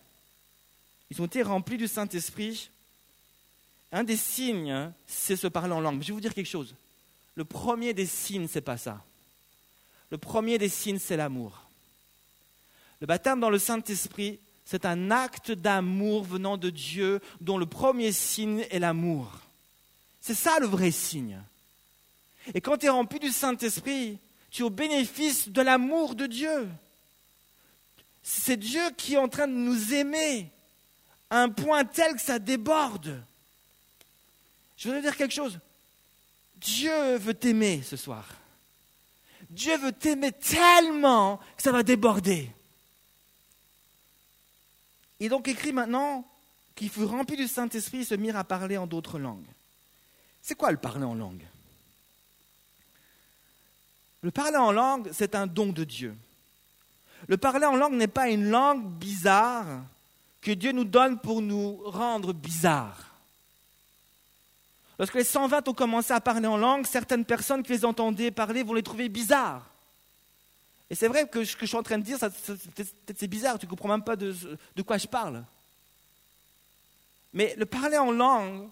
Ils 1.12 1.22
ont 1.22 1.26
été 1.26 1.44
remplis 1.44 1.78
du 1.78 1.88
Saint-Esprit. 1.88 2.70
Un 3.92 4.04
des 4.04 4.18
signes, 4.18 4.92
c'est 5.06 5.36
se 5.36 5.48
parler 5.48 5.74
en 5.74 5.80
langue. 5.80 6.02
je 6.02 6.08
vais 6.08 6.14
vous 6.14 6.22
dire 6.22 6.34
quelque 6.34 6.50
chose. 6.50 6.76
Le 7.36 7.46
premier 7.46 7.94
des 7.94 8.06
signes, 8.06 8.48
c'est 8.48 8.62
pas 8.62 8.78
ça. 8.78 9.04
Le 10.10 10.18
premier 10.18 10.58
des 10.58 10.70
signes, 10.70 11.00
c'est 11.00 11.18
l'amour. 11.18 11.62
Le 13.02 13.08
baptême 13.08 13.40
dans 13.40 13.50
le 13.50 13.60
Saint-Esprit, 13.60 14.40
c'est 14.66 14.86
un 14.86 15.12
acte 15.12 15.52
d'amour 15.52 16.24
venant 16.24 16.58
de 16.58 16.70
Dieu 16.70 17.20
dont 17.42 17.58
le 17.58 17.66
premier 17.66 18.12
signe 18.12 18.66
est 18.72 18.80
l'amour. 18.80 19.32
C'est 20.22 20.34
ça 20.34 20.60
le 20.60 20.66
vrai 20.66 20.92
signe. 20.92 21.40
Et 22.54 22.62
quand 22.62 22.78
tu 22.78 22.86
es 22.86 22.90
rempli 22.90 23.20
du 23.20 23.30
Saint-Esprit, 23.30 24.18
tu 24.50 24.62
es 24.62 24.66
au 24.66 24.70
bénéfice 24.70 25.50
de 25.50 25.62
l'amour 25.62 26.16
de 26.16 26.26
Dieu. 26.26 26.68
C'est 28.24 28.58
Dieu 28.58 28.82
qui 28.98 29.16
est 29.16 29.18
en 29.18 29.28
train 29.28 29.48
de 29.48 29.54
nous 29.54 29.94
aimer 29.94 30.50
à 31.30 31.42
un 31.42 31.50
point 31.50 31.86
tel 31.86 32.14
que 32.14 32.22
ça 32.22 32.40
déborde. 32.40 33.22
Je 34.78 34.88
voudrais 34.88 35.02
dire 35.02 35.16
quelque 35.16 35.34
chose. 35.34 35.60
Dieu 36.66 37.18
veut 37.18 37.36
t'aimer 37.36 37.84
ce 37.84 37.96
soir. 37.96 38.26
Dieu 39.52 39.78
veut 39.78 39.92
t'aimer 39.92 40.32
tellement 40.32 41.38
que 41.56 41.62
ça 41.62 41.72
va 41.72 41.84
déborder. 41.84 42.52
Il 45.20 45.28
est 45.28 45.30
donc 45.30 45.48
écrit 45.48 45.72
maintenant 45.72 46.28
qu'il 46.76 46.90
fut 46.90 47.04
rempli 47.04 47.38
du 47.38 47.48
Saint-Esprit 47.48 48.00
et 48.00 48.06
se 48.06 48.16
mirent 48.16 48.38
à 48.38 48.44
parler 48.44 48.78
en 48.78 48.88
d'autres 48.88 49.20
langues. 49.20 49.46
C'est 50.42 50.56
quoi 50.56 50.72
le 50.72 50.78
parler 50.78 51.06
en 51.06 51.14
langue? 51.14 51.46
Le 54.22 54.32
parler 54.32 54.58
en 54.58 54.72
langue, 54.72 55.12
c'est 55.14 55.36
un 55.36 55.46
don 55.46 55.68
de 55.68 55.84
Dieu. 55.84 56.16
Le 57.28 57.38
parler 57.38 57.66
en 57.66 57.76
langue 57.76 57.94
n'est 57.94 58.08
pas 58.08 58.28
une 58.28 58.50
langue 58.50 58.84
bizarre 58.84 59.84
que 60.42 60.52
Dieu 60.52 60.72
nous 60.72 60.84
donne 60.84 61.20
pour 61.20 61.42
nous 61.42 61.78
rendre 61.86 62.34
bizarres. 62.34 63.15
Lorsque 64.98 65.16
les 65.16 65.24
120 65.24 65.68
ont 65.68 65.74
commencé 65.74 66.14
à 66.14 66.22
parler 66.22 66.48
en 66.48 66.58
langue, 66.58 66.86
certaines 66.86 67.26
personnes 67.26 67.64
qui 67.64 67.74
les 67.74 67.86
entendaient 67.86 68.32
parler 68.32 68.64
vont 68.64 68.74
les 68.74 68.84
trouver 68.84 69.10
bizarres. 69.10 69.70
Et 70.90 70.96
c'est 70.96 71.08
vrai 71.08 71.28
que 71.28 71.44
ce 71.44 71.56
que 71.56 71.62
je 71.62 71.68
suis 71.68 71.78
en 71.78 71.84
train 71.84 71.98
de 71.98 72.04
dire, 72.04 72.20
peut-être 72.20 73.18
c'est 73.18 73.28
bizarre, 73.28 73.58
tu 73.60 73.66
ne 73.66 73.70
comprends 73.70 73.90
même 73.90 74.04
pas 74.04 74.16
de, 74.16 74.34
de 74.76 74.82
quoi 74.82 74.98
je 74.98 75.08
parle. 75.08 75.44
Mais 77.34 77.56
le 77.58 77.66
parler 77.66 77.98
en 77.98 78.12
langue 78.12 78.70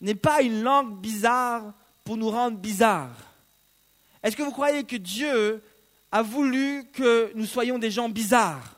n'est 0.00 0.14
pas 0.14 0.42
une 0.42 0.62
langue 0.62 1.00
bizarre 1.00 1.72
pour 2.04 2.16
nous 2.16 2.30
rendre 2.30 2.58
bizarres. 2.58 3.16
Est-ce 4.22 4.36
que 4.36 4.42
vous 4.42 4.52
croyez 4.52 4.84
que 4.84 4.96
Dieu 4.96 5.62
a 6.12 6.22
voulu 6.22 6.84
que 6.92 7.32
nous 7.34 7.46
soyons 7.46 7.78
des 7.78 7.90
gens 7.90 8.08
bizarres? 8.08 8.76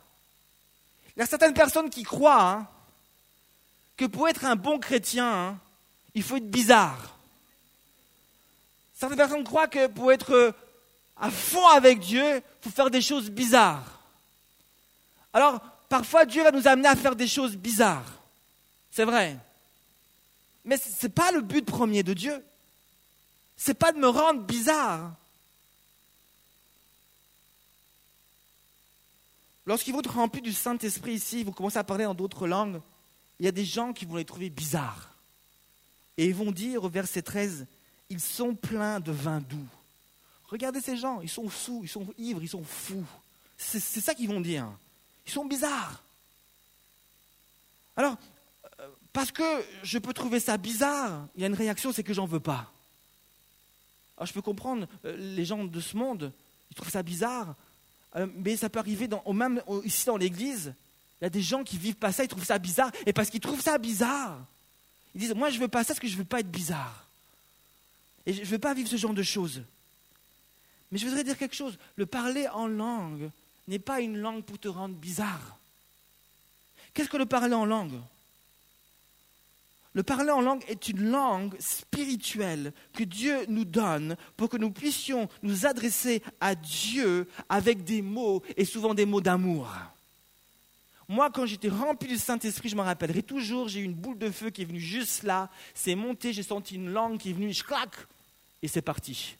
Il 1.16 1.20
y 1.20 1.22
a 1.22 1.26
certaines 1.26 1.54
personnes 1.54 1.90
qui 1.90 2.04
croient 2.04 2.66
que 3.96 4.06
pour 4.06 4.28
être 4.28 4.44
un 4.44 4.56
bon 4.56 4.78
chrétien, 4.78 5.58
il 6.14 6.22
faut 6.22 6.36
être 6.36 6.50
bizarre. 6.50 7.16
Certaines 8.94 9.18
personnes 9.18 9.44
croient 9.44 9.68
que 9.68 9.86
pour 9.88 10.12
être 10.12 10.54
à 11.16 11.30
fond 11.30 11.66
avec 11.68 12.00
Dieu, 12.00 12.36
il 12.36 12.42
faut 12.62 12.70
faire 12.70 12.90
des 12.90 13.02
choses 13.02 13.30
bizarres. 13.30 14.00
Alors, 15.32 15.60
parfois, 15.88 16.24
Dieu 16.24 16.42
va 16.42 16.50
nous 16.50 16.68
amener 16.68 16.88
à 16.88 16.96
faire 16.96 17.16
des 17.16 17.26
choses 17.26 17.56
bizarres. 17.56 18.20
C'est 18.90 19.04
vrai. 19.04 19.38
Mais 20.64 20.76
ce 20.76 21.06
n'est 21.06 21.12
pas 21.12 21.32
le 21.32 21.40
but 21.40 21.64
premier 21.64 22.02
de 22.02 22.12
Dieu. 22.12 22.44
Ce 23.56 23.70
n'est 23.70 23.74
pas 23.74 23.92
de 23.92 23.98
me 23.98 24.08
rendre 24.08 24.42
bizarre. 24.42 25.12
Lorsqu'ils 29.64 29.92
vont 29.92 30.00
être 30.00 30.14
remplis 30.14 30.42
du 30.42 30.52
Saint-Esprit 30.52 31.14
ici, 31.14 31.44
vous 31.44 31.52
commencez 31.52 31.78
à 31.78 31.84
parler 31.84 32.04
en 32.04 32.14
d'autres 32.14 32.46
langues, 32.46 32.80
il 33.38 33.46
y 33.46 33.48
a 33.48 33.52
des 33.52 33.64
gens 33.64 33.92
qui 33.92 34.04
vont 34.04 34.16
les 34.16 34.24
trouver 34.24 34.50
bizarres. 34.50 35.11
Et 36.18 36.26
ils 36.26 36.34
vont 36.34 36.52
dire 36.52 36.84
au 36.84 36.88
verset 36.88 37.22
13, 37.22 37.66
ils 38.10 38.20
sont 38.20 38.54
pleins 38.54 39.00
de 39.00 39.12
vin 39.12 39.40
doux. 39.40 39.66
Regardez 40.46 40.80
ces 40.80 40.96
gens, 40.96 41.20
ils 41.22 41.30
sont 41.30 41.48
sous, 41.48 41.80
ils 41.82 41.88
sont 41.88 42.06
ivres, 42.18 42.42
ils 42.42 42.48
sont 42.48 42.64
fous. 42.64 43.06
C'est 43.56 43.80
ça 43.80 44.14
qu'ils 44.14 44.28
vont 44.28 44.40
dire. 44.40 44.68
Ils 45.26 45.32
sont 45.32 45.46
bizarres. 45.46 46.02
Alors, 47.96 48.16
euh, 48.80 48.88
parce 49.12 49.30
que 49.30 49.64
je 49.82 49.98
peux 49.98 50.12
trouver 50.12 50.40
ça 50.40 50.56
bizarre, 50.56 51.26
il 51.36 51.42
y 51.42 51.44
a 51.44 51.46
une 51.46 51.54
réaction, 51.54 51.92
c'est 51.92 52.02
que 52.02 52.14
j'en 52.14 52.26
veux 52.26 52.40
pas. 52.40 52.70
Alors 54.16 54.26
je 54.26 54.32
peux 54.32 54.42
comprendre 54.42 54.86
euh, 55.04 55.16
les 55.16 55.44
gens 55.44 55.64
de 55.64 55.80
ce 55.80 55.96
monde, 55.96 56.32
ils 56.70 56.74
trouvent 56.74 56.90
ça 56.90 57.02
bizarre, 57.02 57.54
euh, 58.16 58.26
mais 58.36 58.56
ça 58.56 58.68
peut 58.68 58.78
arriver 58.78 59.08
même 59.32 59.62
ici 59.84 60.06
dans 60.06 60.16
l'église. 60.16 60.74
Il 61.20 61.24
y 61.24 61.26
a 61.26 61.30
des 61.30 61.42
gens 61.42 61.64
qui 61.64 61.78
vivent 61.78 61.96
pas 61.96 62.12
ça, 62.12 62.24
ils 62.24 62.28
trouvent 62.28 62.44
ça 62.44 62.58
bizarre, 62.58 62.90
et 63.06 63.12
parce 63.12 63.30
qu'ils 63.30 63.40
trouvent 63.40 63.60
ça 63.60 63.78
bizarre, 63.78 64.38
ils 65.14 65.20
disent 65.20 65.34
Moi 65.34 65.50
je 65.50 65.58
veux 65.58 65.68
pas 65.68 65.84
ça 65.84 65.88
parce 65.88 66.00
que 66.00 66.08
je 66.08 66.14
ne 66.14 66.18
veux 66.18 66.24
pas 66.24 66.40
être 66.40 66.50
bizarre. 66.50 67.06
Et 68.26 68.32
je 68.32 68.40
ne 68.40 68.46
veux 68.46 68.58
pas 68.58 68.74
vivre 68.74 68.88
ce 68.88 68.96
genre 68.96 69.14
de 69.14 69.22
choses. 69.22 69.62
Mais 70.90 70.98
je 70.98 71.06
voudrais 71.06 71.24
dire 71.24 71.38
quelque 71.38 71.56
chose. 71.56 71.78
Le 71.96 72.06
parler 72.06 72.46
en 72.48 72.66
langue 72.66 73.30
n'est 73.66 73.78
pas 73.78 74.00
une 74.00 74.18
langue 74.18 74.44
pour 74.44 74.58
te 74.58 74.68
rendre 74.68 74.94
bizarre. 74.94 75.58
Qu'est-ce 76.94 77.08
que 77.08 77.16
le 77.16 77.26
parler 77.26 77.54
en 77.54 77.64
langue? 77.64 77.98
Le 79.94 80.02
parler 80.02 80.30
en 80.30 80.40
langue 80.40 80.64
est 80.68 80.88
une 80.88 81.10
langue 81.10 81.54
spirituelle 81.60 82.72
que 82.94 83.04
Dieu 83.04 83.44
nous 83.48 83.64
donne 83.64 84.16
pour 84.36 84.48
que 84.48 84.56
nous 84.56 84.70
puissions 84.70 85.28
nous 85.42 85.66
adresser 85.66 86.22
à 86.40 86.54
Dieu 86.54 87.28
avec 87.48 87.84
des 87.84 88.00
mots 88.00 88.42
et 88.56 88.64
souvent 88.64 88.94
des 88.94 89.04
mots 89.04 89.20
d'amour. 89.20 89.68
Moi, 91.12 91.28
quand 91.30 91.44
j'étais 91.44 91.68
rempli 91.68 92.08
du 92.08 92.16
Saint-Esprit, 92.16 92.70
je 92.70 92.74
me 92.74 92.80
rappellerai 92.80 93.22
toujours, 93.22 93.68
j'ai 93.68 93.80
eu 93.80 93.84
une 93.84 93.92
boule 93.92 94.16
de 94.16 94.30
feu 94.30 94.48
qui 94.48 94.62
est 94.62 94.64
venue 94.64 94.80
juste 94.80 95.24
là, 95.24 95.50
c'est 95.74 95.94
monté, 95.94 96.32
j'ai 96.32 96.42
senti 96.42 96.76
une 96.76 96.90
langue 96.90 97.18
qui 97.18 97.28
est 97.28 97.32
venue, 97.34 97.52
je 97.52 97.62
claque, 97.62 97.98
et 98.62 98.66
c'est 98.66 98.80
parti 98.80 99.36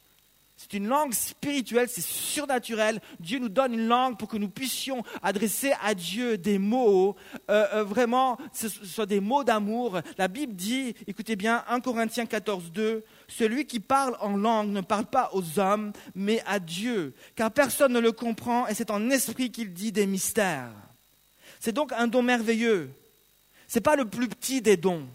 C'est 0.58 0.74
une 0.74 0.86
langue 0.86 1.14
spirituelle, 1.14 1.88
c'est 1.88 2.04
surnaturel. 2.04 3.00
Dieu 3.20 3.38
nous 3.38 3.48
donne 3.48 3.72
une 3.72 3.88
langue 3.88 4.18
pour 4.18 4.28
que 4.28 4.36
nous 4.36 4.50
puissions 4.50 5.02
adresser 5.22 5.72
à 5.82 5.94
Dieu 5.94 6.36
des 6.36 6.58
mots, 6.58 7.16
euh, 7.48 7.66
euh, 7.72 7.84
vraiment, 7.84 8.36
ce 8.52 8.68
sont 8.68 9.06
des 9.06 9.20
mots 9.20 9.42
d'amour. 9.42 9.98
La 10.18 10.28
Bible 10.28 10.52
dit, 10.52 10.94
écoutez 11.06 11.36
bien, 11.36 11.64
1 11.70 11.80
Corinthiens 11.80 12.26
14, 12.26 12.70
2, 12.70 13.02
celui 13.28 13.64
qui 13.64 13.80
parle 13.80 14.14
en 14.20 14.36
langue 14.36 14.68
ne 14.68 14.82
parle 14.82 15.06
pas 15.06 15.30
aux 15.32 15.58
hommes, 15.58 15.92
mais 16.14 16.42
à 16.44 16.58
Dieu, 16.58 17.14
car 17.34 17.50
personne 17.50 17.94
ne 17.94 17.98
le 17.98 18.12
comprend 18.12 18.66
et 18.66 18.74
c'est 18.74 18.90
en 18.90 19.08
esprit 19.08 19.50
qu'il 19.50 19.72
dit 19.72 19.90
des 19.90 20.06
mystères. 20.06 20.68
C'est 21.62 21.70
donc 21.70 21.92
un 21.92 22.08
don 22.08 22.22
merveilleux. 22.22 22.90
Ce 23.68 23.78
n'est 23.78 23.82
pas 23.82 23.94
le 23.94 24.04
plus 24.04 24.28
petit 24.28 24.60
des 24.60 24.76
dons. 24.76 25.06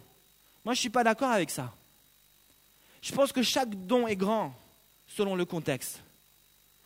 Moi, 0.63 0.73
je 0.73 0.79
ne 0.79 0.81
suis 0.81 0.89
pas 0.89 1.03
d'accord 1.03 1.29
avec 1.29 1.49
ça. 1.49 1.73
Je 3.01 3.13
pense 3.13 3.33
que 3.33 3.43
chaque 3.43 3.69
don 3.85 4.07
est 4.07 4.15
grand 4.15 4.55
selon 5.09 5.35
le 5.35 5.43
contexte. 5.43 5.99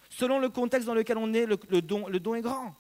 Selon 0.09 0.39
le 0.39 0.49
contexte 0.49 0.87
dans 0.87 0.95
lequel 0.95 1.19
on 1.19 1.31
est, 1.35 1.45
le, 1.45 1.81
don, 1.81 2.07
est 2.35 2.41
grand. 2.41 2.75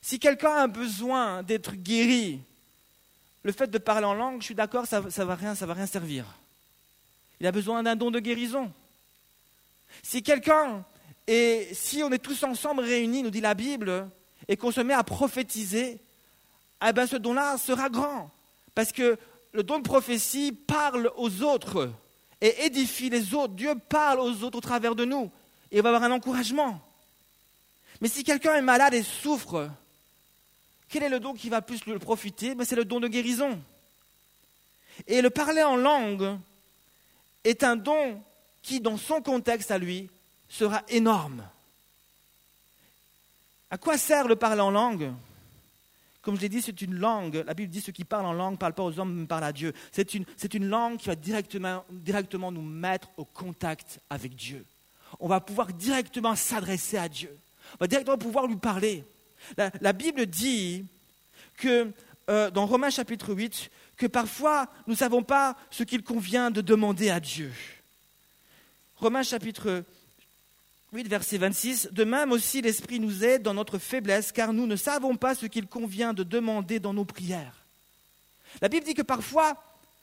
Si 0.00 0.18
quelqu'un 0.18 0.56
a 0.56 0.66
besoin 0.66 1.44
d'être 1.44 1.76
guéri, 1.76 2.40
le 3.44 3.52
fait 3.52 3.68
de 3.68 3.78
parler 3.78 4.06
en 4.06 4.14
langue, 4.14 4.40
je 4.40 4.46
suis 4.46 4.56
d'accord, 4.56 4.86
ça 4.86 5.00
ne 5.00 5.24
va, 5.24 5.36
rien, 5.36 5.54
va 5.54 5.74
rien 5.74 5.86
servir. 5.86 6.24
Il 7.38 7.46
a 7.46 7.52
besoin 7.52 7.84
d'un 7.84 7.94
don 7.94 8.10
de 8.10 8.18
guérison. 8.18 8.72
Si 10.02 10.24
quelqu'un, 10.24 10.84
et 11.28 11.68
si 11.72 12.02
on 12.02 12.10
est 12.10 12.18
tous 12.18 12.42
ensemble 12.42 12.82
réunis, 12.82 13.22
nous 13.22 13.30
dit 13.30 13.40
la 13.40 13.54
Bible, 13.54 14.10
et 14.48 14.56
qu'on 14.56 14.72
se 14.72 14.80
met 14.80 14.94
à 14.94 15.04
prophétiser, 15.04 15.98
eh 16.86 16.92
ben 16.92 17.06
ce 17.06 17.16
don-là 17.16 17.58
sera 17.58 17.88
grand. 17.88 18.30
Parce 18.74 18.92
que 18.92 19.18
le 19.52 19.62
don 19.62 19.78
de 19.78 19.84
prophétie 19.84 20.52
parle 20.52 21.12
aux 21.16 21.42
autres 21.42 21.92
et 22.40 22.64
édifie 22.64 23.10
les 23.10 23.34
autres. 23.34 23.54
Dieu 23.54 23.74
parle 23.88 24.20
aux 24.20 24.42
autres 24.42 24.58
au 24.58 24.62
travers 24.62 24.94
de 24.94 25.04
nous 25.04 25.30
et 25.70 25.76
il 25.76 25.82
va 25.82 25.90
avoir 25.90 26.02
un 26.04 26.12
encouragement. 26.12 26.80
Mais 28.00 28.08
si 28.08 28.24
quelqu'un 28.24 28.54
est 28.56 28.62
malade 28.62 28.94
et 28.94 29.02
souffre, 29.02 29.70
quel 30.88 31.04
est 31.04 31.08
le 31.08 31.20
don 31.20 31.34
qui 31.34 31.48
va 31.48 31.62
plus 31.62 31.86
le 31.86 31.98
profiter? 31.98 32.54
Ben, 32.54 32.64
C'est 32.64 32.76
le 32.76 32.84
don 32.84 33.00
de 33.00 33.08
guérison. 33.08 33.60
Et 35.06 35.22
le 35.22 35.30
parler 35.30 35.62
en 35.62 35.76
langue 35.76 36.38
est 37.44 37.62
un 37.62 37.76
don 37.76 38.20
qui, 38.62 38.80
dans 38.80 38.96
son 38.96 39.22
contexte 39.22 39.70
à 39.70 39.78
lui, 39.78 40.10
sera 40.48 40.82
énorme. 40.88 41.42
À 43.72 43.78
quoi 43.78 43.96
sert 43.96 44.28
le 44.28 44.36
parler 44.36 44.60
en 44.60 44.70
langue? 44.70 45.14
Comme 46.20 46.36
je 46.36 46.42
l'ai 46.42 46.50
dit, 46.50 46.60
c'est 46.60 46.82
une 46.82 46.94
langue. 46.94 47.42
La 47.46 47.54
Bible 47.54 47.72
dit 47.72 47.80
ceux 47.80 47.90
qui 47.90 48.04
parlent 48.04 48.26
en 48.26 48.34
langue 48.34 48.52
ne 48.52 48.58
parlent 48.58 48.74
pas 48.74 48.82
aux 48.82 49.00
hommes, 49.00 49.14
mais 49.14 49.26
parlent 49.26 49.44
à 49.44 49.52
Dieu. 49.54 49.72
C'est 49.92 50.12
une, 50.12 50.26
une, 50.52 50.68
langue 50.68 50.98
qui 50.98 51.06
va 51.06 51.14
directement, 51.14 51.82
directement 51.88 52.52
nous 52.52 52.60
mettre 52.60 53.08
au 53.16 53.24
contact 53.24 53.98
avec 54.10 54.36
Dieu. 54.36 54.66
On 55.20 55.26
va 55.26 55.40
pouvoir 55.40 55.68
directement 55.68 56.36
s'adresser 56.36 56.98
à 56.98 57.08
Dieu. 57.08 57.34
On 57.72 57.76
va 57.84 57.86
directement 57.86 58.18
pouvoir 58.18 58.46
lui 58.46 58.56
parler. 58.56 59.06
La, 59.56 59.94
Bible 59.94 60.26
dit 60.26 60.84
que 61.56 61.90
euh, 62.28 62.50
dans 62.50 62.66
Romains 62.66 62.90
chapitre 62.90 63.32
8, 63.32 63.70
que 63.96 64.06
parfois 64.06 64.68
nous 64.86 64.92
ne 64.92 64.98
savons 64.98 65.22
pas 65.22 65.56
ce 65.70 65.82
qu'il 65.82 66.02
convient 66.02 66.50
de 66.50 66.60
demander 66.60 67.08
à 67.08 67.20
Dieu. 67.20 67.50
Romains 68.98 69.22
chapitre 69.22 69.70
8, 69.70 69.86
verset 70.92 71.38
26. 71.38 71.88
De 71.92 72.04
même 72.04 72.32
aussi, 72.32 72.60
l'Esprit 72.60 73.00
nous 73.00 73.24
aide 73.24 73.42
dans 73.42 73.54
notre 73.54 73.78
faiblesse, 73.78 74.30
car 74.30 74.52
nous 74.52 74.66
ne 74.66 74.76
savons 74.76 75.16
pas 75.16 75.34
ce 75.34 75.46
qu'il 75.46 75.66
convient 75.66 76.12
de 76.12 76.22
demander 76.22 76.80
dans 76.80 76.92
nos 76.92 77.04
prières. 77.04 77.64
La 78.60 78.68
Bible 78.68 78.84
dit 78.84 78.94
que 78.94 79.02
parfois, 79.02 79.54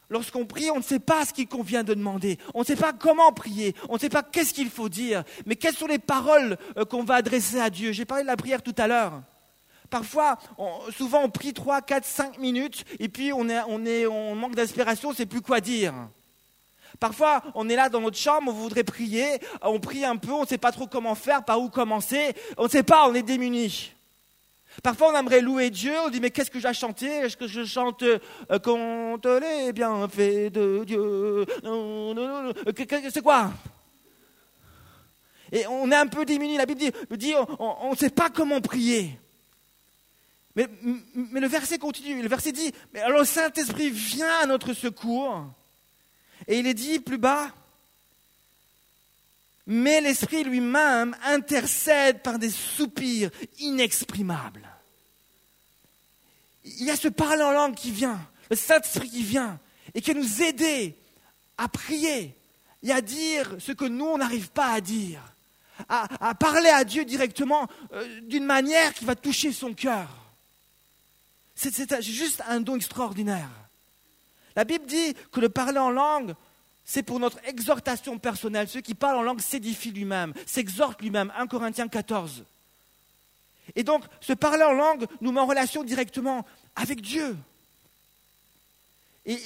lorsqu'on 0.10 0.45
prie, 0.45 0.71
on 0.71 0.78
ne 0.78 0.84
sait 0.84 0.99
pas 0.99 1.25
ce 1.25 1.34
qu'il 1.34 1.47
convient 1.47 1.84
de 1.84 1.93
demander. 1.93 2.39
On 2.56 2.62
ne 2.62 2.65
sait 2.65 2.75
pas 2.75 2.93
comment 2.93 3.32
prier. 3.32 3.75
On 3.88 3.95
ne 3.95 3.99
sait 3.99 4.10
pas 4.10 4.23
qu'est-ce 4.23 4.54
qu'il 4.54 4.69
faut 4.69 4.89
dire. 4.89 5.23
Mais 5.45 5.56
quelles 5.56 5.75
sont 5.75 5.88
les 5.88 5.99
paroles 5.99 6.58
euh, 6.78 6.86
qu'on 6.86 7.04
va 7.04 7.15
adresser 7.15 7.60
à 7.60 7.69
Dieu? 7.69 7.91
J'ai 7.91 8.06
parlé 8.06 8.23
de 8.23 8.28
la 8.28 8.38
prière 8.38 8.63
tout 8.63 8.75
à 8.78 8.88
l'heure. 8.88 9.21
Parfois, 9.91 10.38
souvent, 10.95 11.23
on 11.23 11.30
prie 11.30 11.54
3, 11.54 11.82
4, 11.82 12.06
5 12.06 12.38
minutes, 12.38 12.86
et 12.99 13.10
puis 13.10 13.34
on, 13.34 13.47
on 13.49 14.36
manque 14.36 14.54
d'inspiration, 14.54 15.10
on 15.10 15.12
ne 15.13 15.17
sait 15.17 15.25
plus 15.25 15.41
quoi 15.41 15.62
dire. 15.62 15.95
Parfois, 17.00 17.42
on 17.56 17.70
est 17.70 17.76
là 17.76 17.88
dans 17.88 18.02
notre 18.02 18.18
chambre, 18.18 18.52
on 18.52 18.54
voudrait 18.54 18.84
prier, 18.84 19.40
on 19.62 19.80
prie 19.80 20.04
un 20.04 20.18
peu, 20.18 20.32
on 20.32 20.42
ne 20.42 20.48
sait 20.48 20.58
pas 20.58 20.72
trop 20.72 20.88
comment 20.88 21.16
faire, 21.16 21.46
par 21.46 21.62
où 21.62 21.70
commencer, 21.70 22.34
on 22.58 22.66
ne 22.66 22.70
sait 22.70 22.84
pas, 22.84 23.08
on 23.08 23.14
est 23.14 23.24
démunis. 23.24 23.94
Parfois, 24.84 25.12
on 25.14 25.18
aimerait 25.18 25.42
louer 25.42 25.70
Dieu, 25.70 25.94
on 26.06 26.10
dit 26.10 26.20
mais 26.20 26.30
qu'est-ce 26.30 26.52
que 26.52 26.60
j'ai 26.60 26.74
chanté 26.74 27.08
Est-ce 27.08 27.38
que 27.38 27.48
je 27.48 27.66
chante 27.66 28.04
euh, 28.04 28.60
Compte 28.60 29.26
les 29.26 29.74
bienfaits 29.74 30.52
de 30.52 30.84
Dieu? 30.86 31.46
C'est 33.12 33.22
quoi? 33.22 33.52
Et 35.52 35.66
on 35.68 35.92
est 35.92 35.96
un 35.96 36.08
peu 36.08 36.26
démunis. 36.26 36.58
La 36.58 36.66
Bible 36.66 36.92
dit, 37.18 37.34
on 37.60 37.92
ne 37.92 37.96
sait 37.96 38.12
pas 38.12 38.30
comment 38.30 38.62
prier. 38.62 39.18
Mais, 40.56 40.68
mais, 41.14 41.40
le 41.40 41.48
verset 41.48 41.78
continue. 41.78 42.22
Le 42.22 42.28
verset 42.28 42.52
dit 42.52 42.72
mais 42.94 43.00
alors 43.02 43.20
le 43.20 43.26
Saint-Esprit 43.26 43.90
vient 43.90 44.40
à 44.44 44.46
notre 44.46 44.74
secours 44.74 45.46
et 46.50 46.58
il 46.58 46.68
est 46.68 46.74
dit 46.74 47.00
plus 47.00 47.20
bas, 47.20 47.54
mais 49.68 50.02
l'Esprit 50.02 50.44
lui-même 50.44 51.16
intercède 51.24 52.24
par 52.24 52.40
des 52.40 52.50
soupirs 52.50 53.30
inexprimables. 53.60 54.68
Il 56.66 56.84
y 56.84 56.90
a 56.90 56.96
ce 56.96 57.08
parler 57.08 57.44
en 57.44 57.52
langue 57.52 57.76
qui 57.76 57.92
vient, 57.92 58.20
le 58.50 58.56
Saint-Esprit 58.56 59.12
qui 59.12 59.22
vient 59.22 59.60
et 59.94 60.02
qui 60.02 60.16
nous 60.16 60.42
aider 60.42 60.98
à 61.60 61.70
prier 61.70 62.36
et 62.82 62.92
à 62.92 63.02
dire 63.02 63.56
ce 63.60 63.72
que 63.72 63.86
nous, 63.86 64.08
on 64.08 64.18
n'arrive 64.18 64.50
pas 64.50 64.72
à 64.72 64.82
dire, 64.82 65.22
à, 65.88 66.34
parler 66.34 66.70
à 66.70 66.84
Dieu 66.84 67.06
directement 67.06 67.68
euh, 67.94 68.22
d'une 68.22 68.44
manière 68.44 68.96
qui 68.96 69.06
va 69.06 69.16
toucher 69.16 69.54
son 69.54 69.76
cœur. 69.76 70.10
C'est 71.54 72.02
juste 72.02 72.42
un 72.48 72.60
don 72.60 72.76
extraordinaire. 72.76 73.50
La 74.60 74.65
Bible 74.65 74.88
dit 74.88 75.15
que 75.32 75.39
le 75.39 75.48
parler 75.48 75.80
en 75.80 75.89
langue, 75.89 76.36
c'est 76.84 77.02
pour 77.02 77.17
notre 77.17 77.39
exhortation 77.45 78.19
personnelle. 78.19 78.67
Ceux 78.67 78.82
qui 78.82 78.93
parlent 78.93 79.15
en 79.15 79.22
langue 79.22 79.39
s'édifient 79.39 79.93
lui-même, 79.93 80.34
s'exhortent 80.45 81.02
lui-même. 81.02 81.32
1 81.38 81.48
Corinthiens 81.48 81.88
14. 81.88 82.43
Et 83.78 83.86
donc, 83.86 84.04
ce 84.19 84.34
parler 84.34 84.63
en 84.63 84.74
langue 84.74 85.06
nous 85.22 85.32
met 85.32 85.39
en 85.39 85.45
relation 85.45 85.86
directement 85.86 86.45
avec 86.76 87.00
Dieu. 87.00 87.38
Et, 89.26 89.39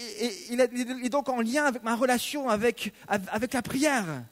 il 0.50 0.60
est 0.60 1.10
donc 1.10 1.30
en 1.30 1.42
lien 1.42 1.66
avec 1.66 1.84
ma 1.84 1.96
relation 1.96 2.50
avec, 2.50 2.92
la 3.08 3.62
prière. 3.62 4.24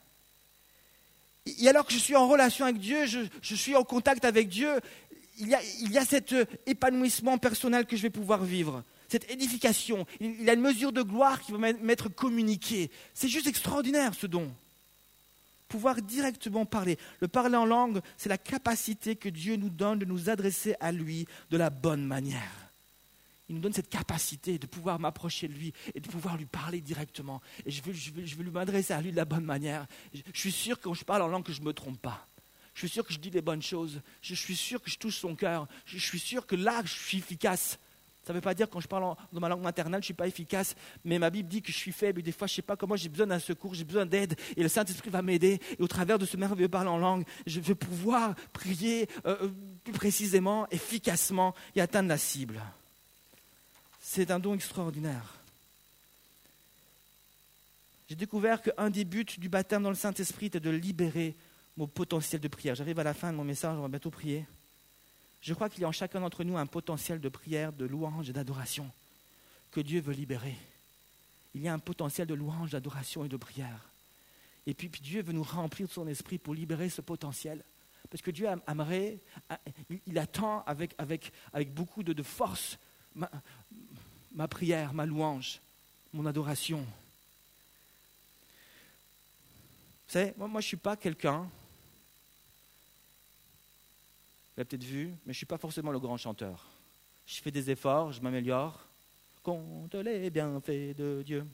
Et 1.46 1.68
alors 1.68 1.86
que 1.86 1.92
je 1.92 1.98
suis 1.98 2.16
en 2.16 2.26
relation 2.26 2.64
avec 2.64 2.78
Dieu, 2.78 3.06
je, 3.06 3.54
suis 3.54 3.76
en 3.76 3.84
contact 3.84 4.24
avec 4.24 4.48
Dieu, 4.48 4.80
il 5.38 5.46
y 5.48 5.98
a 5.98 6.04
cet 6.04 6.34
épanouissement 6.66 7.38
personnel 7.38 7.86
que 7.86 7.96
je 7.96 8.02
vais 8.02 8.10
pouvoir 8.10 8.42
vivre 8.42 8.82
cette 9.12 9.30
édification. 9.30 10.06
Il, 10.20 10.48
a 10.48 10.54
une 10.54 10.60
mesure 10.60 10.90
de 10.90 11.02
gloire 11.02 11.40
qui 11.42 11.52
va 11.52 11.58
m'être 11.58 12.08
communiquée. 12.08 12.90
C'est 13.12 13.28
juste 13.28 13.46
extraordinaire 13.46 14.14
ce 14.14 14.26
don. 14.26 14.50
Pouvoir 15.68 16.00
directement 16.00 16.64
parler. 16.64 16.98
Le 17.20 17.28
parler 17.28 17.56
en 17.56 17.66
langue, 17.66 18.00
c'est 18.16 18.30
la 18.30 18.38
capacité 18.38 19.14
que 19.16 19.28
Dieu 19.28 19.56
nous 19.56 19.68
donne 19.68 19.98
de 19.98 20.06
nous 20.06 20.30
adresser 20.30 20.74
à 20.80 20.92
lui 20.92 21.26
de 21.50 21.58
la 21.58 21.68
bonne 21.68 22.04
manière. 22.06 22.70
Il 23.48 23.56
nous 23.56 23.60
donne 23.60 23.74
cette 23.74 23.90
capacité 23.90 24.58
de 24.58 24.66
pouvoir 24.66 24.98
m'approcher 24.98 25.46
de 25.46 25.52
lui 25.52 25.74
et 25.94 26.00
de 26.00 26.08
pouvoir 26.08 26.38
lui 26.38 26.46
parler 26.46 26.80
directement. 26.80 27.42
Et 27.66 27.70
je 27.70 27.82
veux, 27.82 27.92
je 27.92 28.12
veux, 28.12 28.42
lui 28.42 28.50
m'adresser 28.50 28.94
à 28.94 29.02
lui 29.02 29.10
de 29.10 29.16
la 29.16 29.26
bonne 29.26 29.44
manière. 29.44 29.86
Je, 30.14 30.22
suis 30.32 30.52
sûr 30.52 30.78
que 30.78 30.84
quand 30.84 30.94
je 30.94 31.04
parle 31.04 31.20
en 31.20 31.28
langue 31.28 31.44
que 31.44 31.52
je 31.52 31.60
ne 31.60 31.66
me 31.66 31.74
trompe 31.74 32.00
pas. 32.00 32.26
Je 32.72 32.80
suis 32.80 32.88
sûr 32.88 33.06
que 33.06 33.12
je 33.12 33.18
dis 33.18 33.28
les 33.28 33.42
bonnes 33.42 33.60
choses. 33.60 34.00
Je 34.22 34.34
suis 34.34 34.56
sûr 34.56 34.80
que 34.80 34.90
je 34.90 34.96
touche 34.96 35.18
son 35.18 35.34
cœur. 35.34 35.68
Je 35.84 35.98
suis 35.98 36.18
sûr 36.18 36.46
que 36.46 36.56
là, 36.56 36.80
je 36.86 36.94
suis 36.94 37.18
efficace. 37.18 37.78
Ça 38.24 38.32
ne 38.32 38.38
veut 38.38 38.42
pas 38.42 38.54
dire 38.54 38.68
que 38.68 38.72
quand 38.72 38.80
je 38.80 38.86
parle 38.86 39.16
dans 39.32 39.40
ma 39.40 39.48
langue 39.48 39.62
maternelle, 39.62 40.00
je 40.00 40.04
ne 40.04 40.04
suis 40.04 40.14
pas 40.14 40.28
efficace, 40.28 40.76
mais 41.04 41.18
ma 41.18 41.28
Bible 41.28 41.48
dit 41.48 41.60
que 41.60 41.72
je 41.72 41.76
suis 41.76 41.90
faible 41.90 42.20
et 42.20 42.22
des 42.22 42.30
fois, 42.30 42.46
je 42.46 42.52
ne 42.52 42.56
sais 42.56 42.62
pas 42.62 42.76
comment, 42.76 42.94
j'ai 42.94 43.08
besoin 43.08 43.26
d'un 43.26 43.40
secours, 43.40 43.74
j'ai 43.74 43.84
besoin 43.84 44.06
d'aide 44.06 44.36
et 44.56 44.62
le 44.62 44.68
Saint-Esprit 44.68 45.10
va 45.10 45.22
m'aider. 45.22 45.60
Et 45.78 45.82
au 45.82 45.88
travers 45.88 46.20
de 46.20 46.26
ce 46.26 46.36
merveilleux 46.36 46.68
parler 46.68 46.90
en 46.90 46.98
langue, 46.98 47.24
je 47.46 47.58
vais 47.58 47.74
pouvoir 47.74 48.34
prier 48.52 49.08
euh, 49.26 49.36
euh, 49.42 49.48
plus 49.82 49.92
précisément, 49.92 50.68
efficacement 50.70 51.54
et 51.74 51.80
atteindre 51.80 52.08
la 52.08 52.18
cible. 52.18 52.62
C'est 54.00 54.30
un 54.30 54.38
don 54.38 54.54
extraordinaire. 54.54 55.34
J'ai 58.08 58.14
découvert 58.14 58.62
qu'un 58.62 58.90
des 58.90 59.04
buts 59.04 59.24
du 59.38 59.48
baptême 59.48 59.82
dans 59.82 59.88
le 59.88 59.96
Saint-Esprit 59.96 60.46
était 60.46 60.60
de 60.60 60.70
libérer 60.70 61.34
mon 61.76 61.88
potentiel 61.88 62.40
de 62.40 62.48
prière. 62.48 62.74
J'arrive 62.74 62.98
à 62.98 63.04
la 63.04 63.14
fin 63.14 63.32
de 63.32 63.36
mon 63.36 63.44
message, 63.44 63.76
on 63.76 63.82
va 63.82 63.88
bientôt 63.88 64.10
prier. 64.10 64.44
Je 65.42 65.54
crois 65.54 65.68
qu'il 65.68 65.82
y 65.82 65.84
a 65.84 65.88
en 65.88 65.92
chacun 65.92 66.20
d'entre 66.20 66.44
nous 66.44 66.56
un 66.56 66.66
potentiel 66.66 67.20
de 67.20 67.28
prière, 67.28 67.72
de 67.72 67.84
louange 67.84 68.30
et 68.30 68.32
d'adoration 68.32 68.90
que 69.72 69.80
Dieu 69.80 70.00
veut 70.00 70.12
libérer. 70.12 70.56
Il 71.54 71.62
y 71.62 71.68
a 71.68 71.74
un 71.74 71.78
potentiel 71.80 72.26
de 72.28 72.34
louange, 72.34 72.70
d'adoration 72.70 73.24
et 73.24 73.28
de 73.28 73.36
prière. 73.36 73.90
Et 74.66 74.74
puis, 74.74 74.88
Dieu 74.88 75.22
veut 75.22 75.32
nous 75.32 75.42
remplir 75.42 75.88
de 75.88 75.92
son 75.92 76.06
esprit 76.06 76.38
pour 76.38 76.54
libérer 76.54 76.88
ce 76.88 77.00
potentiel. 77.00 77.64
Parce 78.08 78.22
que 78.22 78.30
Dieu 78.30 78.46
aimerait, 78.68 79.18
il 80.06 80.18
attend 80.18 80.62
avec, 80.64 80.94
beaucoup 81.68 82.02
de, 82.02 82.22
force 82.22 82.78
ma, 83.14 84.48
prière, 84.48 84.92
ma 84.92 85.06
louange, 85.06 85.60
mon 86.12 86.26
adoration. 86.26 86.86
Vous 90.06 90.12
savez, 90.18 90.34
moi 90.36 90.48
je 90.52 90.56
ne 90.56 90.60
suis 90.60 90.76
pas 90.76 90.96
quelqu'un, 90.96 91.48
vous 94.54 94.60
l'avez 94.60 94.68
peut-être 94.68 94.84
vu, 94.84 95.06
mais 95.06 95.18
je 95.26 95.28
ne 95.30 95.34
suis 95.34 95.46
pas 95.46 95.56
forcément 95.56 95.92
le 95.92 95.98
grand 95.98 96.18
chanteur. 96.18 96.66
Je 97.26 97.40
fais 97.40 97.50
des 97.50 97.70
efforts, 97.70 98.12
je 98.12 98.20
m'améliore. 98.20 98.78
Compte 99.42 99.94
les 99.94 100.28
bienfaits 100.28 100.94
de 100.94 101.22
Dieu. 101.24 101.46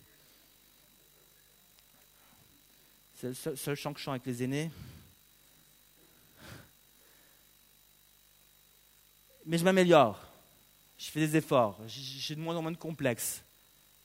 C'est 3.15 3.29
le 3.29 3.35
seul, 3.57 3.77
chant 3.77 3.93
que 3.93 4.01
je 4.01 4.05
chante 4.05 4.15
avec 4.15 4.27
les 4.27 4.43
aînés. 4.43 4.71
Mais 9.47 9.59
je 9.59 9.65
m'améliore. 9.65 10.21
Je 10.99 11.09
fais 11.11 11.21
des 11.21 11.37
efforts. 11.37 11.79
J'ai 11.87 12.35
de 12.35 12.41
moins 12.41 12.57
en 12.57 12.63
moins 12.63 12.73
de 12.73 12.77
complexes. 12.77 13.43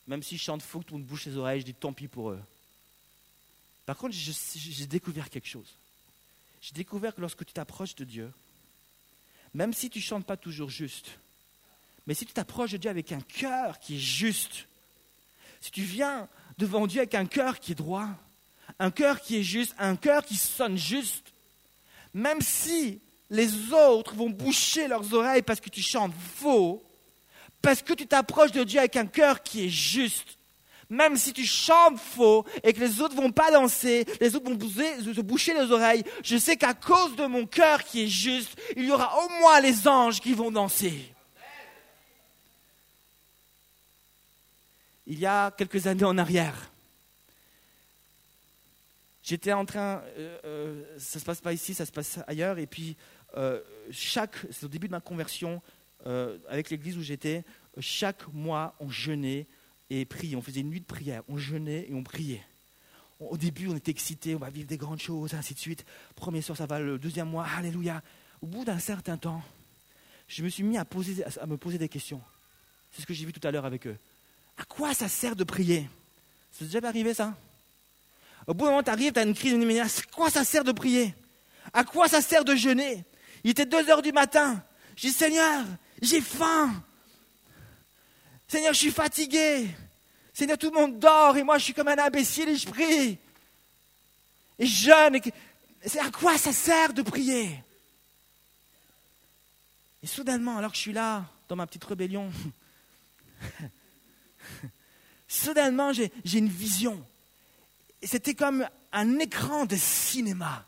Même 0.06 0.22
si 0.22 0.38
je 0.38 0.44
chante 0.44 0.62
fou, 0.62 0.82
que 0.82 0.86
tout 0.86 0.94
le 0.94 1.00
monde 1.00 1.08
bouche 1.08 1.26
les 1.26 1.36
oreilles, 1.36 1.62
je 1.62 1.66
dis 1.66 1.74
tant 1.74 1.94
pis 1.94 2.08
pour 2.08 2.30
eux. 2.30 2.42
Par 3.88 3.98
contre, 3.98 4.14
j'ai 4.14 4.86
découvert 4.86 5.32
quelque 5.32 5.48
chose. 5.48 5.74
J'ai 6.62 6.74
découvert 6.74 7.16
que 7.16 7.22
lorsque 7.22 7.44
tu 7.44 7.54
t'approches 7.54 7.96
de 7.96 8.04
Dieu, 8.04 8.32
même 9.54 9.74
si 9.74 9.90
tu 9.90 10.00
ne 10.00 10.04
chantes 10.04 10.26
pas 10.26 10.38
toujours 10.38 10.70
juste, 10.70 11.20
mais 12.06 12.14
si 12.14 12.26
tu 12.26 12.34
t'approches 12.34 12.72
de 12.72 12.78
Dieu 12.78 12.90
avec 12.90 13.12
un 13.12 13.22
cœur 13.22 13.80
qui 13.80 13.96
est 13.96 14.00
juste, 14.00 14.68
si 15.62 15.72
tu 15.72 15.84
viens 15.84 16.28
devant 16.58 16.88
Dieu 16.88 17.00
avec 17.00 17.16
un 17.16 17.26
cœur 17.26 17.60
qui 17.60 17.72
est 17.72 17.76
droit, 17.76 18.10
un 18.80 18.92
cœur 18.92 19.22
qui 19.22 19.38
est 19.38 19.44
juste, 19.44 19.74
un 19.78 19.96
cœur 19.96 20.26
qui 20.26 20.36
sonne 20.36 20.78
juste, 20.78 21.34
même 22.14 22.42
si 22.42 23.00
les 23.30 23.72
autres 23.72 24.14
vont 24.16 24.30
boucher 24.30 24.88
leurs 24.88 25.14
oreilles 25.14 25.42
parce 25.42 25.60
que 25.60 25.70
tu 25.70 25.82
chantes 25.82 26.14
faux, 26.36 26.84
parce 27.62 27.82
que 27.82 27.94
tu 27.94 28.06
t'approches 28.06 28.52
de 28.52 28.64
Dieu 28.64 28.80
avec 28.80 28.96
un 28.98 29.08
cœur 29.08 29.42
qui 29.42 29.66
est 29.66 29.70
juste, 29.70 30.38
même 30.90 31.18
si 31.18 31.34
tu 31.34 31.46
chantes 31.46 32.00
faux 32.00 32.46
et 32.64 32.74
que 32.74 32.80
les 32.80 33.02
autres 33.02 33.16
vont 33.16 33.32
pas 33.32 33.52
danser, 33.52 34.06
les 34.20 34.36
autres 34.36 34.50
vont 34.50 34.60
se 34.60 35.22
boucher 35.22 35.54
les 35.54 35.72
oreilles, 35.72 36.04
je 36.24 36.38
sais 36.38 36.58
qu'à 36.58 36.74
cause 36.74 37.16
de 37.16 37.26
mon 37.26 37.46
cœur 37.46 37.84
qui 37.84 38.04
est 38.04 38.08
juste, 38.08 38.58
il 38.76 38.86
y 38.86 38.92
aura 38.92 39.24
au 39.24 39.30
moins 39.40 39.60
les 39.60 39.88
anges 39.88 40.20
qui 40.20 40.34
vont 40.34 40.52
danser. 40.52 41.14
Il 45.06 45.20
y 45.20 45.26
a 45.26 45.52
quelques 45.52 45.86
années 45.88 46.06
en 46.06 46.18
arrière, 46.18 46.72
j'étais 49.22 49.52
en 49.52 49.66
train, 49.66 50.02
euh, 50.18 50.38
euh, 50.46 50.84
ça 50.98 51.20
se 51.20 51.26
passe 51.26 51.42
pas 51.42 51.54
ici, 51.54 51.74
ça 51.74 51.86
se 51.86 51.92
passe 51.92 52.20
ailleurs, 52.28 52.58
et 52.58 52.68
puis 52.68 52.96
euh, 53.36 53.62
chaque, 53.92 54.36
c'est 54.52 54.66
au 54.66 54.70
début 54.70 54.88
de 54.88 54.94
ma 54.94 55.02
conversion, 55.02 55.62
avec 56.50 56.70
l'église 56.70 56.98
où 56.98 57.02
j'étais, 57.02 57.46
chaque 57.80 58.28
mois 58.34 58.76
on 58.82 58.90
jeûnait 58.90 59.48
et 59.90 60.06
priait, 60.06 60.36
on 60.36 60.42
faisait 60.42 60.62
une 60.62 60.70
nuit 60.70 60.82
de 60.82 60.86
prière, 60.86 61.24
on 61.28 61.38
jeûnait 61.38 61.88
et 61.90 61.94
on 61.94 62.04
priait. 62.04 62.44
Au 63.20 63.38
début, 63.38 63.68
on 63.68 63.76
était 63.76 63.92
excités, 63.92 64.36
on 64.36 64.40
va 64.40 64.50
vivre 64.50 64.68
des 64.68 64.78
grandes 64.78 65.00
choses, 65.00 65.34
ainsi 65.34 65.54
de 65.54 65.60
suite. 65.60 65.86
Premier 66.16 66.42
soir, 66.42 66.58
ça 66.58 66.66
va, 66.66 66.80
le 66.80 66.98
deuxième 66.98 67.30
mois, 67.30 67.46
alléluia. 67.58 68.02
Au 68.42 68.48
bout 68.48 68.66
d'un 68.66 68.80
certain 68.80 69.18
temps, 69.18 69.42
je 70.28 70.44
me 70.44 70.50
suis 70.50 70.64
mis 70.64 70.78
à, 70.78 70.84
me 70.84 71.56
poser 71.56 71.78
des 71.78 71.90
questions. 71.90 72.22
C'est 72.92 73.02
ce 73.02 73.06
que 73.06 73.14
j'ai 73.14 73.26
vu 73.26 73.34
tout 73.34 73.46
à 73.48 73.52
l'heure 73.52 73.66
avec 73.66 73.88
eux. 73.88 73.98
À 74.58 74.66
quoi 74.66 74.94
ça 74.94 75.08
sert 75.08 75.36
de 75.36 75.44
prier? 75.44 75.90
C'est 76.52 76.66
déjà 76.66 76.80
arrivé 76.88 77.14
ça? 77.14 77.36
Au 78.46 78.54
bout 78.54 78.66
d'un 78.66 78.72
moment, 78.72 78.84
tu 78.84 78.90
arrives, 78.90 79.14
tu 79.14 79.20
as 79.20 79.24
une 79.24 79.34
crise, 79.34 79.54
une 79.54 79.80
à 79.80 79.88
quoi 80.14 80.30
ça 80.30 80.44
sert 80.44 80.64
de 80.64 80.72
prier? 80.72 81.16
À 81.72 81.84
quoi 81.84 82.08
ça 82.08 82.22
sert 82.22 82.44
de 82.44 82.56
jeûner? 82.56 83.06
Il 83.44 83.52
était 83.52 83.66
2 83.66 83.90
heures 83.90 84.02
du 84.02 84.12
matin. 84.12 84.64
J'ai 84.96 85.10
Seigneur, 85.10 85.66
j'ai 86.02 86.22
faim. 86.22 86.84
Seigneur, 88.48 88.74
je 88.74 88.80
suis 88.80 88.92
fatigué. 88.92 89.70
Seigneur, 90.34 90.58
tout 90.58 90.72
le 90.72 90.80
monde 90.80 91.00
dort 91.00 91.38
et 91.38 91.44
moi, 91.44 91.58
je 91.58 91.66
suis 91.66 91.74
comme 91.74 91.88
un 91.88 91.98
imbécile 91.98 92.50
et 92.50 92.56
je 92.56 92.68
prie. 92.68 93.18
Et 94.60 94.66
je 94.66 94.86
jeûne. 94.86 95.20
C'est 95.86 96.00
à 96.00 96.10
quoi 96.10 96.38
ça 96.38 96.52
sert 96.52 96.94
de 96.94 97.02
prier? 97.02 97.64
Et 100.02 100.08
soudainement, 100.08 100.58
alors 100.58 100.72
que 100.72 100.78
je 100.78 100.82
suis 100.82 100.94
là, 100.94 101.26
dans 101.48 101.56
ma 101.56 101.68
petite 101.68 101.84
rébellion, 101.84 102.32
soudainement, 105.28 105.94
j'ai 105.94 106.12
une 106.38 106.50
vision. 106.50 107.06
C'était 108.02 108.36
comme 108.36 108.68
un 108.92 109.20
écran 109.20 109.66
de 109.66 109.76
cinéma. 109.76 110.66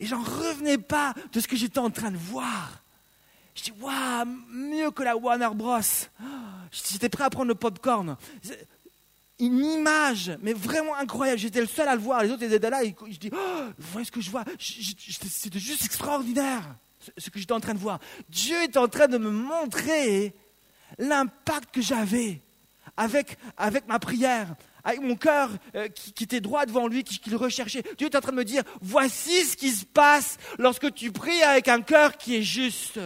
Et 0.00 0.06
j'en 0.06 0.22
revenais 0.22 0.78
pas 0.78 1.14
de 1.32 1.40
ce 1.40 1.48
que 1.48 1.56
j'étais 1.56 1.78
en 1.78 1.90
train 1.90 2.10
de 2.10 2.16
voir. 2.16 2.83
Je 3.54 3.62
dis, 3.62 3.72
waouh, 3.80 4.24
mieux 4.48 4.90
que 4.90 5.02
la 5.02 5.16
Warner 5.16 5.50
Bros. 5.54 5.78
Oh, 6.20 6.24
J'étais 6.70 7.08
prêt 7.08 7.24
à 7.24 7.30
prendre 7.30 7.48
le 7.48 7.54
popcorn. 7.54 8.16
Une 9.38 9.64
image, 9.64 10.36
mais 10.42 10.52
vraiment 10.52 10.94
incroyable. 10.96 11.38
J'étais 11.38 11.60
le 11.60 11.66
seul 11.66 11.88
à 11.88 11.94
le 11.94 12.00
voir. 12.00 12.22
Les 12.22 12.30
autres 12.30 12.42
étaient 12.42 12.70
là. 12.70 12.82
Et 12.84 12.94
je 13.10 13.18
dis, 13.18 13.30
oh, 13.32 13.62
vous 13.78 13.92
voyez 13.92 14.04
ce 14.04 14.12
que 14.12 14.20
je 14.20 14.30
vois? 14.30 14.44
C'était 14.58 15.58
juste 15.58 15.84
extraordinaire, 15.84 16.76
ce 17.16 17.30
que 17.30 17.38
j'étais 17.38 17.52
en 17.52 17.60
train 17.60 17.74
de 17.74 17.78
voir. 17.78 18.00
Dieu 18.28 18.60
est 18.62 18.76
en 18.76 18.88
train 18.88 19.06
de 19.06 19.18
me 19.18 19.30
montrer 19.30 20.34
l'impact 20.98 21.72
que 21.72 21.80
j'avais 21.80 22.42
avec, 22.96 23.38
avec 23.56 23.86
ma 23.88 23.98
prière, 23.98 24.54
avec 24.84 25.00
mon 25.00 25.16
cœur 25.16 25.50
euh, 25.74 25.88
qui, 25.88 26.12
qui 26.12 26.24
était 26.24 26.40
droit 26.40 26.66
devant 26.66 26.86
lui, 26.86 27.04
qui, 27.04 27.18
qui 27.18 27.30
le 27.30 27.36
recherchait. 27.36 27.82
Dieu 27.98 28.08
est 28.08 28.16
en 28.16 28.20
train 28.20 28.32
de 28.32 28.36
me 28.36 28.44
dire, 28.44 28.62
voici 28.80 29.44
ce 29.44 29.56
qui 29.56 29.70
se 29.70 29.84
passe 29.84 30.36
lorsque 30.58 30.92
tu 30.94 31.10
pries 31.10 31.42
avec 31.42 31.68
un 31.68 31.80
cœur 31.80 32.16
qui 32.16 32.36
est 32.36 32.42
juste. 32.42 33.00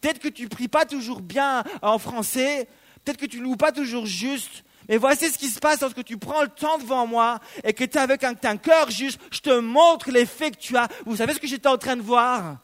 Peut-être 0.00 0.20
que 0.20 0.28
tu 0.28 0.48
pries 0.48 0.68
pas 0.68 0.84
toujours 0.84 1.20
bien 1.20 1.64
en 1.82 1.98
français, 1.98 2.68
peut-être 3.04 3.18
que 3.18 3.26
tu 3.26 3.40
loues 3.40 3.56
pas 3.56 3.72
toujours 3.72 4.06
juste, 4.06 4.64
mais 4.88 4.96
voici 4.96 5.30
ce 5.30 5.38
qui 5.38 5.48
se 5.48 5.58
passe 5.58 5.80
lorsque 5.80 6.04
tu 6.04 6.18
prends 6.18 6.42
le 6.42 6.48
temps 6.48 6.78
devant 6.78 7.06
moi 7.06 7.40
et 7.64 7.72
que 7.72 7.84
tu 7.84 7.96
es 7.96 8.00
avec 8.00 8.22
un, 8.22 8.34
un 8.42 8.56
cœur 8.56 8.90
juste. 8.90 9.20
Je 9.30 9.40
te 9.40 9.58
montre 9.58 10.10
l'effet 10.10 10.50
que 10.50 10.58
tu 10.58 10.76
as. 10.76 10.88
Vous 11.06 11.16
savez 11.16 11.34
ce 11.34 11.40
que 11.40 11.46
j'étais 11.46 11.68
en 11.68 11.78
train 11.78 11.96
de 11.96 12.02
voir? 12.02 12.58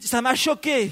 Ça 0.00 0.22
m'a 0.22 0.34
choqué. 0.34 0.90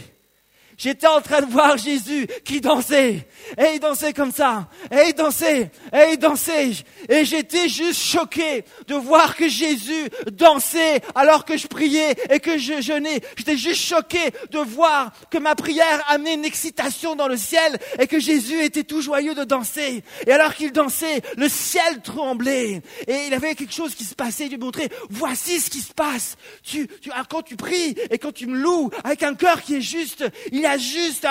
J'étais 0.80 1.08
en 1.08 1.20
train 1.20 1.42
de 1.42 1.52
voir 1.52 1.76
Jésus 1.76 2.26
qui 2.42 2.62
dansait. 2.62 3.28
Et 3.58 3.74
il 3.74 3.80
dansait 3.80 4.14
comme 4.14 4.32
ça. 4.32 4.66
Et 4.90 5.08
il 5.08 5.12
dansait. 5.12 5.70
Et 5.92 6.12
il 6.12 6.16
dansait. 6.16 6.70
Et 7.06 7.26
j'étais 7.26 7.68
juste 7.68 8.00
choqué 8.00 8.64
de 8.86 8.94
voir 8.94 9.36
que 9.36 9.46
Jésus 9.46 10.08
dansait 10.32 11.02
alors 11.14 11.44
que 11.44 11.58
je 11.58 11.66
priais 11.66 12.14
et 12.30 12.40
que 12.40 12.56
je 12.56 12.80
jeûnais. 12.80 13.20
J'étais 13.36 13.58
juste 13.58 13.82
choqué 13.82 14.20
de 14.50 14.58
voir 14.58 15.12
que 15.30 15.36
ma 15.36 15.54
prière 15.54 16.02
amenait 16.08 16.32
une 16.32 16.46
excitation 16.46 17.14
dans 17.14 17.28
le 17.28 17.36
ciel 17.36 17.78
et 17.98 18.06
que 18.06 18.18
Jésus 18.18 18.64
était 18.64 18.84
tout 18.84 19.02
joyeux 19.02 19.34
de 19.34 19.44
danser. 19.44 20.02
Et 20.26 20.32
alors 20.32 20.54
qu'il 20.54 20.72
dansait, 20.72 21.20
le 21.36 21.50
ciel 21.50 22.00
tremblait. 22.02 22.80
Et 23.06 23.26
il 23.26 23.34
avait 23.34 23.54
quelque 23.54 23.74
chose 23.74 23.94
qui 23.94 24.04
se 24.04 24.14
passait. 24.14 24.48
Dieu 24.48 24.56
me 24.56 24.64
montrait, 24.64 24.88
voici 25.10 25.60
ce 25.60 25.68
qui 25.68 25.80
se 25.80 25.92
passe. 25.92 26.38
Tu, 26.62 26.88
tu, 27.02 27.10
ah, 27.12 27.24
quand 27.28 27.42
tu 27.42 27.56
pries 27.56 27.96
et 28.10 28.16
quand 28.16 28.32
tu 28.32 28.46
me 28.46 28.56
loues 28.56 28.88
avec 29.04 29.22
un 29.22 29.34
cœur 29.34 29.60
qui 29.60 29.74
est 29.74 29.82
juste, 29.82 30.24
il 30.50 30.69
juste 30.78 31.26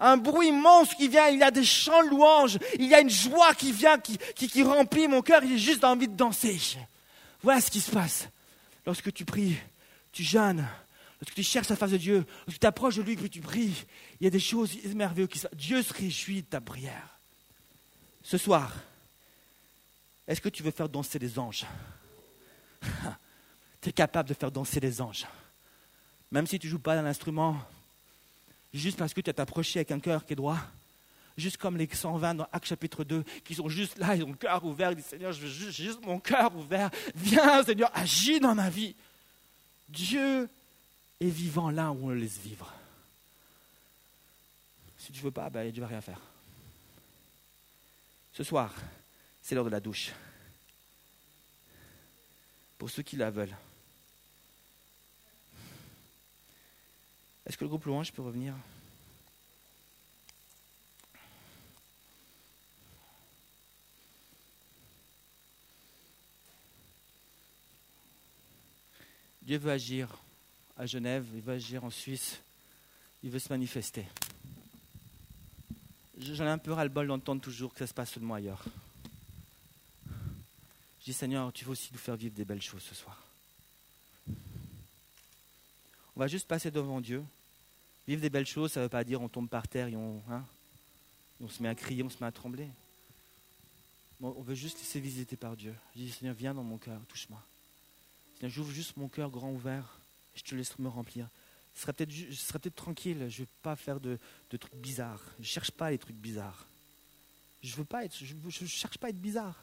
un, 0.00 0.16
bruit 0.16 0.52
monstre 0.52 0.96
qui 0.96 1.08
vient, 1.08 1.28
il 1.28 1.38
y 1.38 1.42
a 1.42 1.50
des 1.50 1.64
chants 1.64 2.02
louanges, 2.02 2.58
il 2.78 2.86
y 2.86 2.94
a 2.94 3.00
une 3.00 3.10
joie 3.10 3.54
qui 3.54 3.72
vient, 3.72 3.98
qui, 3.98 4.18
qui, 4.34 4.62
remplit 4.62 5.08
mon 5.08 5.22
cœur, 5.22 5.42
j'ai 5.42 5.58
juste 5.58 5.84
envie 5.84 6.08
de 6.08 6.16
danser. 6.16 6.60
Voilà 7.42 7.60
ce 7.60 7.70
qui 7.70 7.80
se 7.80 7.90
passe. 7.90 8.28
Lorsque 8.86 9.12
tu 9.12 9.24
pries, 9.24 9.56
tu 10.12 10.22
jeûnes, 10.22 10.66
lorsque 11.20 11.34
tu 11.34 11.42
cherches 11.42 11.68
la 11.68 11.76
face 11.76 11.92
de 11.92 11.96
Dieu, 11.96 12.24
lorsque 12.46 12.52
tu 12.52 12.58
t'approches 12.58 12.96
de 12.96 13.02
lui 13.02 13.16
que 13.16 13.26
tu 13.26 13.40
pries, 13.40 13.84
il 14.20 14.24
y 14.24 14.26
a 14.26 14.30
des 14.30 14.40
choses 14.40 14.76
merveilleuses 14.94 15.28
qui 15.28 15.38
se. 15.38 15.46
Dieu 15.54 15.82
se 15.82 15.92
réjouit 15.92 16.42
de 16.42 16.46
ta 16.46 16.60
prière. 16.60 17.18
Ce 18.22 18.38
soir, 18.38 18.72
est-ce 20.26 20.40
que 20.40 20.48
tu 20.48 20.62
veux 20.62 20.70
faire 20.70 20.88
danser 20.88 21.18
les 21.18 21.38
anges? 21.38 21.66
Tu 23.80 23.88
es 23.88 23.92
capable 23.92 24.28
de 24.28 24.34
faire 24.34 24.52
danser 24.52 24.78
les 24.78 25.00
anges. 25.00 25.26
Même 26.30 26.46
si 26.46 26.56
tu 26.60 26.68
ne 26.68 26.70
joues 26.70 26.78
pas 26.78 26.94
d'un 26.94 27.04
instrument, 27.04 27.58
juste 28.72 28.98
parce 28.98 29.14
que 29.14 29.20
tu 29.20 29.30
as 29.30 29.34
t'approché 29.34 29.80
avec 29.80 29.90
un 29.90 30.00
cœur 30.00 30.24
qui 30.24 30.32
est 30.32 30.36
droit, 30.36 30.58
juste 31.36 31.56
comme 31.56 31.76
les 31.76 31.88
120 31.90 32.34
dans 32.34 32.48
Acte 32.52 32.66
chapitre 32.66 33.04
2, 33.04 33.24
qui 33.44 33.54
sont 33.54 33.68
juste 33.68 33.98
là, 33.98 34.14
ils 34.14 34.24
ont 34.24 34.30
le 34.30 34.36
cœur 34.36 34.64
ouvert, 34.64 34.92
ils 34.92 34.96
disent 34.96 35.06
Seigneur, 35.06 35.32
je 35.32 35.40
veux 35.40 35.70
juste, 35.70 36.00
mon 36.04 36.20
cœur 36.20 36.54
ouvert, 36.56 36.90
viens 37.14 37.62
Seigneur, 37.64 37.90
agis 37.94 38.40
dans 38.40 38.54
ma 38.54 38.70
vie. 38.70 38.94
Dieu 39.88 40.48
est 41.20 41.28
vivant 41.28 41.70
là 41.70 41.92
où 41.92 42.06
on 42.06 42.08
le 42.08 42.16
laisse 42.16 42.38
vivre. 42.38 42.72
Si 44.98 45.12
tu 45.12 45.18
ne 45.18 45.24
veux 45.24 45.30
pas, 45.30 45.50
ben, 45.50 45.72
ne 45.72 45.80
va 45.80 45.86
rien 45.86 46.00
faire. 46.00 46.20
Ce 48.32 48.44
soir, 48.44 48.72
c'est 49.42 49.54
l'heure 49.54 49.64
de 49.64 49.70
la 49.70 49.80
douche. 49.80 50.12
Pour 52.78 52.88
ceux 52.88 53.02
qui 53.02 53.16
la 53.16 53.30
veulent. 53.30 53.54
Est-ce 57.46 57.56
que 57.56 57.64
le 57.64 57.68
groupe 57.68 57.84
louange 57.84 58.12
peut 58.12 58.22
revenir? 58.22 58.54
Dieu 69.42 69.58
veut 69.58 69.72
agir 69.72 70.08
à 70.78 70.86
Genève, 70.86 71.26
il 71.34 71.40
veut 71.40 71.54
agir 71.54 71.84
en 71.84 71.90
Suisse, 71.90 72.38
il 73.24 73.30
veut 73.30 73.40
se 73.40 73.48
manifester. 73.48 74.06
J'en 76.18 76.44
ai 76.44 76.48
un 76.48 76.58
peu 76.58 76.72
ras-le-bol 76.72 77.08
d'entendre 77.08 77.42
toujours 77.42 77.72
que 77.72 77.80
ça 77.80 77.88
se 77.88 77.92
passe 77.94 78.12
seulement 78.12 78.34
ailleurs. 78.34 78.62
Je 81.00 81.06
dis 81.06 81.12
Seigneur, 81.12 81.52
tu 81.52 81.64
veux 81.64 81.72
aussi 81.72 81.90
nous 81.92 81.98
faire 81.98 82.14
vivre 82.14 82.34
des 82.34 82.44
belles 82.44 82.62
choses 82.62 82.84
ce 82.84 82.94
soir. 82.94 83.31
On 86.16 86.20
va 86.20 86.26
juste 86.26 86.46
passer 86.46 86.70
devant 86.70 87.00
Dieu. 87.00 87.24
Vivre 88.06 88.20
des 88.20 88.30
belles 88.30 88.46
choses, 88.46 88.72
ça 88.72 88.80
ne 88.80 88.84
veut 88.84 88.90
pas 88.90 89.04
dire 89.04 89.22
on 89.22 89.28
tombe 89.28 89.48
par 89.48 89.68
terre 89.68 89.88
et 89.88 89.96
on, 89.96 90.22
hein, 90.28 90.44
on 91.40 91.48
se 91.48 91.62
met 91.62 91.68
à 91.68 91.74
crier, 91.74 92.02
on 92.02 92.10
se 92.10 92.18
met 92.20 92.26
à 92.26 92.32
trembler. 92.32 92.68
on 94.20 94.42
veut 94.42 94.54
juste 94.54 94.78
laisser 94.78 95.00
visiter 95.00 95.36
par 95.36 95.56
Dieu. 95.56 95.74
Je 95.94 96.00
dis, 96.00 96.10
Seigneur, 96.10 96.34
viens 96.34 96.54
dans 96.54 96.64
mon 96.64 96.78
cœur, 96.78 97.00
touche-moi. 97.08 97.40
Seigneur, 98.34 98.50
j'ouvre 98.50 98.72
juste 98.72 98.96
mon 98.96 99.08
cœur 99.08 99.30
grand 99.30 99.50
ouvert 99.52 99.98
et 100.34 100.38
je 100.38 100.44
te 100.44 100.54
laisse 100.54 100.78
me 100.78 100.88
remplir. 100.88 101.28
Je 101.74 101.80
serais 102.34 102.58
peut-être 102.58 102.74
tranquille, 102.74 103.26
je 103.28 103.42
ne 103.42 103.46
veux 103.46 103.52
pas 103.62 103.76
faire 103.76 103.98
de, 103.98 104.18
trucs 104.50 104.74
bizarres. 104.74 105.22
Je 105.38 105.42
ne 105.42 105.46
cherche 105.46 105.70
pas 105.70 105.90
les 105.90 105.98
trucs 105.98 106.16
bizarres. 106.16 106.66
Je 107.62 107.74
veux 107.76 107.84
pas 107.84 108.04
être, 108.04 108.14
je 108.14 108.34
ne 108.34 108.68
cherche 108.68 108.98
pas 108.98 109.06
à 109.06 109.10
être 109.10 109.20
bizarre. 109.20 109.56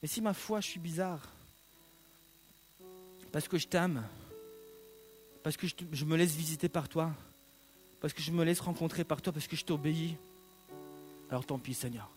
Mais 0.00 0.08
si 0.08 0.20
ma 0.20 0.34
foi, 0.34 0.60
je 0.60 0.68
suis 0.68 0.80
bizarre, 0.80 1.26
parce 3.32 3.48
que 3.48 3.58
je 3.58 3.66
t'aime, 3.66 4.06
parce 5.46 5.56
que 5.56 5.68
je, 5.92 6.04
me 6.04 6.16
laisse 6.16 6.34
visiter 6.34 6.68
par 6.68 6.88
toi, 6.88 7.14
parce 8.00 8.12
que 8.12 8.20
je 8.20 8.32
me 8.32 8.42
laisse 8.42 8.58
rencontrer 8.58 9.04
par 9.04 9.22
toi, 9.22 9.32
parce 9.32 9.46
que 9.46 9.54
je 9.54 9.64
t'obéis, 9.64 10.16
alors 11.30 11.46
tant 11.46 11.56
pis 11.56 11.72
Seigneur. 11.72 12.10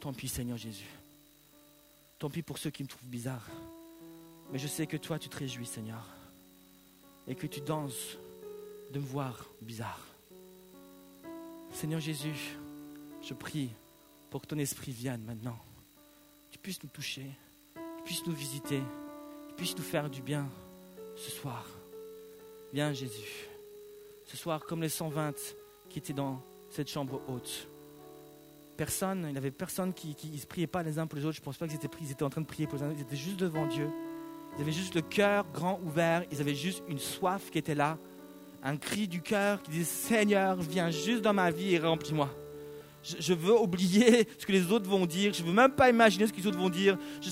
Tant 0.00 0.12
pis 0.12 0.26
Seigneur 0.26 0.56
Jésus. 0.58 0.88
Tant 2.18 2.28
pis 2.28 2.42
pour 2.42 2.58
ceux 2.58 2.70
qui 2.70 2.82
me 2.82 2.88
trouvent 2.88 3.08
bizarre. 3.08 3.46
Mais 4.50 4.58
je 4.58 4.66
sais 4.66 4.88
que 4.88 4.96
toi, 4.96 5.16
tu 5.16 5.28
te 5.28 5.36
réjouis 5.36 5.64
Seigneur. 5.64 6.04
Et 7.28 7.36
que 7.36 7.46
tu 7.46 7.60
danses 7.60 8.18
de 8.90 8.98
me 8.98 9.06
voir 9.06 9.46
bizarre. 9.62 10.04
Seigneur 11.72 12.00
Jésus, 12.00 12.58
je 13.22 13.32
prie 13.32 13.70
pour 14.28 14.42
que 14.42 14.48
ton 14.48 14.58
esprit 14.58 14.90
vienne 14.90 15.22
maintenant. 15.22 15.60
Tu 16.50 16.58
puisses 16.58 16.82
nous 16.82 16.90
toucher, 16.90 17.30
tu 17.76 18.02
puisses 18.04 18.26
nous 18.26 18.34
visiter, 18.34 18.82
tu 19.50 19.54
puisses 19.54 19.76
nous 19.76 19.84
faire 19.84 20.10
du 20.10 20.20
bien 20.20 20.50
ce 21.16 21.30
soir. 21.30 21.66
Viens 22.72 22.92
Jésus. 22.92 23.48
Ce 24.24 24.36
soir, 24.36 24.64
comme 24.64 24.82
les 24.82 24.88
120 24.88 25.32
qui 25.88 25.98
étaient 25.98 26.12
dans 26.12 26.42
cette 26.70 26.88
chambre 26.88 27.20
haute. 27.28 27.68
Personne, 28.76 29.24
il 29.28 29.32
n'y 29.32 29.38
avait 29.38 29.52
personne 29.52 29.92
qui 29.92 30.08
ne 30.08 30.46
priait 30.46 30.66
pas 30.66 30.82
les 30.82 30.98
uns 30.98 31.06
pour 31.06 31.18
les 31.18 31.24
autres. 31.24 31.36
Je 31.36 31.40
ne 31.40 31.44
pense 31.44 31.56
pas 31.56 31.68
qu'ils 31.68 31.76
étaient, 31.76 31.88
ils 32.00 32.10
étaient 32.10 32.24
en 32.24 32.30
train 32.30 32.40
de 32.40 32.46
prier 32.46 32.66
pour 32.66 32.78
les 32.78 32.84
uns. 32.84 32.92
Ils 32.92 33.02
étaient 33.02 33.16
juste 33.16 33.38
devant 33.38 33.66
Dieu. 33.66 33.88
Ils 34.56 34.62
avaient 34.62 34.72
juste 34.72 34.94
le 34.94 35.02
cœur 35.02 35.46
grand 35.52 35.80
ouvert. 35.84 36.24
Ils 36.32 36.40
avaient 36.40 36.54
juste 36.54 36.82
une 36.88 36.98
soif 36.98 37.50
qui 37.50 37.58
était 37.58 37.74
là. 37.74 37.98
Un 38.62 38.76
cri 38.76 39.06
du 39.06 39.22
cœur 39.22 39.62
qui 39.62 39.70
disait 39.70 39.84
Seigneur, 39.84 40.56
viens 40.56 40.90
juste 40.90 41.22
dans 41.22 41.34
ma 41.34 41.50
vie 41.50 41.74
et 41.74 41.78
remplis-moi 41.78 42.30
je, 43.04 43.34
veux 43.34 43.58
oublier 43.58 44.26
ce 44.38 44.46
que 44.46 44.52
les 44.52 44.72
autres 44.72 44.88
vont 44.88 45.06
dire. 45.06 45.32
Je 45.32 45.42
veux 45.42 45.52
même 45.52 45.72
pas 45.72 45.90
imaginer 45.90 46.26
ce 46.26 46.32
que 46.32 46.38
les 46.38 46.46
autres 46.46 46.58
vont 46.58 46.70
dire. 46.70 46.96
Je, 47.20 47.30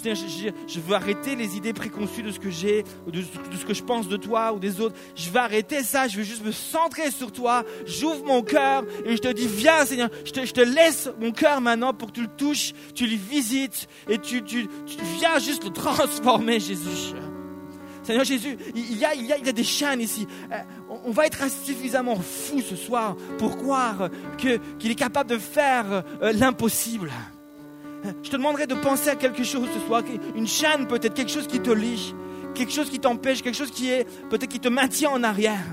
je, 0.66 0.80
veux 0.80 0.94
arrêter 0.94 1.36
les 1.36 1.56
idées 1.56 1.72
préconçues 1.72 2.22
de 2.22 2.30
ce 2.30 2.38
que 2.38 2.50
j'ai, 2.50 2.84
de, 3.06 3.22
ce 3.22 3.64
que 3.64 3.74
je 3.74 3.82
pense 3.82 4.08
de 4.08 4.16
toi 4.16 4.52
ou 4.52 4.58
des 4.58 4.80
autres. 4.80 4.96
Je 5.14 5.30
veux 5.30 5.40
arrêter 5.40 5.82
ça. 5.82 6.08
Je 6.08 6.18
veux 6.18 6.24
juste 6.24 6.44
me 6.44 6.52
centrer 6.52 7.10
sur 7.10 7.32
toi. 7.32 7.64
J'ouvre 7.86 8.24
mon 8.24 8.42
cœur 8.42 8.84
et 9.04 9.16
je 9.16 9.20
te 9.20 9.28
dis, 9.28 9.46
viens 9.46 9.84
Seigneur, 9.86 10.10
je 10.24 10.32
te, 10.32 10.60
laisse 10.60 11.10
mon 11.20 11.32
cœur 11.32 11.60
maintenant 11.60 11.92
pour 11.92 12.08
que 12.08 12.14
tu 12.14 12.22
le 12.22 12.36
touches, 12.36 12.72
tu 12.94 13.06
le 13.06 13.16
visites 13.16 13.88
et 14.08 14.18
tu, 14.18 14.42
tu, 14.42 14.68
tu 14.86 14.96
viens 15.18 15.38
juste 15.38 15.64
le 15.64 15.70
transformer, 15.72 16.60
Jésus. 16.60 17.14
Seigneur 18.02 18.24
Jésus, 18.24 18.56
il 18.74 18.98
y 18.98 19.04
a, 19.04 19.14
il 19.14 19.26
y 19.26 19.32
a, 19.32 19.38
il 19.38 19.46
y 19.46 19.48
a 19.48 19.52
des 19.52 19.64
chaînes 19.64 20.00
ici. 20.00 20.26
Euh, 20.52 20.56
on 21.04 21.12
va 21.12 21.26
être 21.26 21.48
suffisamment 21.50 22.16
fou 22.16 22.60
ce 22.60 22.76
soir 22.76 23.16
pour 23.38 23.56
croire 23.56 24.08
qu'il 24.38 24.90
est 24.90 24.96
capable 24.96 25.30
de 25.30 25.38
faire 25.38 26.02
euh, 26.22 26.32
l'impossible. 26.32 27.10
Je 28.24 28.30
te 28.30 28.36
demanderai 28.36 28.66
de 28.66 28.74
penser 28.74 29.10
à 29.10 29.16
quelque 29.16 29.44
chose 29.44 29.68
ce 29.72 29.86
soir, 29.86 30.02
une 30.34 30.48
chaîne 30.48 30.88
peut-être, 30.88 31.14
quelque 31.14 31.30
chose 31.30 31.46
qui 31.46 31.60
te 31.60 31.70
lie, 31.70 32.14
quelque 32.54 32.72
chose 32.72 32.90
qui 32.90 32.98
t'empêche, 32.98 33.42
quelque 33.42 33.56
chose 33.56 33.70
qui 33.70 33.90
est 33.90 34.04
peut-être 34.28 34.48
qui 34.48 34.58
te 34.58 34.68
maintient 34.68 35.10
en 35.10 35.22
arrière. 35.22 35.64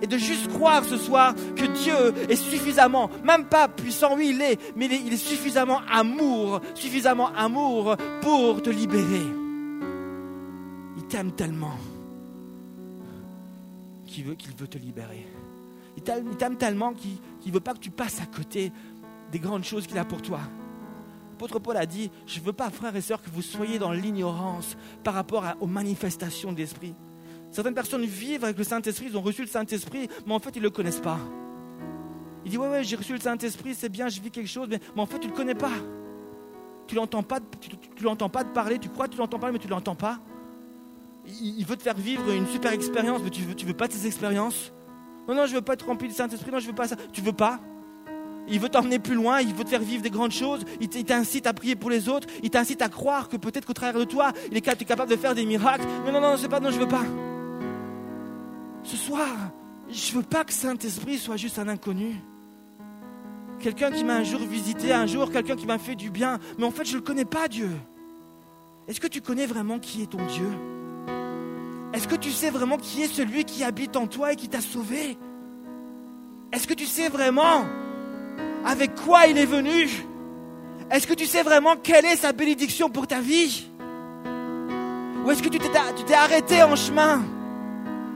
Et 0.00 0.06
de 0.06 0.18
juste 0.18 0.48
croire 0.48 0.84
ce 0.84 0.96
soir 0.96 1.34
que 1.54 1.64
Dieu 1.64 2.14
est 2.28 2.36
suffisamment, 2.36 3.10
même 3.24 3.44
pas 3.46 3.68
puissant, 3.68 4.14
oui 4.16 4.30
il 4.34 4.42
est, 4.42 4.58
mais 4.76 4.86
il 4.86 5.12
est 5.12 5.16
suffisamment 5.16 5.80
amour, 5.90 6.60
suffisamment 6.74 7.30
amour 7.34 7.96
pour 8.20 8.62
te 8.62 8.68
libérer. 8.68 9.45
T'aime 11.08 11.32
tellement 11.32 11.76
qu'il 14.06 14.24
veut, 14.24 14.34
qu'il 14.34 14.54
veut 14.56 14.66
te 14.66 14.78
libérer. 14.78 15.26
Il 15.96 16.02
t'aime 16.02 16.56
tellement 16.56 16.92
qu'il 16.92 17.18
ne 17.46 17.52
veut 17.52 17.60
pas 17.60 17.74
que 17.74 17.78
tu 17.78 17.90
passes 17.90 18.20
à 18.20 18.26
côté 18.26 18.72
des 19.32 19.38
grandes 19.38 19.64
choses 19.64 19.86
qu'il 19.86 19.98
a 19.98 20.04
pour 20.04 20.20
toi. 20.20 20.40
L'apôtre 21.32 21.58
Paul 21.58 21.76
a 21.76 21.86
dit, 21.86 22.10
je 22.26 22.40
ne 22.40 22.44
veux 22.44 22.52
pas, 22.52 22.70
frères 22.70 22.96
et 22.96 23.00
sœurs, 23.00 23.22
que 23.22 23.30
vous 23.30 23.42
soyez 23.42 23.78
dans 23.78 23.92
l'ignorance 23.92 24.76
par 25.04 25.14
rapport 25.14 25.44
aux 25.60 25.66
manifestations 25.66 26.52
de 26.52 26.58
l'Esprit. 26.58 26.94
Certaines 27.52 27.74
personnes 27.74 28.04
vivent 28.04 28.44
avec 28.44 28.58
le 28.58 28.64
Saint-Esprit, 28.64 29.06
ils 29.10 29.16
ont 29.16 29.22
reçu 29.22 29.42
le 29.42 29.48
Saint-Esprit, 29.48 30.08
mais 30.26 30.32
en 30.32 30.38
fait, 30.38 30.50
ils 30.56 30.60
ne 30.60 30.64
le 30.64 30.70
connaissent 30.70 31.00
pas. 31.00 31.18
Il 32.44 32.50
dit, 32.50 32.58
ouais, 32.58 32.68
ouais, 32.68 32.84
j'ai 32.84 32.96
reçu 32.96 33.12
le 33.12 33.20
Saint-Esprit, 33.20 33.74
c'est 33.74 33.88
bien, 33.88 34.08
je 34.08 34.20
vis 34.20 34.30
quelque 34.30 34.48
chose, 34.48 34.68
mais, 34.68 34.80
en 34.96 35.06
fait, 35.06 35.18
tu 35.18 35.26
ne 35.26 35.32
le 35.32 35.36
connais 35.36 35.54
pas. 35.54 35.72
Tu 36.86 36.94
ne 36.94 37.00
l'entends 37.00 37.22
pas, 37.22 37.40
tu, 37.60 37.70
tu 37.96 38.04
l'entends 38.04 38.28
pas 38.28 38.44
de 38.44 38.50
parler, 38.50 38.78
tu 38.78 38.88
crois 38.88 39.06
que 39.06 39.12
tu 39.12 39.18
l'entends 39.18 39.38
parler, 39.38 39.52
mais 39.52 39.58
tu 39.58 39.66
ne 39.66 39.72
l'entends 39.72 39.94
pas 39.94 40.20
il 41.28 41.64
veut 41.64 41.76
te 41.76 41.82
faire 41.82 41.96
vivre 41.96 42.30
une 42.30 42.46
super 42.46 42.72
expérience, 42.72 43.20
mais 43.22 43.30
tu 43.30 43.42
veux, 43.42 43.54
veux 43.54 43.74
pas 43.74 43.88
ces 43.90 44.06
expériences? 44.06 44.72
Non, 45.28 45.34
non, 45.34 45.46
je 45.46 45.54
veux 45.54 45.62
pas 45.62 45.74
être 45.74 45.86
rempli 45.86 46.08
du 46.08 46.14
Saint-Esprit, 46.14 46.50
non, 46.50 46.60
je 46.60 46.68
veux 46.68 46.74
pas 46.74 46.88
ça. 46.88 46.96
Tu 47.12 47.20
veux 47.20 47.32
pas? 47.32 47.60
Il 48.48 48.60
veut 48.60 48.68
t'emmener 48.68 49.00
plus 49.00 49.16
loin, 49.16 49.40
il 49.40 49.52
veut 49.52 49.64
te 49.64 49.70
faire 49.70 49.80
vivre 49.80 50.02
des 50.02 50.10
grandes 50.10 50.30
choses, 50.30 50.64
il 50.80 50.88
t'incite 50.88 51.48
à 51.48 51.52
prier 51.52 51.74
pour 51.74 51.90
les 51.90 52.08
autres, 52.08 52.28
il 52.44 52.50
t'incite 52.50 52.80
à 52.80 52.88
croire 52.88 53.28
que 53.28 53.36
peut-être 53.36 53.66
qu'au 53.66 53.72
travers 53.72 53.98
de 53.98 54.04
toi, 54.04 54.32
il 54.50 54.56
est 54.56 54.60
capable 54.60 55.10
de 55.10 55.16
faire 55.16 55.34
des 55.34 55.44
miracles. 55.44 55.84
Mais 56.04 56.12
non, 56.12 56.20
non, 56.20 56.36
c'est 56.36 56.48
pas, 56.48 56.60
non, 56.60 56.70
je 56.70 56.78
veux 56.78 56.86
pas. 56.86 57.04
Ce 58.84 58.96
soir, 58.96 59.26
je 59.90 60.12
veux 60.12 60.22
pas 60.22 60.44
que 60.44 60.52
Saint-Esprit 60.52 61.18
soit 61.18 61.36
juste 61.36 61.58
un 61.58 61.66
inconnu. 61.66 62.14
Quelqu'un 63.58 63.90
qui 63.90 64.04
m'a 64.04 64.14
un 64.14 64.22
jour 64.22 64.40
visité, 64.40 64.92
un 64.92 65.06
jour, 65.06 65.32
quelqu'un 65.32 65.56
qui 65.56 65.66
m'a 65.66 65.78
fait 65.78 65.96
du 65.96 66.10
bien, 66.10 66.38
mais 66.56 66.64
en 66.66 66.70
fait, 66.70 66.84
je 66.84 66.92
ne 66.92 66.98
le 66.98 67.02
connais 67.02 67.24
pas, 67.24 67.48
Dieu. 67.48 67.70
Est-ce 68.86 69.00
que 69.00 69.08
tu 69.08 69.20
connais 69.20 69.46
vraiment 69.46 69.80
qui 69.80 70.02
est 70.02 70.06
ton 70.06 70.24
Dieu? 70.26 70.46
Est-ce 71.96 72.06
que 72.06 72.14
tu 72.14 72.30
sais 72.30 72.50
vraiment 72.50 72.76
qui 72.76 73.02
est 73.02 73.08
celui 73.08 73.44
qui 73.44 73.64
habite 73.64 73.96
en 73.96 74.06
toi 74.06 74.32
et 74.32 74.36
qui 74.36 74.48
t'a 74.48 74.60
sauvé? 74.60 75.16
Est-ce 76.52 76.66
que 76.66 76.74
tu 76.74 76.84
sais 76.84 77.08
vraiment 77.08 77.64
avec 78.66 78.94
quoi 78.94 79.26
il 79.28 79.38
est 79.38 79.46
venu? 79.46 79.88
Est-ce 80.90 81.06
que 81.06 81.14
tu 81.14 81.24
sais 81.24 81.42
vraiment 81.42 81.74
quelle 81.82 82.04
est 82.04 82.16
sa 82.16 82.32
bénédiction 82.32 82.90
pour 82.90 83.06
ta 83.06 83.20
vie? 83.20 83.66
Ou 85.24 85.30
est-ce 85.30 85.42
que 85.42 85.48
tu 85.48 85.58
t'es 85.58 86.14
arrêté 86.14 86.62
en 86.62 86.76
chemin? 86.76 87.22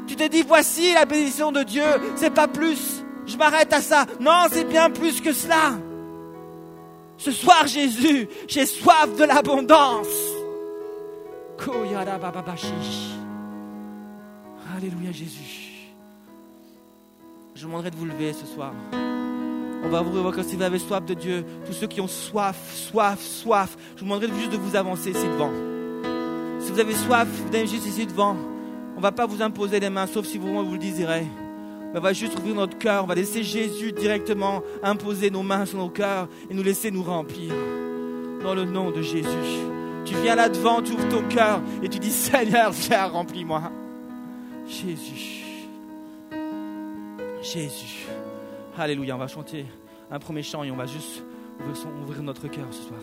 Tu 0.06 0.14
t'es 0.14 0.28
dit 0.28 0.42
voici 0.42 0.92
la 0.92 1.06
bénédiction 1.06 1.50
de 1.50 1.62
Dieu, 1.62 1.86
c'est 2.16 2.34
pas 2.34 2.48
plus. 2.48 3.02
Je 3.24 3.38
m'arrête 3.38 3.72
à 3.72 3.80
ça. 3.80 4.04
Non, 4.20 4.44
c'est 4.52 4.64
bien 4.64 4.90
plus 4.90 5.22
que 5.22 5.32
cela. 5.32 5.72
Ce 7.16 7.32
soir, 7.32 7.66
Jésus, 7.66 8.28
j'ai 8.46 8.66
soif 8.66 9.16
de 9.16 9.24
l'abondance. 9.24 10.06
Alléluia 14.76 15.10
Jésus. 15.12 15.88
Je 17.54 17.62
vous 17.62 17.68
demanderai 17.68 17.90
de 17.90 17.96
vous 17.96 18.04
lever 18.04 18.32
ce 18.32 18.46
soir. 18.46 18.72
On 19.82 19.88
va 19.88 20.02
vous 20.02 20.12
revoir 20.12 20.34
si 20.44 20.56
vous 20.56 20.62
avez 20.62 20.78
soif 20.78 21.04
de 21.04 21.14
Dieu. 21.14 21.44
Tous 21.66 21.72
ceux 21.72 21.86
qui 21.86 22.00
ont 22.00 22.06
soif, 22.06 22.56
soif, 22.72 23.20
soif. 23.20 23.76
Je 23.96 24.00
vous 24.00 24.06
demanderai 24.06 24.28
juste 24.38 24.52
de 24.52 24.56
vous 24.56 24.76
avancer 24.76 25.10
ici 25.10 25.26
devant. 25.26 25.50
Si 26.60 26.70
vous 26.70 26.78
avez 26.78 26.94
soif, 26.94 27.26
vous 27.28 27.66
juste 27.66 27.86
ici 27.86 28.06
devant. 28.06 28.36
On 28.94 28.98
ne 28.98 29.02
va 29.02 29.12
pas 29.12 29.26
vous 29.26 29.42
imposer 29.42 29.80
les 29.80 29.90
mains, 29.90 30.06
sauf 30.06 30.26
si 30.26 30.38
vous, 30.38 30.64
vous 30.64 30.72
le 30.72 30.78
désirez. 30.78 31.26
on 31.94 32.00
va 32.00 32.12
juste 32.12 32.38
ouvrir 32.38 32.54
notre 32.54 32.78
cœur. 32.78 33.04
On 33.04 33.06
va 33.06 33.14
laisser 33.14 33.42
Jésus 33.42 33.92
directement 33.92 34.62
imposer 34.82 35.30
nos 35.30 35.42
mains 35.42 35.66
sur 35.66 35.78
nos 35.78 35.88
cœurs 35.88 36.28
et 36.48 36.54
nous 36.54 36.62
laisser 36.62 36.90
nous 36.90 37.02
remplir. 37.02 37.52
Dans 38.42 38.54
le 38.54 38.64
nom 38.64 38.90
de 38.90 39.02
Jésus. 39.02 39.26
Tu 40.04 40.14
viens 40.22 40.34
là 40.34 40.48
devant, 40.48 40.80
tu 40.82 40.92
ouvres 40.92 41.08
ton 41.08 41.22
cœur 41.28 41.60
et 41.82 41.88
tu 41.88 41.98
dis 41.98 42.10
Seigneur, 42.10 42.72
viens, 42.72 43.06
remplis-moi. 43.06 43.72
Jésus. 44.70 45.66
Jésus. 47.42 48.06
Alléluia. 48.78 49.16
On 49.16 49.18
va 49.18 49.26
chanter 49.26 49.66
un 50.10 50.18
premier 50.20 50.42
chant 50.42 50.62
et 50.62 50.70
on 50.70 50.76
va 50.76 50.86
juste 50.86 51.24
ouvrir 52.02 52.22
notre 52.22 52.46
cœur 52.46 52.66
ce 52.70 52.82
soir. 52.82 53.00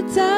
the 0.00 0.14
time. 0.14 0.37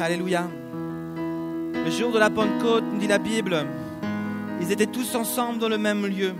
Alléluia. 0.00 0.48
Le 1.16 1.90
jour 1.90 2.10
de 2.10 2.18
la 2.18 2.28
Pentecôte, 2.28 2.84
dit 2.98 3.06
la 3.06 3.18
Bible, 3.18 3.64
ils 4.60 4.72
étaient 4.72 4.86
tous 4.86 5.14
ensemble 5.14 5.58
dans 5.58 5.68
le 5.68 5.78
même 5.78 6.04
lieu. 6.04 6.32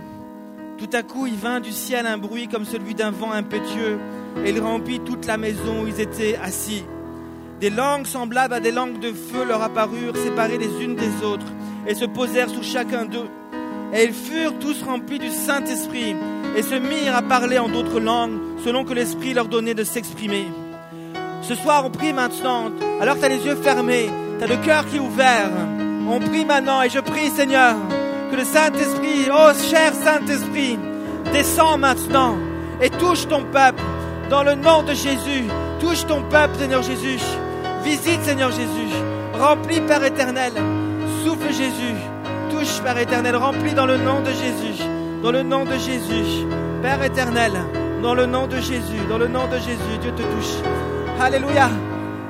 Tout 0.77 0.89
à 0.91 1.03
coup, 1.03 1.25
il 1.25 1.35
vint 1.35 1.61
du 1.61 1.71
ciel 1.71 2.05
un 2.05 2.17
bruit 2.17 2.49
comme 2.49 2.65
celui 2.65 2.95
d'un 2.95 3.11
vent 3.11 3.31
impétueux, 3.31 3.97
et 4.43 4.49
il 4.49 4.59
remplit 4.59 4.99
toute 4.99 5.25
la 5.25 5.37
maison 5.37 5.83
où 5.83 5.87
ils 5.87 6.01
étaient 6.01 6.35
assis. 6.35 6.83
Des 7.61 7.69
langues 7.69 8.05
semblables 8.05 8.53
à 8.53 8.59
des 8.59 8.73
langues 8.73 8.99
de 8.99 9.13
feu 9.13 9.45
leur 9.47 9.61
apparurent, 9.61 10.17
séparées 10.17 10.57
les 10.57 10.83
unes 10.83 10.95
des 10.95 11.25
autres, 11.25 11.47
et 11.87 11.95
se 11.95 12.05
posèrent 12.05 12.49
sur 12.49 12.63
chacun 12.63 13.05
d'eux. 13.05 13.29
Et 13.93 14.03
ils 14.03 14.13
furent 14.13 14.59
tous 14.59 14.83
remplis 14.83 15.19
du 15.19 15.29
Saint-Esprit 15.29 16.13
et 16.57 16.61
se 16.61 16.75
mirent 16.75 17.15
à 17.15 17.21
parler 17.21 17.57
en 17.57 17.69
d'autres 17.69 18.01
langues 18.01 18.37
selon 18.65 18.83
que 18.83 18.93
l'Esprit 18.93 19.33
leur 19.33 19.47
donnait 19.47 19.75
de 19.75 19.85
s'exprimer. 19.85 20.47
Ce 21.47 21.53
soir, 21.53 21.83
on 21.85 21.91
prie 21.91 22.11
maintenant, 22.11 22.71
alors 22.99 23.15
que 23.15 23.19
tu 23.19 23.25
as 23.25 23.29
les 23.29 23.45
yeux 23.45 23.55
fermés, 23.55 24.09
tu 24.39 24.43
as 24.43 24.47
le 24.47 24.57
cœur 24.65 24.83
qui 24.87 24.95
est 24.95 24.99
ouvert. 24.99 25.51
On 26.09 26.19
prie 26.19 26.43
maintenant 26.43 26.81
et 26.81 26.89
je 26.89 26.99
prie, 26.99 27.29
Seigneur, 27.29 27.75
que 28.31 28.35
le 28.35 28.43
Saint-Esprit, 28.43 29.29
oh 29.31 29.51
cher 29.69 29.93
Saint-Esprit, 29.93 30.79
descend 31.31 31.81
maintenant 31.81 32.35
et 32.81 32.89
touche 32.89 33.27
ton 33.27 33.43
peuple 33.43 33.83
dans 34.31 34.41
le 34.41 34.55
nom 34.55 34.81
de 34.81 34.93
Jésus. 34.95 35.45
Touche 35.79 36.07
ton 36.07 36.23
peuple, 36.23 36.55
Seigneur 36.57 36.81
Jésus. 36.81 37.19
Visite, 37.83 38.23
Seigneur 38.23 38.49
Jésus. 38.49 38.95
Remplis, 39.39 39.81
Père 39.81 40.03
éternel. 40.03 40.53
Souffle 41.23 41.53
Jésus. 41.53 41.93
Touche, 42.49 42.81
Père 42.81 42.97
éternel, 42.97 43.35
remplis 43.35 43.75
dans 43.75 43.85
le 43.85 43.97
nom 43.97 44.21
de 44.21 44.31
Jésus. 44.31 44.83
Dans 45.21 45.31
le 45.31 45.43
nom 45.43 45.63
de 45.63 45.73
Jésus. 45.73 46.47
Père 46.81 47.03
éternel, 47.03 47.51
dans 48.01 48.15
le 48.15 48.25
nom 48.25 48.47
de 48.47 48.57
Jésus. 48.57 49.05
Dans 49.07 49.19
le 49.19 49.27
nom 49.27 49.45
de 49.45 49.57
Jésus, 49.57 49.99
Dieu 50.01 50.11
te 50.11 50.23
touche. 50.23 50.94
Alléluia. 51.19 51.69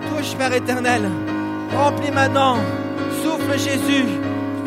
Touche, 0.10 0.36
Père 0.36 0.54
éternel. 0.54 1.10
Remplis 1.76 2.12
maintenant. 2.12 2.58
Souffle 3.24 3.58
Jésus. 3.58 4.06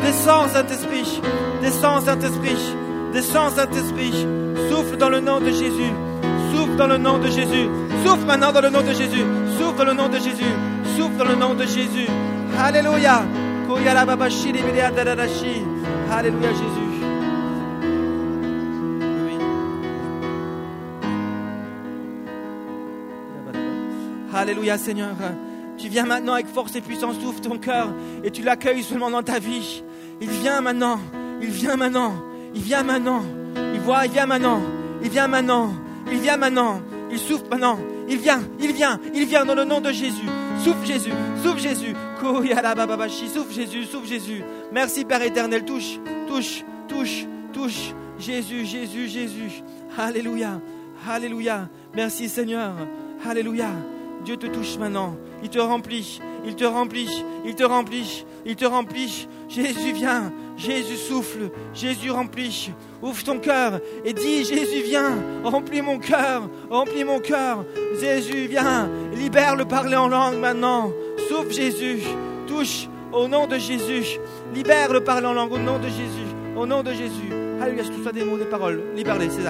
Descends, 0.01 0.47
Saint-Esprit. 0.49 1.21
Descends, 1.61 2.01
Saint-Esprit. 2.01 2.75
Descends, 3.13 3.49
Saint-Esprit. 3.49 4.25
Souffle 4.69 4.97
dans 4.97 5.09
le 5.09 5.19
nom 5.19 5.39
de 5.39 5.49
Jésus. 5.49 5.91
Souffle 6.53 6.75
dans 6.75 6.87
le 6.87 6.97
nom 6.97 7.17
de 7.17 7.27
Jésus. 7.27 7.69
Souffle 8.05 8.25
maintenant 8.25 8.51
dans 8.51 8.61
le 8.61 8.69
nom 8.69 8.81
de 8.81 8.93
Jésus. 8.93 9.23
Souffle 9.57 9.77
dans 9.77 9.85
le 9.85 9.93
nom 9.93 10.09
de 10.09 10.17
Jésus. 10.17 10.53
Souffle 10.97 11.17
dans 11.17 11.25
le 11.25 11.35
nom 11.35 11.53
de 11.53 11.63
Jésus. 11.63 12.07
Alléluia. 12.59 13.23
Alléluia 16.11 16.49
Jésus. 16.49 16.88
Alléluia 24.49 24.79
Seigneur. 24.79 25.15
Tu 25.77 25.89
viens 25.89 26.07
maintenant 26.07 26.33
avec 26.33 26.47
force 26.47 26.75
et 26.75 26.81
puissance, 26.81 27.17
ouvre 27.23 27.39
ton 27.39 27.59
cœur 27.59 27.93
et 28.23 28.31
tu 28.31 28.41
l'accueilles 28.41 28.81
seulement 28.81 29.11
dans 29.11 29.21
ta 29.21 29.37
vie. 29.37 29.83
Il 30.19 30.27
vient 30.27 30.59
maintenant, 30.59 30.97
il 31.39 31.51
vient 31.51 31.75
maintenant, 31.75 32.15
il 32.55 32.61
vient 32.63 32.81
maintenant, 32.81 33.21
il 33.75 33.79
voit, 33.79 34.07
il 34.07 34.11
vient 34.11 34.25
maintenant, 34.25 34.59
il 35.03 35.09
vient 35.11 35.27
maintenant, 35.27 35.71
il 36.11 36.17
vient 36.17 36.37
maintenant, 36.37 36.81
il 37.11 37.19
souffle 37.19 37.45
maintenant, 37.47 37.77
il 38.09 38.17
vient, 38.17 38.41
il 38.59 38.73
vient, 38.73 38.99
il 39.13 39.25
vient 39.27 39.45
dans 39.45 39.53
le 39.53 39.65
nom 39.65 39.81
de 39.81 39.91
Jésus. 39.91 40.27
Souffle 40.63 40.83
Jésus, 40.83 41.13
souffle 41.43 41.59
Jésus. 41.59 41.93
Souffle 42.19 43.53
Jésus, 43.53 43.85
souffle 43.85 44.07
Jésus. 44.07 44.43
Merci 44.71 45.05
Père 45.05 45.21
éternel. 45.21 45.63
Touche, 45.63 45.99
touche, 46.27 46.65
touche, 46.87 47.27
touche. 47.53 47.93
Jésus, 48.17 48.65
Jésus, 48.65 49.07
Jésus. 49.07 49.61
Alléluia, 49.95 50.59
Alléluia. 51.07 51.69
Merci 51.93 52.27
Seigneur. 52.27 52.73
Alléluia. 53.23 53.69
Dieu 54.23 54.37
te 54.37 54.47
touche 54.47 54.77
maintenant. 54.77 55.15
Il 55.43 55.49
te 55.49 55.59
remplit, 55.59 56.19
il 56.45 56.55
te 56.55 56.65
remplit, 56.65 57.23
il 57.45 57.55
te 57.55 57.63
remplit, 57.63 58.25
il 58.45 58.55
te 58.55 58.65
remplit. 58.65 59.27
Jésus 59.47 59.93
vient, 59.93 60.31
Jésus 60.57 60.97
souffle, 60.97 61.49
Jésus 61.73 62.11
remplit. 62.11 62.71
Ouvre 63.01 63.23
ton 63.23 63.39
cœur 63.39 63.79
et 64.03 64.13
dis 64.13 64.43
Jésus 64.43 64.83
viens, 64.83 65.17
remplis 65.43 65.81
mon 65.81 65.97
cœur, 65.97 66.49
remplis 66.69 67.03
mon 67.03 67.19
cœur. 67.19 67.65
Jésus 67.99 68.47
viens, 68.47 68.89
libère 69.13 69.55
le 69.55 69.65
parler 69.65 69.95
en 69.95 70.07
langue 70.07 70.37
maintenant. 70.39 70.91
Souffle 71.29 71.51
Jésus, 71.51 72.01
touche 72.47 72.87
au 73.13 73.27
nom 73.27 73.47
de 73.47 73.57
Jésus. 73.57 74.19
Libère 74.53 74.91
le 74.91 75.03
parler 75.03 75.27
en 75.27 75.33
langue 75.33 75.53
au 75.53 75.57
nom 75.57 75.79
de 75.79 75.87
Jésus, 75.87 76.27
au 76.55 76.65
nom 76.65 76.83
de 76.83 76.91
Jésus. 76.91 77.31
Alléluia, 77.61 77.83
je 77.83 78.09
te 78.09 78.13
des 78.13 78.23
mots, 78.23 78.37
des 78.37 78.45
paroles. 78.45 78.81
Libère-les, 78.95 79.29
c'est 79.29 79.43